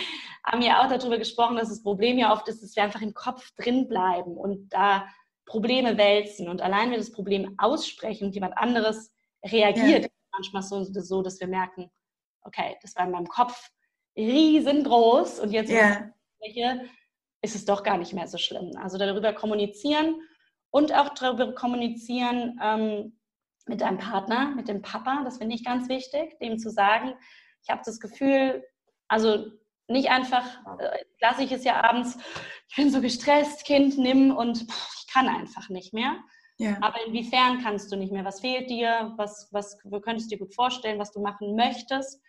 haben 0.44 0.62
wir 0.62 0.80
auch 0.80 0.88
darüber 0.88 1.18
gesprochen, 1.18 1.56
dass 1.56 1.68
das 1.68 1.82
Problem 1.82 2.18
ja 2.18 2.32
oft 2.32 2.48
ist, 2.48 2.62
dass 2.62 2.74
wir 2.74 2.82
einfach 2.82 3.02
im 3.02 3.14
Kopf 3.14 3.52
drin 3.56 3.88
bleiben 3.88 4.36
und 4.36 4.72
da 4.72 5.06
Probleme 5.46 5.98
wälzen. 5.98 6.48
Und 6.48 6.62
allein 6.62 6.84
wenn 6.84 6.92
wir 6.92 6.98
das 6.98 7.12
Problem 7.12 7.54
aussprechen 7.58 8.26
und 8.26 8.34
jemand 8.34 8.56
anderes 8.56 9.12
reagiert, 9.44 10.04
ja 10.04 10.10
manchmal 10.32 10.62
so, 10.62 10.84
so, 10.84 11.22
dass 11.22 11.40
wir 11.40 11.46
merken, 11.46 11.90
okay, 12.42 12.76
das 12.82 12.96
war 12.96 13.04
in 13.06 13.12
meinem 13.12 13.28
Kopf 13.28 13.70
riesengroß 14.16 15.40
und 15.40 15.52
jetzt 15.52 15.70
yeah. 15.70 16.10
ist 17.42 17.54
es 17.54 17.64
doch 17.64 17.82
gar 17.82 17.98
nicht 17.98 18.12
mehr 18.12 18.28
so 18.28 18.38
schlimm. 18.38 18.76
Also 18.76 18.98
darüber 18.98 19.32
kommunizieren 19.32 20.20
und 20.70 20.92
auch 20.92 21.10
darüber 21.10 21.54
kommunizieren, 21.54 22.58
ähm, 22.62 23.18
mit 23.66 23.80
deinem 23.80 23.98
Partner, 23.98 24.54
mit 24.54 24.68
dem 24.68 24.82
Papa, 24.82 25.22
das 25.24 25.38
finde 25.38 25.54
ich 25.54 25.64
ganz 25.64 25.88
wichtig, 25.88 26.38
dem 26.40 26.58
zu 26.58 26.70
sagen, 26.70 27.14
ich 27.62 27.70
habe 27.70 27.82
das 27.84 28.00
Gefühl, 28.00 28.64
also 29.08 29.46
nicht 29.88 30.10
einfach, 30.10 30.44
äh, 30.78 31.04
lasse 31.20 31.44
ich 31.44 31.52
es 31.52 31.64
ja 31.64 31.82
abends, 31.82 32.18
ich 32.68 32.76
bin 32.76 32.90
so 32.90 33.00
gestresst, 33.00 33.64
Kind, 33.64 33.98
nimm 33.98 34.34
und 34.34 34.70
pff, 34.70 34.94
ich 34.98 35.12
kann 35.12 35.28
einfach 35.28 35.68
nicht 35.68 35.92
mehr. 35.92 36.16
Ja. 36.62 36.78
Aber 36.80 37.04
inwiefern 37.04 37.60
kannst 37.60 37.90
du 37.90 37.96
nicht 37.96 38.12
mehr? 38.12 38.24
Was 38.24 38.40
fehlt 38.40 38.70
dir? 38.70 39.12
Was, 39.16 39.48
was 39.50 39.76
könntest 39.78 40.30
du 40.30 40.36
dir 40.36 40.44
gut 40.44 40.54
vorstellen, 40.54 41.00
was 41.00 41.10
du 41.10 41.20
machen 41.20 41.56
möchtest? 41.56 42.22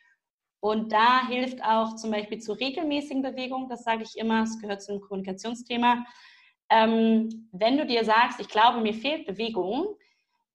Und 0.59 0.91
da 0.91 1.27
hilft 1.27 1.63
auch 1.63 1.95
zum 1.97 2.09
Beispiel 2.09 2.39
zu 2.39 2.53
regelmäßigen 2.53 3.21
Bewegungen, 3.21 3.69
das 3.69 3.83
sage 3.83 4.03
ich 4.03 4.17
immer, 4.17 4.43
es 4.43 4.59
gehört 4.59 4.81
zum 4.81 5.01
Kommunikationsthema. 5.01 6.03
Ähm, 6.69 7.49
wenn 7.51 7.77
du 7.77 7.85
dir 7.85 8.03
sagst, 8.05 8.39
ich 8.39 8.47
glaube, 8.47 8.79
mir 8.79 8.93
fehlt 8.95 9.27
Bewegung, 9.27 9.97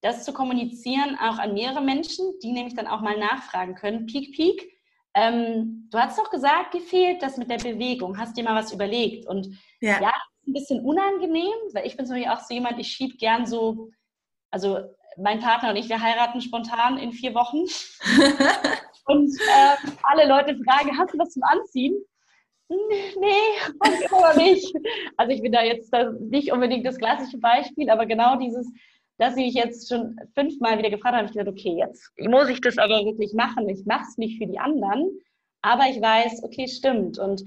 das 0.00 0.24
zu 0.24 0.32
kommunizieren 0.32 1.16
auch 1.20 1.38
an 1.38 1.54
mehrere 1.54 1.82
Menschen, 1.82 2.32
die 2.42 2.52
nämlich 2.52 2.74
dann 2.74 2.86
auch 2.88 3.00
mal 3.00 3.18
nachfragen 3.18 3.76
können. 3.76 4.06
Peak, 4.06 4.34
Peak. 4.34 4.72
Ähm, 5.14 5.88
du 5.90 5.98
hast 5.98 6.18
doch 6.18 6.30
gesagt, 6.30 6.74
dir 6.74 6.80
fehlt 6.80 7.22
das 7.22 7.36
mit 7.36 7.50
der 7.50 7.58
Bewegung. 7.58 8.18
Hast 8.18 8.36
dir 8.36 8.44
mal 8.44 8.56
was 8.56 8.72
überlegt? 8.72 9.26
Und 9.26 9.56
ja, 9.80 10.00
ja 10.00 10.12
ein 10.48 10.52
bisschen 10.52 10.84
unangenehm, 10.84 11.54
weil 11.72 11.86
ich 11.86 11.96
bin 11.96 12.06
zum 12.06 12.16
Beispiel 12.16 12.32
auch 12.32 12.40
so 12.40 12.54
jemand, 12.54 12.78
ich 12.78 12.88
schiebe 12.88 13.16
gern 13.16 13.46
so, 13.46 13.90
also 14.50 14.78
mein 15.16 15.40
Partner 15.40 15.70
und 15.70 15.76
ich, 15.76 15.88
wir 15.88 16.00
heiraten 16.00 16.40
spontan 16.40 16.98
in 16.98 17.12
vier 17.12 17.34
Wochen. 17.34 17.58
und 19.06 19.30
äh, 19.30 19.90
alle 20.02 20.28
Leute 20.28 20.58
fragen, 20.64 20.96
hast 20.98 21.14
du 21.14 21.18
was 21.18 21.30
zum 21.30 21.42
Anziehen? 21.42 21.96
Nee, 22.68 23.96
aber 24.10 24.34
nicht. 24.36 24.74
Also 25.16 25.32
ich 25.32 25.40
bin 25.40 25.52
da 25.52 25.62
jetzt 25.62 25.92
nicht 26.20 26.52
unbedingt 26.52 26.86
das 26.86 26.98
klassische 26.98 27.38
Beispiel, 27.38 27.88
aber 27.88 28.04
genau 28.04 28.36
dieses, 28.36 28.70
dass 29.16 29.36
ich 29.36 29.54
jetzt 29.54 29.88
schon 29.88 30.16
fünfmal 30.34 30.78
wieder 30.78 30.90
gefragt 30.90 31.14
habe, 31.14 31.18
habe 31.18 31.26
ich 31.26 31.32
gesagt, 31.32 31.48
okay, 31.48 31.76
jetzt 31.78 32.12
muss 32.18 32.48
ich 32.48 32.60
das 32.60 32.76
aber 32.76 33.04
wirklich 33.04 33.32
machen. 33.32 33.68
Ich 33.68 33.86
mache 33.86 34.04
es 34.08 34.18
nicht 34.18 34.38
für 34.38 34.46
die 34.46 34.58
anderen, 34.58 35.18
aber 35.62 35.84
ich 35.88 36.00
weiß, 36.00 36.42
okay, 36.44 36.68
stimmt. 36.68 37.18
Und 37.18 37.42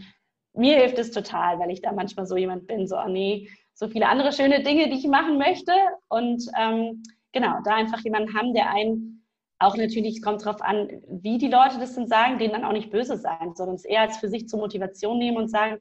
mir 0.54 0.78
hilft 0.78 1.00
es 1.00 1.12
total, 1.12 1.60
weil 1.60 1.72
ich 1.72 1.82
da 1.82 1.92
manchmal 1.92 2.26
so 2.26 2.36
jemand 2.36 2.68
bin, 2.68 2.88
so, 2.88 2.98
oh 2.98 3.08
nee, 3.08 3.50
so 3.74 3.88
viele 3.88 4.08
andere 4.08 4.32
schöne 4.32 4.64
Dinge, 4.64 4.90
die 4.90 4.98
ich 4.98 5.08
machen 5.08 5.38
möchte. 5.38 5.74
Und 6.08 6.44
ähm, 6.60 7.04
genau, 7.32 7.60
da 7.64 7.76
einfach 7.76 8.00
jemanden 8.02 8.34
haben, 8.36 8.54
der 8.54 8.70
einen 8.70 9.26
auch 9.60 9.78
natürlich, 9.78 10.22
kommt 10.24 10.44
darauf 10.46 10.62
an, 10.62 10.90
wie 11.08 11.38
die 11.38 11.48
Leute 11.48 11.78
das 11.80 11.94
denn 11.94 12.08
sagen, 12.08 12.40
denen 12.40 12.54
dann 12.54 12.66
auch 12.66 12.74
nicht 12.74 12.92
böse 12.92 13.18
sein, 13.18 13.54
sondern 13.56 13.76
es 13.76 13.86
eher 13.86 14.02
als 14.02 14.18
für 14.18 14.28
sich 14.28 14.48
zur 14.48 14.60
Motivation 14.60 15.20
nehmen 15.20 15.38
und 15.38 15.50
sagen, 15.50 15.80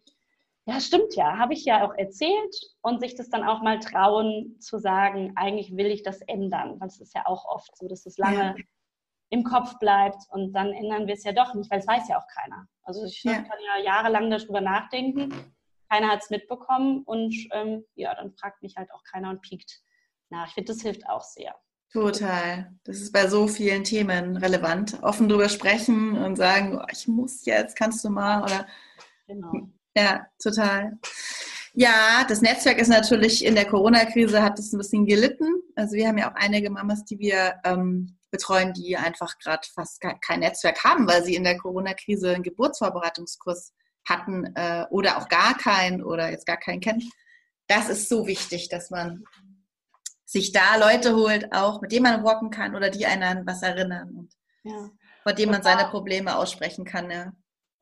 ja, 0.66 0.78
stimmt 0.80 1.16
ja, 1.16 1.38
habe 1.38 1.54
ich 1.54 1.64
ja 1.64 1.84
auch 1.84 1.94
erzählt 1.94 2.54
und 2.82 3.00
sich 3.00 3.14
das 3.14 3.30
dann 3.30 3.42
auch 3.42 3.62
mal 3.62 3.78
trauen 3.78 4.56
zu 4.60 4.78
sagen, 4.78 5.32
eigentlich 5.34 5.76
will 5.76 5.86
ich 5.86 6.02
das 6.02 6.20
ändern, 6.22 6.78
weil 6.78 6.88
es 6.88 7.00
ist 7.00 7.14
ja 7.14 7.22
auch 7.26 7.46
oft 7.46 7.76
so, 7.76 7.88
dass 7.88 8.04
es 8.06 8.18
lange. 8.18 8.54
Im 9.30 9.44
Kopf 9.44 9.78
bleibt 9.78 10.22
und 10.30 10.52
dann 10.52 10.72
ändern 10.72 11.06
wir 11.06 11.14
es 11.14 11.24
ja 11.24 11.32
doch 11.32 11.54
nicht, 11.54 11.70
weil 11.70 11.78
es 11.78 11.86
weiß 11.86 12.08
ja 12.08 12.18
auch 12.18 12.26
keiner. 12.34 12.66
Also 12.82 13.04
ich 13.04 13.22
ja. 13.22 13.34
kann 13.34 13.58
ja 13.64 13.84
jahrelang 13.84 14.28
darüber 14.30 14.60
nachdenken, 14.60 15.54
keiner 15.88 16.08
hat 16.08 16.22
es 16.22 16.30
mitbekommen 16.30 17.02
und 17.04 17.34
ähm, 17.52 17.84
ja, 17.94 18.14
dann 18.14 18.32
fragt 18.32 18.62
mich 18.62 18.76
halt 18.76 18.92
auch 18.92 19.02
keiner 19.04 19.30
und 19.30 19.40
piekt 19.40 19.80
nach. 20.30 20.48
Ich 20.48 20.54
finde, 20.54 20.72
das 20.72 20.82
hilft 20.82 21.08
auch 21.08 21.22
sehr. 21.22 21.54
Total. 21.92 22.72
Das 22.84 23.00
ist 23.00 23.12
bei 23.12 23.26
so 23.26 23.48
vielen 23.48 23.82
Themen 23.82 24.36
relevant. 24.36 25.02
Offen 25.02 25.28
drüber 25.28 25.48
sprechen 25.48 26.16
und 26.16 26.36
sagen, 26.36 26.78
oh, 26.78 26.86
ich 26.92 27.08
muss 27.08 27.44
jetzt, 27.44 27.76
kannst 27.76 28.04
du 28.04 28.10
mal 28.10 28.42
oder 28.42 28.66
genau. 29.26 29.52
Ja, 29.96 30.26
total. 30.40 30.98
Ja, 31.74 32.24
das 32.28 32.42
Netzwerk 32.42 32.78
ist 32.78 32.88
natürlich 32.88 33.44
in 33.44 33.56
der 33.56 33.66
Corona-Krise 33.66 34.42
hat 34.42 34.58
es 34.58 34.72
ein 34.72 34.78
bisschen 34.78 35.06
gelitten. 35.06 35.46
Also 35.74 35.94
wir 35.94 36.06
haben 36.06 36.18
ja 36.18 36.30
auch 36.30 36.36
einige 36.36 36.70
Mamas, 36.70 37.04
die 37.04 37.18
wir 37.18 37.54
ähm, 37.64 38.16
betreuen, 38.30 38.72
die 38.72 38.96
einfach 38.96 39.38
gerade 39.38 39.66
fast 39.72 40.00
kein 40.20 40.40
Netzwerk 40.40 40.84
haben, 40.84 41.08
weil 41.08 41.24
sie 41.24 41.34
in 41.34 41.44
der 41.44 41.58
Corona-Krise 41.58 42.34
einen 42.34 42.42
Geburtsvorbereitungskurs 42.42 43.72
hatten 44.08 44.54
äh, 44.56 44.86
oder 44.90 45.18
auch 45.18 45.28
gar 45.28 45.56
keinen 45.56 46.02
oder 46.02 46.30
jetzt 46.30 46.46
gar 46.46 46.56
keinen 46.56 46.80
kennen. 46.80 47.10
Das 47.66 47.88
ist 47.88 48.08
so 48.08 48.26
wichtig, 48.26 48.68
dass 48.68 48.90
man 48.90 49.24
sich 50.24 50.52
da 50.52 50.76
Leute 50.76 51.16
holt, 51.16 51.52
auch 51.52 51.80
mit 51.80 51.92
denen 51.92 52.04
man 52.04 52.24
walken 52.24 52.50
kann 52.50 52.76
oder 52.76 52.90
die 52.90 53.06
einen 53.06 53.22
an 53.22 53.46
was 53.46 53.62
erinnern 53.62 54.10
und 54.16 54.32
ja. 54.62 54.90
vor 55.22 55.32
dem 55.32 55.50
man 55.50 55.62
seine 55.62 55.88
Probleme 55.88 56.36
aussprechen 56.36 56.84
kann. 56.84 57.10
Ja. 57.10 57.32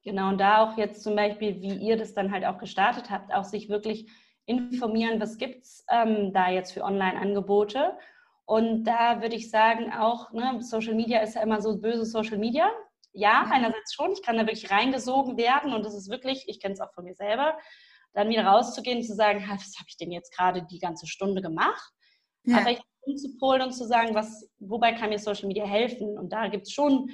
Genau, 0.02 0.30
und 0.30 0.38
da 0.38 0.62
auch 0.62 0.78
jetzt 0.78 1.02
zum 1.02 1.14
Beispiel, 1.14 1.61
wie 1.61 1.74
ihr 1.74 1.96
das 1.96 2.14
dann 2.14 2.32
halt 2.32 2.44
auch 2.46 2.58
gestartet 2.58 3.11
habt, 3.11 3.34
auch 3.34 3.44
sich 3.44 3.68
wirklich 3.68 4.11
informieren, 4.46 5.20
was 5.20 5.37
gibt 5.37 5.64
es 5.64 5.84
ähm, 5.90 6.32
da 6.32 6.48
jetzt 6.48 6.72
für 6.72 6.82
Online-Angebote. 6.82 7.98
Und 8.48 8.84
da 8.84 9.20
würde 9.20 9.37
ich 9.37 9.50
sagen, 9.50 9.92
auch 9.92 10.32
ne, 10.32 10.62
Social 10.62 10.94
Media 10.94 11.20
ist 11.20 11.34
ja 11.34 11.42
immer 11.42 11.61
so 11.61 11.76
böse 11.76 12.06
Social 12.06 12.38
Media. 12.38 12.70
Ja, 13.12 13.44
ja, 13.44 13.50
einerseits 13.50 13.92
schon, 13.92 14.12
ich 14.12 14.22
kann 14.22 14.38
da 14.38 14.46
wirklich 14.46 14.70
reingesogen 14.70 15.37
werden 15.37 15.74
und 15.74 15.84
das 15.84 15.94
ist 15.94 16.08
wirklich, 16.08 16.44
ich 16.48 16.58
kenne 16.58 16.72
es 16.72 16.80
auch 16.80 16.90
von 16.94 17.04
mir 17.04 17.14
selber, 17.14 17.58
dann 18.14 18.30
wieder 18.30 18.46
rauszugehen 18.46 18.98
und 18.98 19.04
zu 19.04 19.14
sagen, 19.14 19.40
was 19.40 19.76
habe 19.78 19.88
ich 19.88 19.98
denn 19.98 20.11
jetzt 20.11 20.34
gerade 20.34 20.62
die 20.62 20.78
ganze 20.78 21.06
Stunde 21.06 21.42
gemacht? 21.42 21.92
Ja. 22.44 22.58
Aber 22.61 22.70
ich 22.70 22.80
umzupolen 23.02 23.61
und 23.61 23.72
zu 23.72 23.87
sagen, 23.87 24.14
was, 24.14 24.50
wobei 24.61 24.92
kann 24.92 25.11
mir 25.11 25.18
Social 25.18 25.46
Media 25.46 25.66
helfen? 25.66 26.16
Und 26.16 26.32
da 26.32 26.48
gibt 26.48 26.68
es 26.68 26.72
schon 26.72 27.11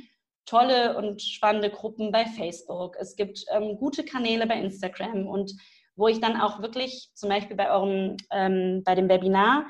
tolle 0.46 0.96
und 0.96 1.20
spannende 1.20 1.70
Gruppen 1.70 2.12
bei 2.12 2.26
Facebook. 2.26 2.96
Es 3.00 3.16
gibt 3.16 3.44
ähm, 3.50 3.76
gute 3.76 4.04
Kanäle 4.04 4.46
bei 4.46 4.60
Instagram 4.60 5.26
und 5.26 5.52
wo 5.96 6.06
ich 6.06 6.20
dann 6.20 6.40
auch 6.40 6.62
wirklich 6.62 7.10
zum 7.14 7.28
Beispiel 7.28 7.56
bei 7.56 7.72
eurem, 7.72 8.16
ähm, 8.30 8.82
bei 8.84 8.94
dem 8.94 9.08
Webinar 9.08 9.66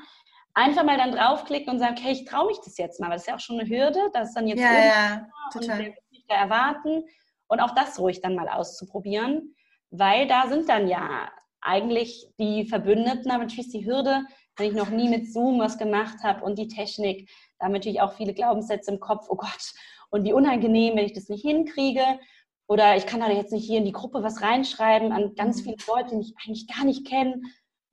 einfach 0.55 0.83
mal 0.83 0.97
dann 0.97 1.11
draufklicken 1.11 1.71
und 1.71 1.79
sagen, 1.79 1.95
okay, 1.97 2.11
ich 2.11 2.25
traue 2.25 2.47
mich 2.47 2.57
das 2.63 2.77
jetzt 2.77 2.99
mal, 2.99 3.07
weil 3.07 3.15
das 3.15 3.23
ist 3.23 3.27
ja 3.27 3.35
auch 3.35 3.39
schon 3.39 3.59
eine 3.59 3.69
Hürde, 3.69 3.99
das 4.13 4.29
ist 4.29 4.35
dann 4.35 4.47
jetzt 4.47 4.61
ja, 4.61 4.73
ja, 4.73 5.27
total. 5.51 5.87
und 5.87 5.95
da 6.27 6.35
erwarten 6.35 7.03
und 7.47 7.59
auch 7.59 7.75
das 7.75 7.99
ruhig 7.99 8.21
dann 8.21 8.35
mal 8.35 8.49
auszuprobieren, 8.49 9.55
weil 9.91 10.27
da 10.27 10.47
sind 10.47 10.67
dann 10.69 10.87
ja 10.87 11.29
eigentlich 11.61 12.27
die 12.39 12.65
Verbündeten, 12.65 13.29
aber 13.31 13.43
natürlich 13.43 13.67
ist 13.67 13.73
die 13.73 13.85
Hürde, 13.85 14.23
wenn 14.57 14.69
ich 14.69 14.75
noch 14.75 14.89
nie 14.89 15.09
mit 15.09 15.31
Zoom 15.31 15.59
was 15.59 15.77
gemacht 15.77 16.23
habe 16.23 16.43
und 16.43 16.57
die 16.57 16.67
Technik, 16.67 17.29
da 17.59 17.65
haben 17.65 17.73
natürlich 17.73 18.01
auch 18.01 18.13
viele 18.13 18.33
Glaubenssätze 18.33 18.91
im 18.91 18.99
Kopf, 18.99 19.27
oh 19.29 19.35
Gott, 19.35 19.73
und 20.09 20.23
wie 20.23 20.33
unangenehm, 20.33 20.95
wenn 20.95 21.05
ich 21.05 21.13
das 21.13 21.29
nicht 21.29 21.41
hinkriege. 21.41 22.19
Oder 22.67 22.95
ich 22.95 23.05
kann 23.05 23.19
da 23.19 23.29
jetzt 23.29 23.51
nicht 23.51 23.65
hier 23.65 23.79
in 23.79 23.85
die 23.85 23.91
Gruppe 23.91 24.23
was 24.23 24.41
reinschreiben 24.41 25.11
an 25.11 25.35
ganz 25.35 25.61
viele 25.61 25.75
Leute, 25.87 26.11
die 26.11 26.17
mich 26.17 26.33
eigentlich 26.43 26.67
gar 26.67 26.85
nicht 26.85 27.05
kennen. 27.05 27.43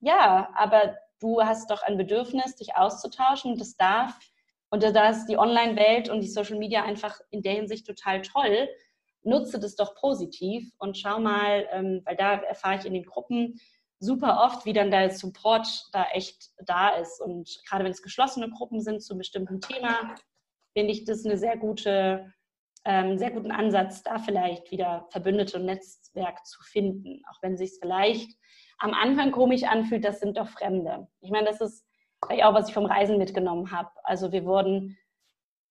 Ja, 0.00 0.48
aber 0.54 0.96
du 1.22 1.42
hast 1.42 1.70
doch 1.70 1.82
ein 1.82 1.96
Bedürfnis, 1.96 2.56
dich 2.56 2.74
auszutauschen 2.74 3.56
das 3.56 3.76
darf. 3.76 4.18
Und 4.70 4.82
da 4.82 5.08
ist 5.10 5.26
die 5.26 5.38
Online-Welt 5.38 6.08
und 6.08 6.20
die 6.20 6.28
Social 6.28 6.58
Media 6.58 6.82
einfach 6.82 7.20
in 7.30 7.42
der 7.42 7.52
Hinsicht 7.52 7.86
total 7.86 8.22
toll. 8.22 8.68
Nutze 9.22 9.60
das 9.60 9.76
doch 9.76 9.94
positiv 9.94 10.72
und 10.78 10.98
schau 10.98 11.20
mal, 11.20 11.68
ähm, 11.70 12.02
weil 12.04 12.16
da 12.16 12.34
erfahre 12.36 12.78
ich 12.78 12.86
in 12.86 12.94
den 12.94 13.04
Gruppen 13.04 13.60
super 14.00 14.42
oft, 14.44 14.66
wie 14.66 14.72
dann 14.72 14.90
der 14.90 15.10
Support 15.10 15.88
da 15.92 16.06
echt 16.12 16.50
da 16.64 16.88
ist. 16.96 17.20
Und 17.20 17.60
gerade 17.68 17.84
wenn 17.84 17.92
es 17.92 18.02
geschlossene 18.02 18.50
Gruppen 18.50 18.80
sind 18.80 19.02
zu 19.02 19.12
einem 19.12 19.18
bestimmten 19.18 19.60
Thema, 19.60 20.14
finde 20.76 20.92
ich 20.92 21.04
das 21.04 21.24
eine 21.24 21.36
sehr 21.36 21.56
gute, 21.56 22.32
ähm, 22.84 23.16
sehr 23.16 23.30
guten 23.30 23.52
Ansatz, 23.52 24.02
da 24.02 24.18
vielleicht 24.18 24.70
wieder 24.70 25.06
Verbündete 25.10 25.58
und 25.58 25.66
Netzwerk 25.66 26.44
zu 26.46 26.60
finden, 26.62 27.22
auch 27.30 27.40
wenn 27.42 27.52
es 27.52 27.60
sich 27.60 27.78
vielleicht 27.80 28.32
am 28.82 28.94
Anfang 28.94 29.30
komisch 29.30 29.62
anfühlt, 29.62 30.04
das 30.04 30.18
sind 30.18 30.36
doch 30.36 30.48
Fremde. 30.48 31.06
Ich 31.20 31.30
meine, 31.30 31.46
das 31.46 31.60
ist 31.60 31.86
vielleicht 32.26 32.44
auch, 32.44 32.52
was 32.52 32.68
ich 32.68 32.74
vom 32.74 32.84
Reisen 32.84 33.16
mitgenommen 33.16 33.70
habe. 33.70 33.90
Also 34.02 34.32
wir 34.32 34.44
wurden 34.44 34.98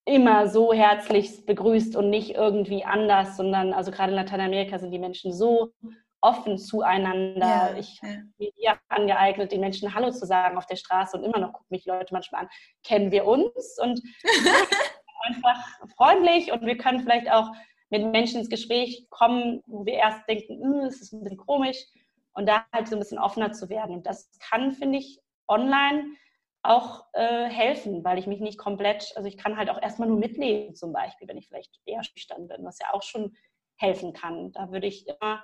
immer 0.06 0.47
so 0.47 0.71
herzlich 0.71 1.45
begrüßt 1.45 1.97
und 1.97 2.10
nicht 2.10 2.36
irgendwie 2.36 2.86
anders, 2.86 3.36
sondern 3.36 3.74
also 3.74 3.91
gerade 3.91 4.12
in 4.12 4.15
Lateinamerika 4.15 4.80
sind 4.80 4.91
die 4.91 5.00
Menschen 5.00 5.34
so 5.34 5.74
offen 6.21 6.58
zueinander. 6.58 7.45
Ja, 7.45 7.76
ich 7.78 8.00
ja. 8.02 8.10
habe 8.10 8.24
mir 8.38 8.52
hier 8.56 8.80
angeeignet, 8.88 9.52
den 9.52 9.60
Menschen 9.60 9.93
Hallo 9.93 10.12
zu 10.12 10.26
sagen 10.26 10.58
auf 10.58 10.65
der 10.65 10.78
Straße 10.78 11.17
und 11.17 11.26
immer 11.26 11.39
noch 11.39 11.52
gucken 11.52 11.67
mich 11.69 11.86
Leute 11.86 12.13
manchmal 12.13 12.44
an, 12.44 12.50
kennen 12.83 13.12
wir 13.12 13.25
uns? 13.25 13.77
Und 13.81 14.02
einfach 15.23 15.79
freundlich 15.98 16.54
und 16.54 16.65
wir 16.65 16.77
können 16.77 17.02
vielleicht 17.02 17.29
auch 17.29 17.52
mit 17.90 18.10
Menschen 18.10 18.40
ins 18.40 18.50
Gespräch 18.50 19.06
kommen, 19.10 19.62
wo 19.65 19.85
wir 19.85 19.96
erst 19.96 20.25
denken, 20.29 20.63
hm, 20.63 20.85
es 20.85 21.02
ist 21.02 21.12
ein 21.12 21.23
bisschen 21.23 21.38
komisch 21.38 21.85
und 22.34 22.48
da 22.48 22.65
halt 22.73 22.88
so 22.88 22.96
ein 22.96 23.00
bisschen 23.00 23.19
offener 23.19 23.52
zu 23.52 23.69
werden. 23.69 23.96
Und 23.96 24.08
das 24.08 24.29
kann, 24.40 24.71
finde 24.71 24.98
ich, 25.00 25.21
online 25.48 26.15
auch 26.63 27.06
äh, 27.13 27.50
helfen, 27.50 28.04
weil 28.04 28.19
ich 28.19 28.27
mich 28.27 28.40
nicht 28.40 28.58
komplett, 28.58 29.12
also 29.15 29.27
ich 29.27 29.38
kann 29.38 29.58
halt 29.58 29.69
auch 29.69 29.82
erstmal 29.82 30.08
nur 30.08 30.19
mitleben 30.19 30.75
zum 30.75 30.94
Beispiel, 30.94 31.27
wenn 31.27 31.38
ich 31.38 31.48
vielleicht 31.48 31.79
eher 31.86 32.04
schüchtern 32.04 32.48
bin, 32.48 32.63
was 32.63 32.79
ja 32.79 32.94
auch 32.94 33.02
schon 33.02 33.36
helfen 33.77 34.13
kann. 34.13 34.52
Da 34.52 34.71
würde 34.71 34.88
ich 34.88 35.08
immer 35.08 35.44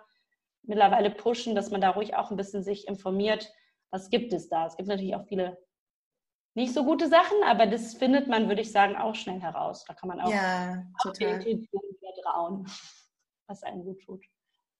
mittlerweile 0.61 1.09
pushen, 1.09 1.55
dass 1.55 1.71
man 1.71 1.81
da 1.81 1.91
ruhig 1.91 2.15
auch 2.15 2.29
ein 2.29 2.37
bisschen 2.37 2.63
sich 2.63 2.87
informiert, 2.87 3.51
was 3.89 4.09
gibt 4.09 4.31
es 4.33 4.47
da. 4.49 4.67
Es 4.67 4.77
gibt 4.77 4.89
natürlich 4.89 5.15
auch 5.15 5.25
viele 5.25 5.57
nicht 6.53 6.73
so 6.73 6.83
gute 6.83 7.07
Sachen, 7.07 7.37
aber 7.45 7.67
das 7.67 7.93
findet 7.93 8.27
man, 8.27 8.47
würde 8.47 8.61
ich 8.61 8.71
sagen, 8.71 8.95
auch 8.95 9.15
schnell 9.15 9.39
heraus. 9.39 9.85
Da 9.85 9.93
kann 9.93 10.09
man 10.09 10.19
auch 10.19 10.31
ja, 10.31 10.83
auf 11.03 11.13
die 11.13 11.23
Intuition 11.23 11.81
vertrauen, 11.99 12.65
was 13.47 13.63
einem 13.63 13.83
gut 13.83 14.01
tut. 14.01 14.25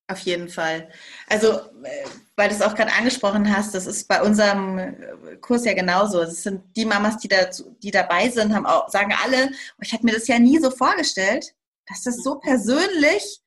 Auf 0.10 0.20
jeden 0.20 0.48
Fall. 0.48 0.90
Also, 1.28 1.60
äh, 1.84 2.06
weil 2.38 2.48
du 2.48 2.56
es 2.56 2.62
auch 2.62 2.76
gerade 2.76 2.94
angesprochen 2.94 3.54
hast, 3.54 3.76
das 3.76 3.86
ist 3.86 4.08
bei 4.08 4.22
unserem 4.22 4.78
äh, 4.78 5.36
Kurs 5.42 5.66
ja 5.66 5.74
genauso. 5.74 6.22
Es 6.22 6.44
sind 6.44 6.64
die 6.78 6.86
Mamas, 6.86 7.18
die, 7.18 7.28
da, 7.28 7.50
die 7.84 7.92
dabei 7.92 8.30
sind, 8.30 8.54
haben 8.56 8.66
auch, 8.66 8.88
sagen 8.90 9.14
alle, 9.22 9.50
oh, 9.52 9.82
ich 9.82 9.92
hätte 9.92 10.06
mir 10.06 10.14
das 10.14 10.28
ja 10.28 10.40
nie 10.40 10.60
so 10.60 10.72
vorgestellt, 10.72 11.54
dass 11.88 12.04
das 12.04 12.24
so 12.24 12.40
persönlich, 12.40 13.42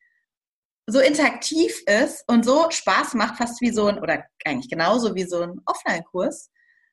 so 0.87 1.01
interaktiv 1.01 1.83
ist 1.87 2.25
und 2.27 2.45
so 2.45 2.71
Spaß 2.71 3.15
macht, 3.15 3.39
fast 3.39 3.61
wie 3.63 3.71
so 3.71 3.87
ein, 3.87 3.99
oder 3.99 4.25
eigentlich 4.45 4.69
genauso 4.69 5.15
wie 5.15 5.25
so 5.25 5.41
ein 5.43 5.63
Offline-Kurs. 5.65 6.51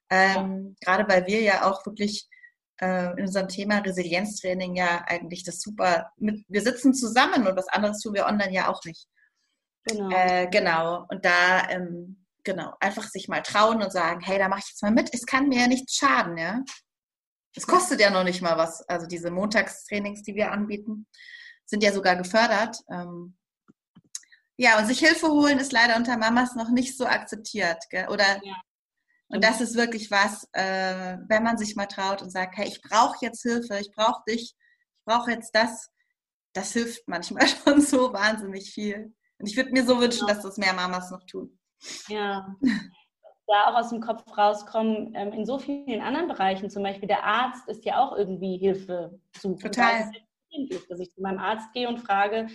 Ähm, 0.09 0.77
ja. 0.79 0.93
Gerade 0.93 1.09
weil 1.11 1.27
wir 1.27 1.41
ja 1.41 1.69
auch 1.69 1.85
wirklich 1.85 2.29
äh, 2.79 3.11
in 3.13 3.25
unserem 3.25 3.49
Thema 3.49 3.79
Resilienztraining 3.79 4.75
ja 4.75 5.03
eigentlich 5.07 5.43
das 5.43 5.59
super 5.59 6.11
mit, 6.17 6.45
wir 6.47 6.61
sitzen 6.61 6.93
zusammen 6.93 7.47
und 7.47 7.57
was 7.57 7.67
anderes 7.67 7.99
tun 7.99 8.13
wir 8.13 8.27
online 8.27 8.53
ja 8.53 8.69
auch 8.69 8.83
nicht. 8.85 9.07
Genau. 9.87 10.09
Äh, 10.09 10.47
genau. 10.47 11.05
Und 11.09 11.23
da, 11.25 11.69
ähm, 11.69 12.25
genau, 12.43 12.73
einfach 12.79 13.07
sich 13.07 13.27
mal 13.27 13.41
trauen 13.41 13.81
und 13.81 13.91
sagen, 13.91 14.21
hey, 14.21 14.37
da 14.37 14.49
mache 14.49 14.59
ich 14.59 14.69
jetzt 14.69 14.81
mal 14.81 14.91
mit. 14.91 15.13
Es 15.13 15.25
kann 15.25 15.49
mir 15.49 15.61
ja 15.61 15.67
nichts 15.67 15.95
schaden, 15.95 16.37
ja. 16.37 16.61
Es 17.55 17.65
kostet 17.65 17.99
ja 17.99 18.11
noch 18.11 18.23
nicht 18.23 18.41
mal 18.41 18.57
was. 18.57 18.87
Also 18.87 19.07
diese 19.07 19.31
Montagstrainings, 19.31 20.21
die 20.21 20.35
wir 20.35 20.51
anbieten, 20.51 21.07
sind 21.65 21.83
ja 21.83 21.91
sogar 21.91 22.15
gefördert. 22.15 22.77
Ähm, 22.89 23.35
ja, 24.57 24.79
und 24.79 24.87
sich 24.87 24.99
Hilfe 24.99 25.27
holen 25.27 25.59
ist 25.59 25.71
leider 25.71 25.95
unter 25.97 26.17
Mamas 26.17 26.55
noch 26.55 26.69
nicht 26.69 26.97
so 26.97 27.05
akzeptiert. 27.05 27.83
Gell? 27.89 28.07
Oder 28.09 28.43
ja. 28.43 28.55
und 29.27 29.43
das 29.43 29.61
ist 29.61 29.75
wirklich 29.75 30.11
was, 30.11 30.47
äh, 30.53 31.17
wenn 31.27 31.43
man 31.43 31.57
sich 31.57 31.75
mal 31.75 31.85
traut 31.85 32.21
und 32.21 32.31
sagt, 32.31 32.57
hey, 32.57 32.67
ich 32.67 32.81
brauche 32.81 33.17
jetzt 33.21 33.41
Hilfe, 33.41 33.79
ich 33.79 33.91
brauche 33.91 34.21
dich, 34.27 34.55
ich 34.55 35.05
brauche 35.05 35.31
jetzt 35.31 35.55
das. 35.55 35.89
Das 36.53 36.73
hilft 36.73 37.07
manchmal 37.07 37.47
schon 37.65 37.81
so 37.81 38.13
wahnsinnig 38.13 38.71
viel. 38.71 39.15
Und 39.39 39.47
ich 39.47 39.55
würde 39.55 39.71
mir 39.71 39.85
so 39.85 39.99
wünschen, 39.99 40.27
dass 40.27 40.41
das 40.41 40.57
mehr 40.57 40.73
Mamas 40.73 41.11
noch 41.11 41.23
tun. 41.23 41.57
Ja. 42.07 42.55
Da 43.49 43.67
auch 43.67 43.75
aus 43.75 43.89
dem 43.89 44.01
Kopf 44.01 44.25
rauskommen, 44.37 45.13
ähm, 45.15 45.31
in 45.31 45.45
so 45.45 45.57
vielen 45.57 46.01
anderen 46.01 46.27
Bereichen, 46.27 46.69
zum 46.69 46.83
Beispiel 46.83 47.07
der 47.07 47.23
Arzt 47.23 47.65
ist 47.69 47.85
ja 47.85 47.99
auch 47.99 48.17
irgendwie 48.17 48.57
Hilfe 48.57 49.21
suchen. 49.37 49.59
Total. 49.59 50.11
Dass 50.89 50.99
ich 50.99 51.13
zu 51.13 51.21
meinem 51.21 51.39
Arzt 51.39 51.71
gehe 51.71 51.87
und 51.87 51.99
frage, 51.99 52.47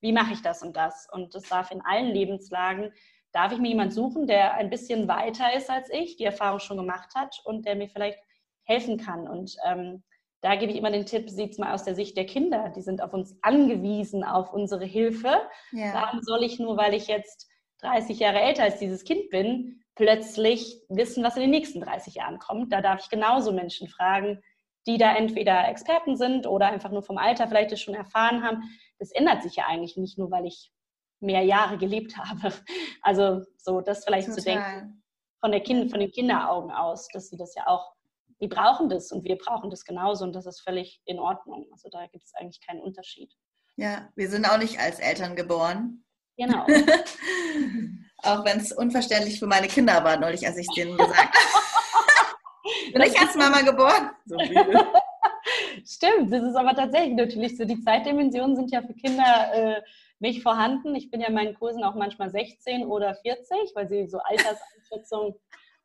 wie 0.00 0.12
mache 0.12 0.32
ich 0.32 0.42
das 0.42 0.62
und 0.62 0.76
das? 0.76 1.08
Und 1.12 1.34
das 1.34 1.44
darf 1.44 1.70
in 1.70 1.82
allen 1.82 2.08
Lebenslagen, 2.08 2.92
darf 3.32 3.52
ich 3.52 3.58
mir 3.58 3.68
jemanden 3.68 3.92
suchen, 3.92 4.26
der 4.26 4.54
ein 4.54 4.70
bisschen 4.70 5.06
weiter 5.08 5.54
ist 5.54 5.70
als 5.70 5.88
ich, 5.90 6.16
die 6.16 6.24
Erfahrung 6.24 6.58
schon 6.58 6.78
gemacht 6.78 7.14
hat 7.14 7.40
und 7.44 7.66
der 7.66 7.76
mir 7.76 7.88
vielleicht 7.88 8.18
helfen 8.64 8.98
kann. 8.98 9.28
Und 9.28 9.56
ähm, 9.66 10.02
da 10.42 10.56
gebe 10.56 10.72
ich 10.72 10.78
immer 10.78 10.90
den 10.90 11.06
Tipp, 11.06 11.28
sieht 11.28 11.52
es 11.52 11.58
mal 11.58 11.74
aus 11.74 11.84
der 11.84 11.94
Sicht 11.94 12.16
der 12.16 12.26
Kinder. 12.26 12.72
Die 12.74 12.82
sind 12.82 13.02
auf 13.02 13.12
uns 13.12 13.36
angewiesen, 13.42 14.24
auf 14.24 14.52
unsere 14.52 14.84
Hilfe. 14.84 15.42
Ja. 15.72 15.92
Warum 15.94 16.22
soll 16.22 16.42
ich 16.44 16.58
nur, 16.58 16.76
weil 16.76 16.94
ich 16.94 17.08
jetzt 17.08 17.48
30 17.82 18.18
Jahre 18.18 18.40
älter 18.40 18.62
als 18.62 18.78
dieses 18.78 19.04
Kind 19.04 19.28
bin, 19.30 19.82
plötzlich 19.94 20.80
wissen, 20.88 21.22
was 21.22 21.36
in 21.36 21.42
den 21.42 21.50
nächsten 21.50 21.80
30 21.80 22.14
Jahren 22.14 22.38
kommt? 22.38 22.72
Da 22.72 22.80
darf 22.80 23.02
ich 23.02 23.10
genauso 23.10 23.52
Menschen 23.52 23.88
fragen, 23.88 24.42
die 24.86 24.96
da 24.96 25.14
entweder 25.14 25.68
Experten 25.68 26.16
sind 26.16 26.46
oder 26.46 26.66
einfach 26.66 26.90
nur 26.90 27.02
vom 27.02 27.18
Alter 27.18 27.46
vielleicht 27.46 27.72
das 27.72 27.80
schon 27.80 27.94
erfahren 27.94 28.42
haben. 28.42 28.62
Das 28.98 29.12
ändert 29.12 29.42
sich 29.42 29.56
ja 29.56 29.66
eigentlich 29.66 29.96
nicht 29.98 30.18
nur, 30.18 30.30
weil 30.30 30.46
ich 30.46 30.72
mehr 31.20 31.42
Jahre 31.42 31.76
gelebt 31.76 32.16
habe. 32.16 32.54
Also 33.02 33.42
so 33.58 33.82
das 33.82 34.04
vielleicht 34.04 34.28
Total. 34.28 34.38
zu 34.38 34.44
denken 34.44 35.02
von, 35.40 35.52
der 35.52 35.60
kind, 35.60 35.90
von 35.90 36.00
den 36.00 36.10
Kinderaugen 36.10 36.70
aus, 36.70 37.08
dass 37.08 37.28
sie 37.28 37.36
das 37.36 37.54
ja 37.54 37.66
auch 37.66 37.92
die 38.40 38.48
brauchen 38.48 38.88
das 38.88 39.12
und 39.12 39.24
wir 39.24 39.36
brauchen 39.36 39.70
das 39.70 39.84
genauso 39.84 40.24
und 40.24 40.32
das 40.34 40.46
ist 40.46 40.60
völlig 40.60 41.00
in 41.04 41.18
Ordnung. 41.18 41.66
Also 41.72 41.88
da 41.90 42.06
gibt 42.06 42.24
es 42.24 42.34
eigentlich 42.34 42.60
keinen 42.66 42.80
Unterschied. 42.80 43.32
Ja, 43.76 44.08
wir 44.16 44.28
sind 44.28 44.46
auch 44.46 44.58
nicht 44.58 44.78
als 44.78 44.98
Eltern 44.98 45.36
geboren. 45.36 46.04
Genau. 46.36 46.64
auch 48.22 48.44
wenn 48.44 48.58
es 48.58 48.72
unverständlich 48.72 49.38
für 49.38 49.46
meine 49.46 49.68
Kinder 49.68 50.02
war, 50.04 50.16
neulich, 50.18 50.46
als 50.46 50.56
ich 50.56 50.66
es 50.68 50.74
denen 50.74 50.96
gesagt 50.96 51.18
habe. 51.18 52.92
Bin 52.92 53.02
ich 53.02 53.18
als 53.18 53.34
Mama 53.34 53.60
geboren? 53.62 54.10
So 54.26 54.36
Stimmt, 55.84 56.32
das 56.32 56.42
ist 56.42 56.56
aber 56.56 56.74
tatsächlich 56.74 57.14
natürlich 57.14 57.56
so. 57.56 57.64
Die 57.64 57.80
Zeitdimensionen 57.82 58.56
sind 58.56 58.70
ja 58.70 58.82
für 58.82 58.94
Kinder 58.94 59.50
äh, 59.52 59.82
nicht 60.18 60.42
vorhanden. 60.42 60.94
Ich 60.94 61.10
bin 61.10 61.20
ja 61.20 61.28
in 61.28 61.34
meinen 61.34 61.54
Kursen 61.54 61.84
auch 61.84 61.94
manchmal 61.94 62.30
16 62.30 62.86
oder 62.86 63.14
40, 63.14 63.74
weil 63.74 63.88
sie 63.88 64.06
so 64.06 64.18
Alterseinschätzung 64.18 65.36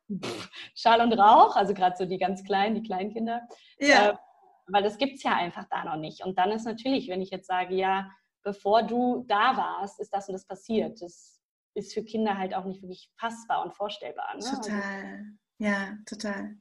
Schall 0.74 1.00
und 1.00 1.12
Rauch, 1.12 1.56
also 1.56 1.74
gerade 1.74 1.96
so 1.96 2.04
die 2.04 2.18
ganz 2.18 2.44
Kleinen, 2.44 2.74
die 2.76 2.82
Kleinkinder. 2.82 3.42
Ja. 3.78 4.10
Äh, 4.10 4.16
weil 4.68 4.82
das 4.82 4.98
gibt 4.98 5.16
es 5.16 5.22
ja 5.22 5.32
einfach 5.32 5.66
da 5.70 5.84
noch 5.84 5.96
nicht. 5.96 6.24
Und 6.24 6.38
dann 6.38 6.50
ist 6.50 6.64
natürlich, 6.64 7.08
wenn 7.08 7.22
ich 7.22 7.30
jetzt 7.30 7.46
sage, 7.46 7.74
ja, 7.74 8.10
bevor 8.42 8.82
du 8.82 9.24
da 9.28 9.56
warst, 9.56 10.00
ist 10.00 10.12
das 10.12 10.28
und 10.28 10.32
das 10.34 10.46
passiert. 10.46 11.00
Das 11.00 11.40
ist 11.74 11.94
für 11.94 12.02
Kinder 12.02 12.36
halt 12.36 12.54
auch 12.54 12.64
nicht 12.64 12.82
wirklich 12.82 13.10
fassbar 13.18 13.64
und 13.64 13.74
vorstellbar. 13.74 14.34
Ne? 14.34 14.40
Total. 14.40 14.82
Also, 14.82 15.24
ja, 15.58 15.98
total. 16.04 16.56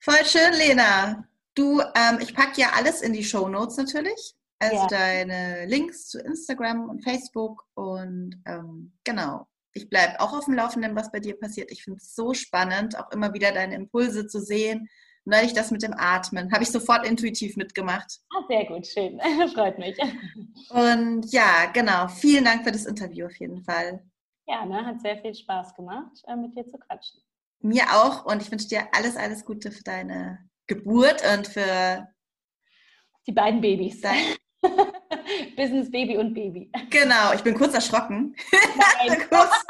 Voll 0.00 0.24
schön, 0.24 0.52
Lena. 0.54 1.28
Du, 1.54 1.80
ähm, 1.80 2.18
ich 2.20 2.34
packe 2.34 2.60
ja 2.60 2.70
alles 2.74 3.00
in 3.00 3.12
die 3.12 3.24
Show 3.24 3.48
Notes 3.48 3.76
natürlich. 3.76 4.34
Also 4.58 4.76
ja. 4.76 4.86
deine 4.86 5.66
Links 5.66 6.08
zu 6.08 6.20
Instagram 6.20 6.88
und 6.88 7.02
Facebook 7.02 7.64
und 7.74 8.42
ähm, 8.46 8.96
genau 9.04 9.46
ich 9.74 9.90
bleibe 9.90 10.20
auch 10.20 10.32
auf 10.32 10.46
dem 10.46 10.54
Laufenden, 10.54 10.94
was 10.94 11.10
bei 11.10 11.20
dir 11.20 11.38
passiert. 11.38 11.70
Ich 11.70 11.82
finde 11.82 11.98
es 11.98 12.14
so 12.14 12.32
spannend, 12.32 12.98
auch 12.98 13.10
immer 13.10 13.34
wieder 13.34 13.52
deine 13.52 13.74
Impulse 13.74 14.26
zu 14.26 14.40
sehen. 14.40 14.88
Neulich 15.26 15.52
das 15.52 15.70
mit 15.70 15.82
dem 15.82 15.94
Atmen, 15.94 16.52
habe 16.52 16.62
ich 16.62 16.70
sofort 16.70 17.06
intuitiv 17.06 17.56
mitgemacht. 17.56 18.20
Ah, 18.30 18.44
sehr 18.46 18.66
gut, 18.66 18.86
schön. 18.86 19.18
Freut 19.54 19.78
mich. 19.78 19.98
Und 20.68 21.32
ja, 21.32 21.66
genau. 21.72 22.08
Vielen 22.08 22.44
Dank 22.44 22.62
für 22.62 22.72
das 22.72 22.86
Interview 22.86 23.26
auf 23.26 23.36
jeden 23.36 23.62
Fall. 23.64 24.04
Ja, 24.46 24.64
ne, 24.66 24.84
hat 24.84 25.00
sehr 25.00 25.18
viel 25.18 25.34
Spaß 25.34 25.74
gemacht, 25.74 26.22
äh, 26.26 26.36
mit 26.36 26.54
dir 26.54 26.66
zu 26.66 26.78
quatschen. 26.78 27.20
Mir 27.60 27.84
auch 27.94 28.26
und 28.26 28.42
ich 28.42 28.50
wünsche 28.50 28.68
dir 28.68 28.86
alles, 28.92 29.16
alles 29.16 29.44
Gute 29.44 29.72
für 29.72 29.82
deine 29.82 30.50
Geburt 30.66 31.22
und 31.32 31.46
für 31.48 32.06
die 33.26 33.32
beiden 33.32 33.62
Babys. 33.62 34.02
Dein 34.02 34.36
Business 35.56 35.90
Baby 35.90 36.16
und 36.16 36.34
Baby. 36.34 36.70
Genau, 36.90 37.32
ich 37.34 37.42
bin 37.42 37.54
kurz 37.54 37.74
erschrocken. 37.74 38.34
kurz. 39.30 39.64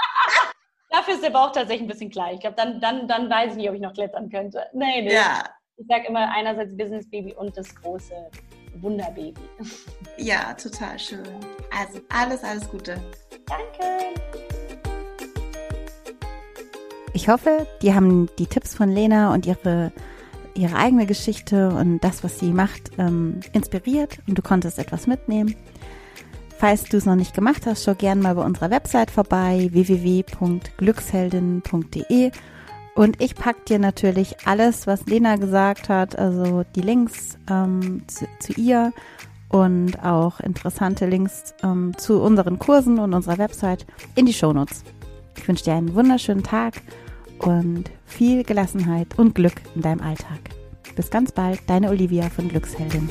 Dafür 0.90 1.14
ist 1.14 1.24
der 1.24 1.30
Bauch 1.30 1.52
tatsächlich 1.52 1.82
ein 1.82 1.88
bisschen 1.88 2.10
klein. 2.10 2.34
Ich 2.34 2.40
glaube, 2.40 2.56
dann, 2.56 2.80
dann, 2.80 3.08
dann 3.08 3.28
weiß 3.28 3.52
ich 3.52 3.56
nicht, 3.56 3.68
ob 3.68 3.74
ich 3.74 3.80
noch 3.80 3.94
klettern 3.94 4.30
könnte. 4.30 4.64
Nee, 4.72 5.02
nee. 5.02 5.14
Ja. 5.14 5.44
Ich 5.76 5.86
sage 5.88 6.06
immer 6.06 6.30
einerseits 6.30 6.76
Business 6.76 7.08
Baby 7.10 7.34
und 7.34 7.56
das 7.56 7.74
große 7.74 8.14
Wunderbaby. 8.76 9.34
Ja, 10.16 10.54
total 10.54 10.98
schön. 10.98 11.24
Also 11.76 12.00
alles, 12.10 12.44
alles 12.44 12.68
Gute. 12.68 13.00
Danke. 13.46 14.20
Ich 17.12 17.28
hoffe, 17.28 17.66
die 17.82 17.94
haben 17.94 18.28
die 18.38 18.46
Tipps 18.46 18.74
von 18.74 18.90
Lena 18.90 19.32
und 19.32 19.46
ihre 19.46 19.92
ihre 20.54 20.76
eigene 20.76 21.06
Geschichte 21.06 21.68
und 21.68 22.00
das, 22.00 22.24
was 22.24 22.38
sie 22.38 22.52
macht, 22.52 22.92
ähm, 22.98 23.40
inspiriert 23.52 24.18
und 24.26 24.38
du 24.38 24.42
konntest 24.42 24.78
etwas 24.78 25.06
mitnehmen. 25.06 25.56
Falls 26.58 26.84
du 26.84 26.96
es 26.96 27.06
noch 27.06 27.16
nicht 27.16 27.34
gemacht 27.34 27.66
hast, 27.66 27.82
schau 27.84 27.94
gerne 27.94 28.22
mal 28.22 28.36
bei 28.36 28.44
unserer 28.44 28.70
Website 28.70 29.10
vorbei, 29.10 29.68
www.glücksheldin.de 29.72 32.30
und 32.94 33.20
ich 33.20 33.34
packe 33.34 33.60
dir 33.68 33.78
natürlich 33.78 34.46
alles, 34.46 34.86
was 34.86 35.04
Lena 35.06 35.36
gesagt 35.36 35.88
hat, 35.88 36.16
also 36.16 36.64
die 36.76 36.80
Links 36.80 37.38
ähm, 37.50 38.02
zu, 38.06 38.26
zu, 38.38 38.52
ihr 38.52 38.92
und 39.48 40.02
auch 40.04 40.38
interessante 40.40 41.06
Links 41.06 41.54
ähm, 41.62 41.92
zu 41.98 42.22
unseren 42.22 42.58
Kursen 42.58 42.98
und 43.00 43.12
unserer 43.12 43.38
Website 43.38 43.84
in 44.14 44.26
die 44.26 44.32
Shownotes. 44.32 44.84
Ich 45.36 45.48
wünsche 45.48 45.64
dir 45.64 45.74
einen 45.74 45.94
wunderschönen 45.94 46.44
Tag 46.44 46.80
und 47.40 47.90
viel 48.06 48.44
Gelassenheit 48.44 49.18
und 49.18 49.34
Glück 49.34 49.60
in 49.74 49.82
deinem 49.82 50.00
Alltag. 50.00 50.38
Bis 50.94 51.10
ganz 51.10 51.32
bald, 51.32 51.60
deine 51.66 51.90
Olivia 51.90 52.30
von 52.30 52.48
Glücksheldin. 52.48 53.10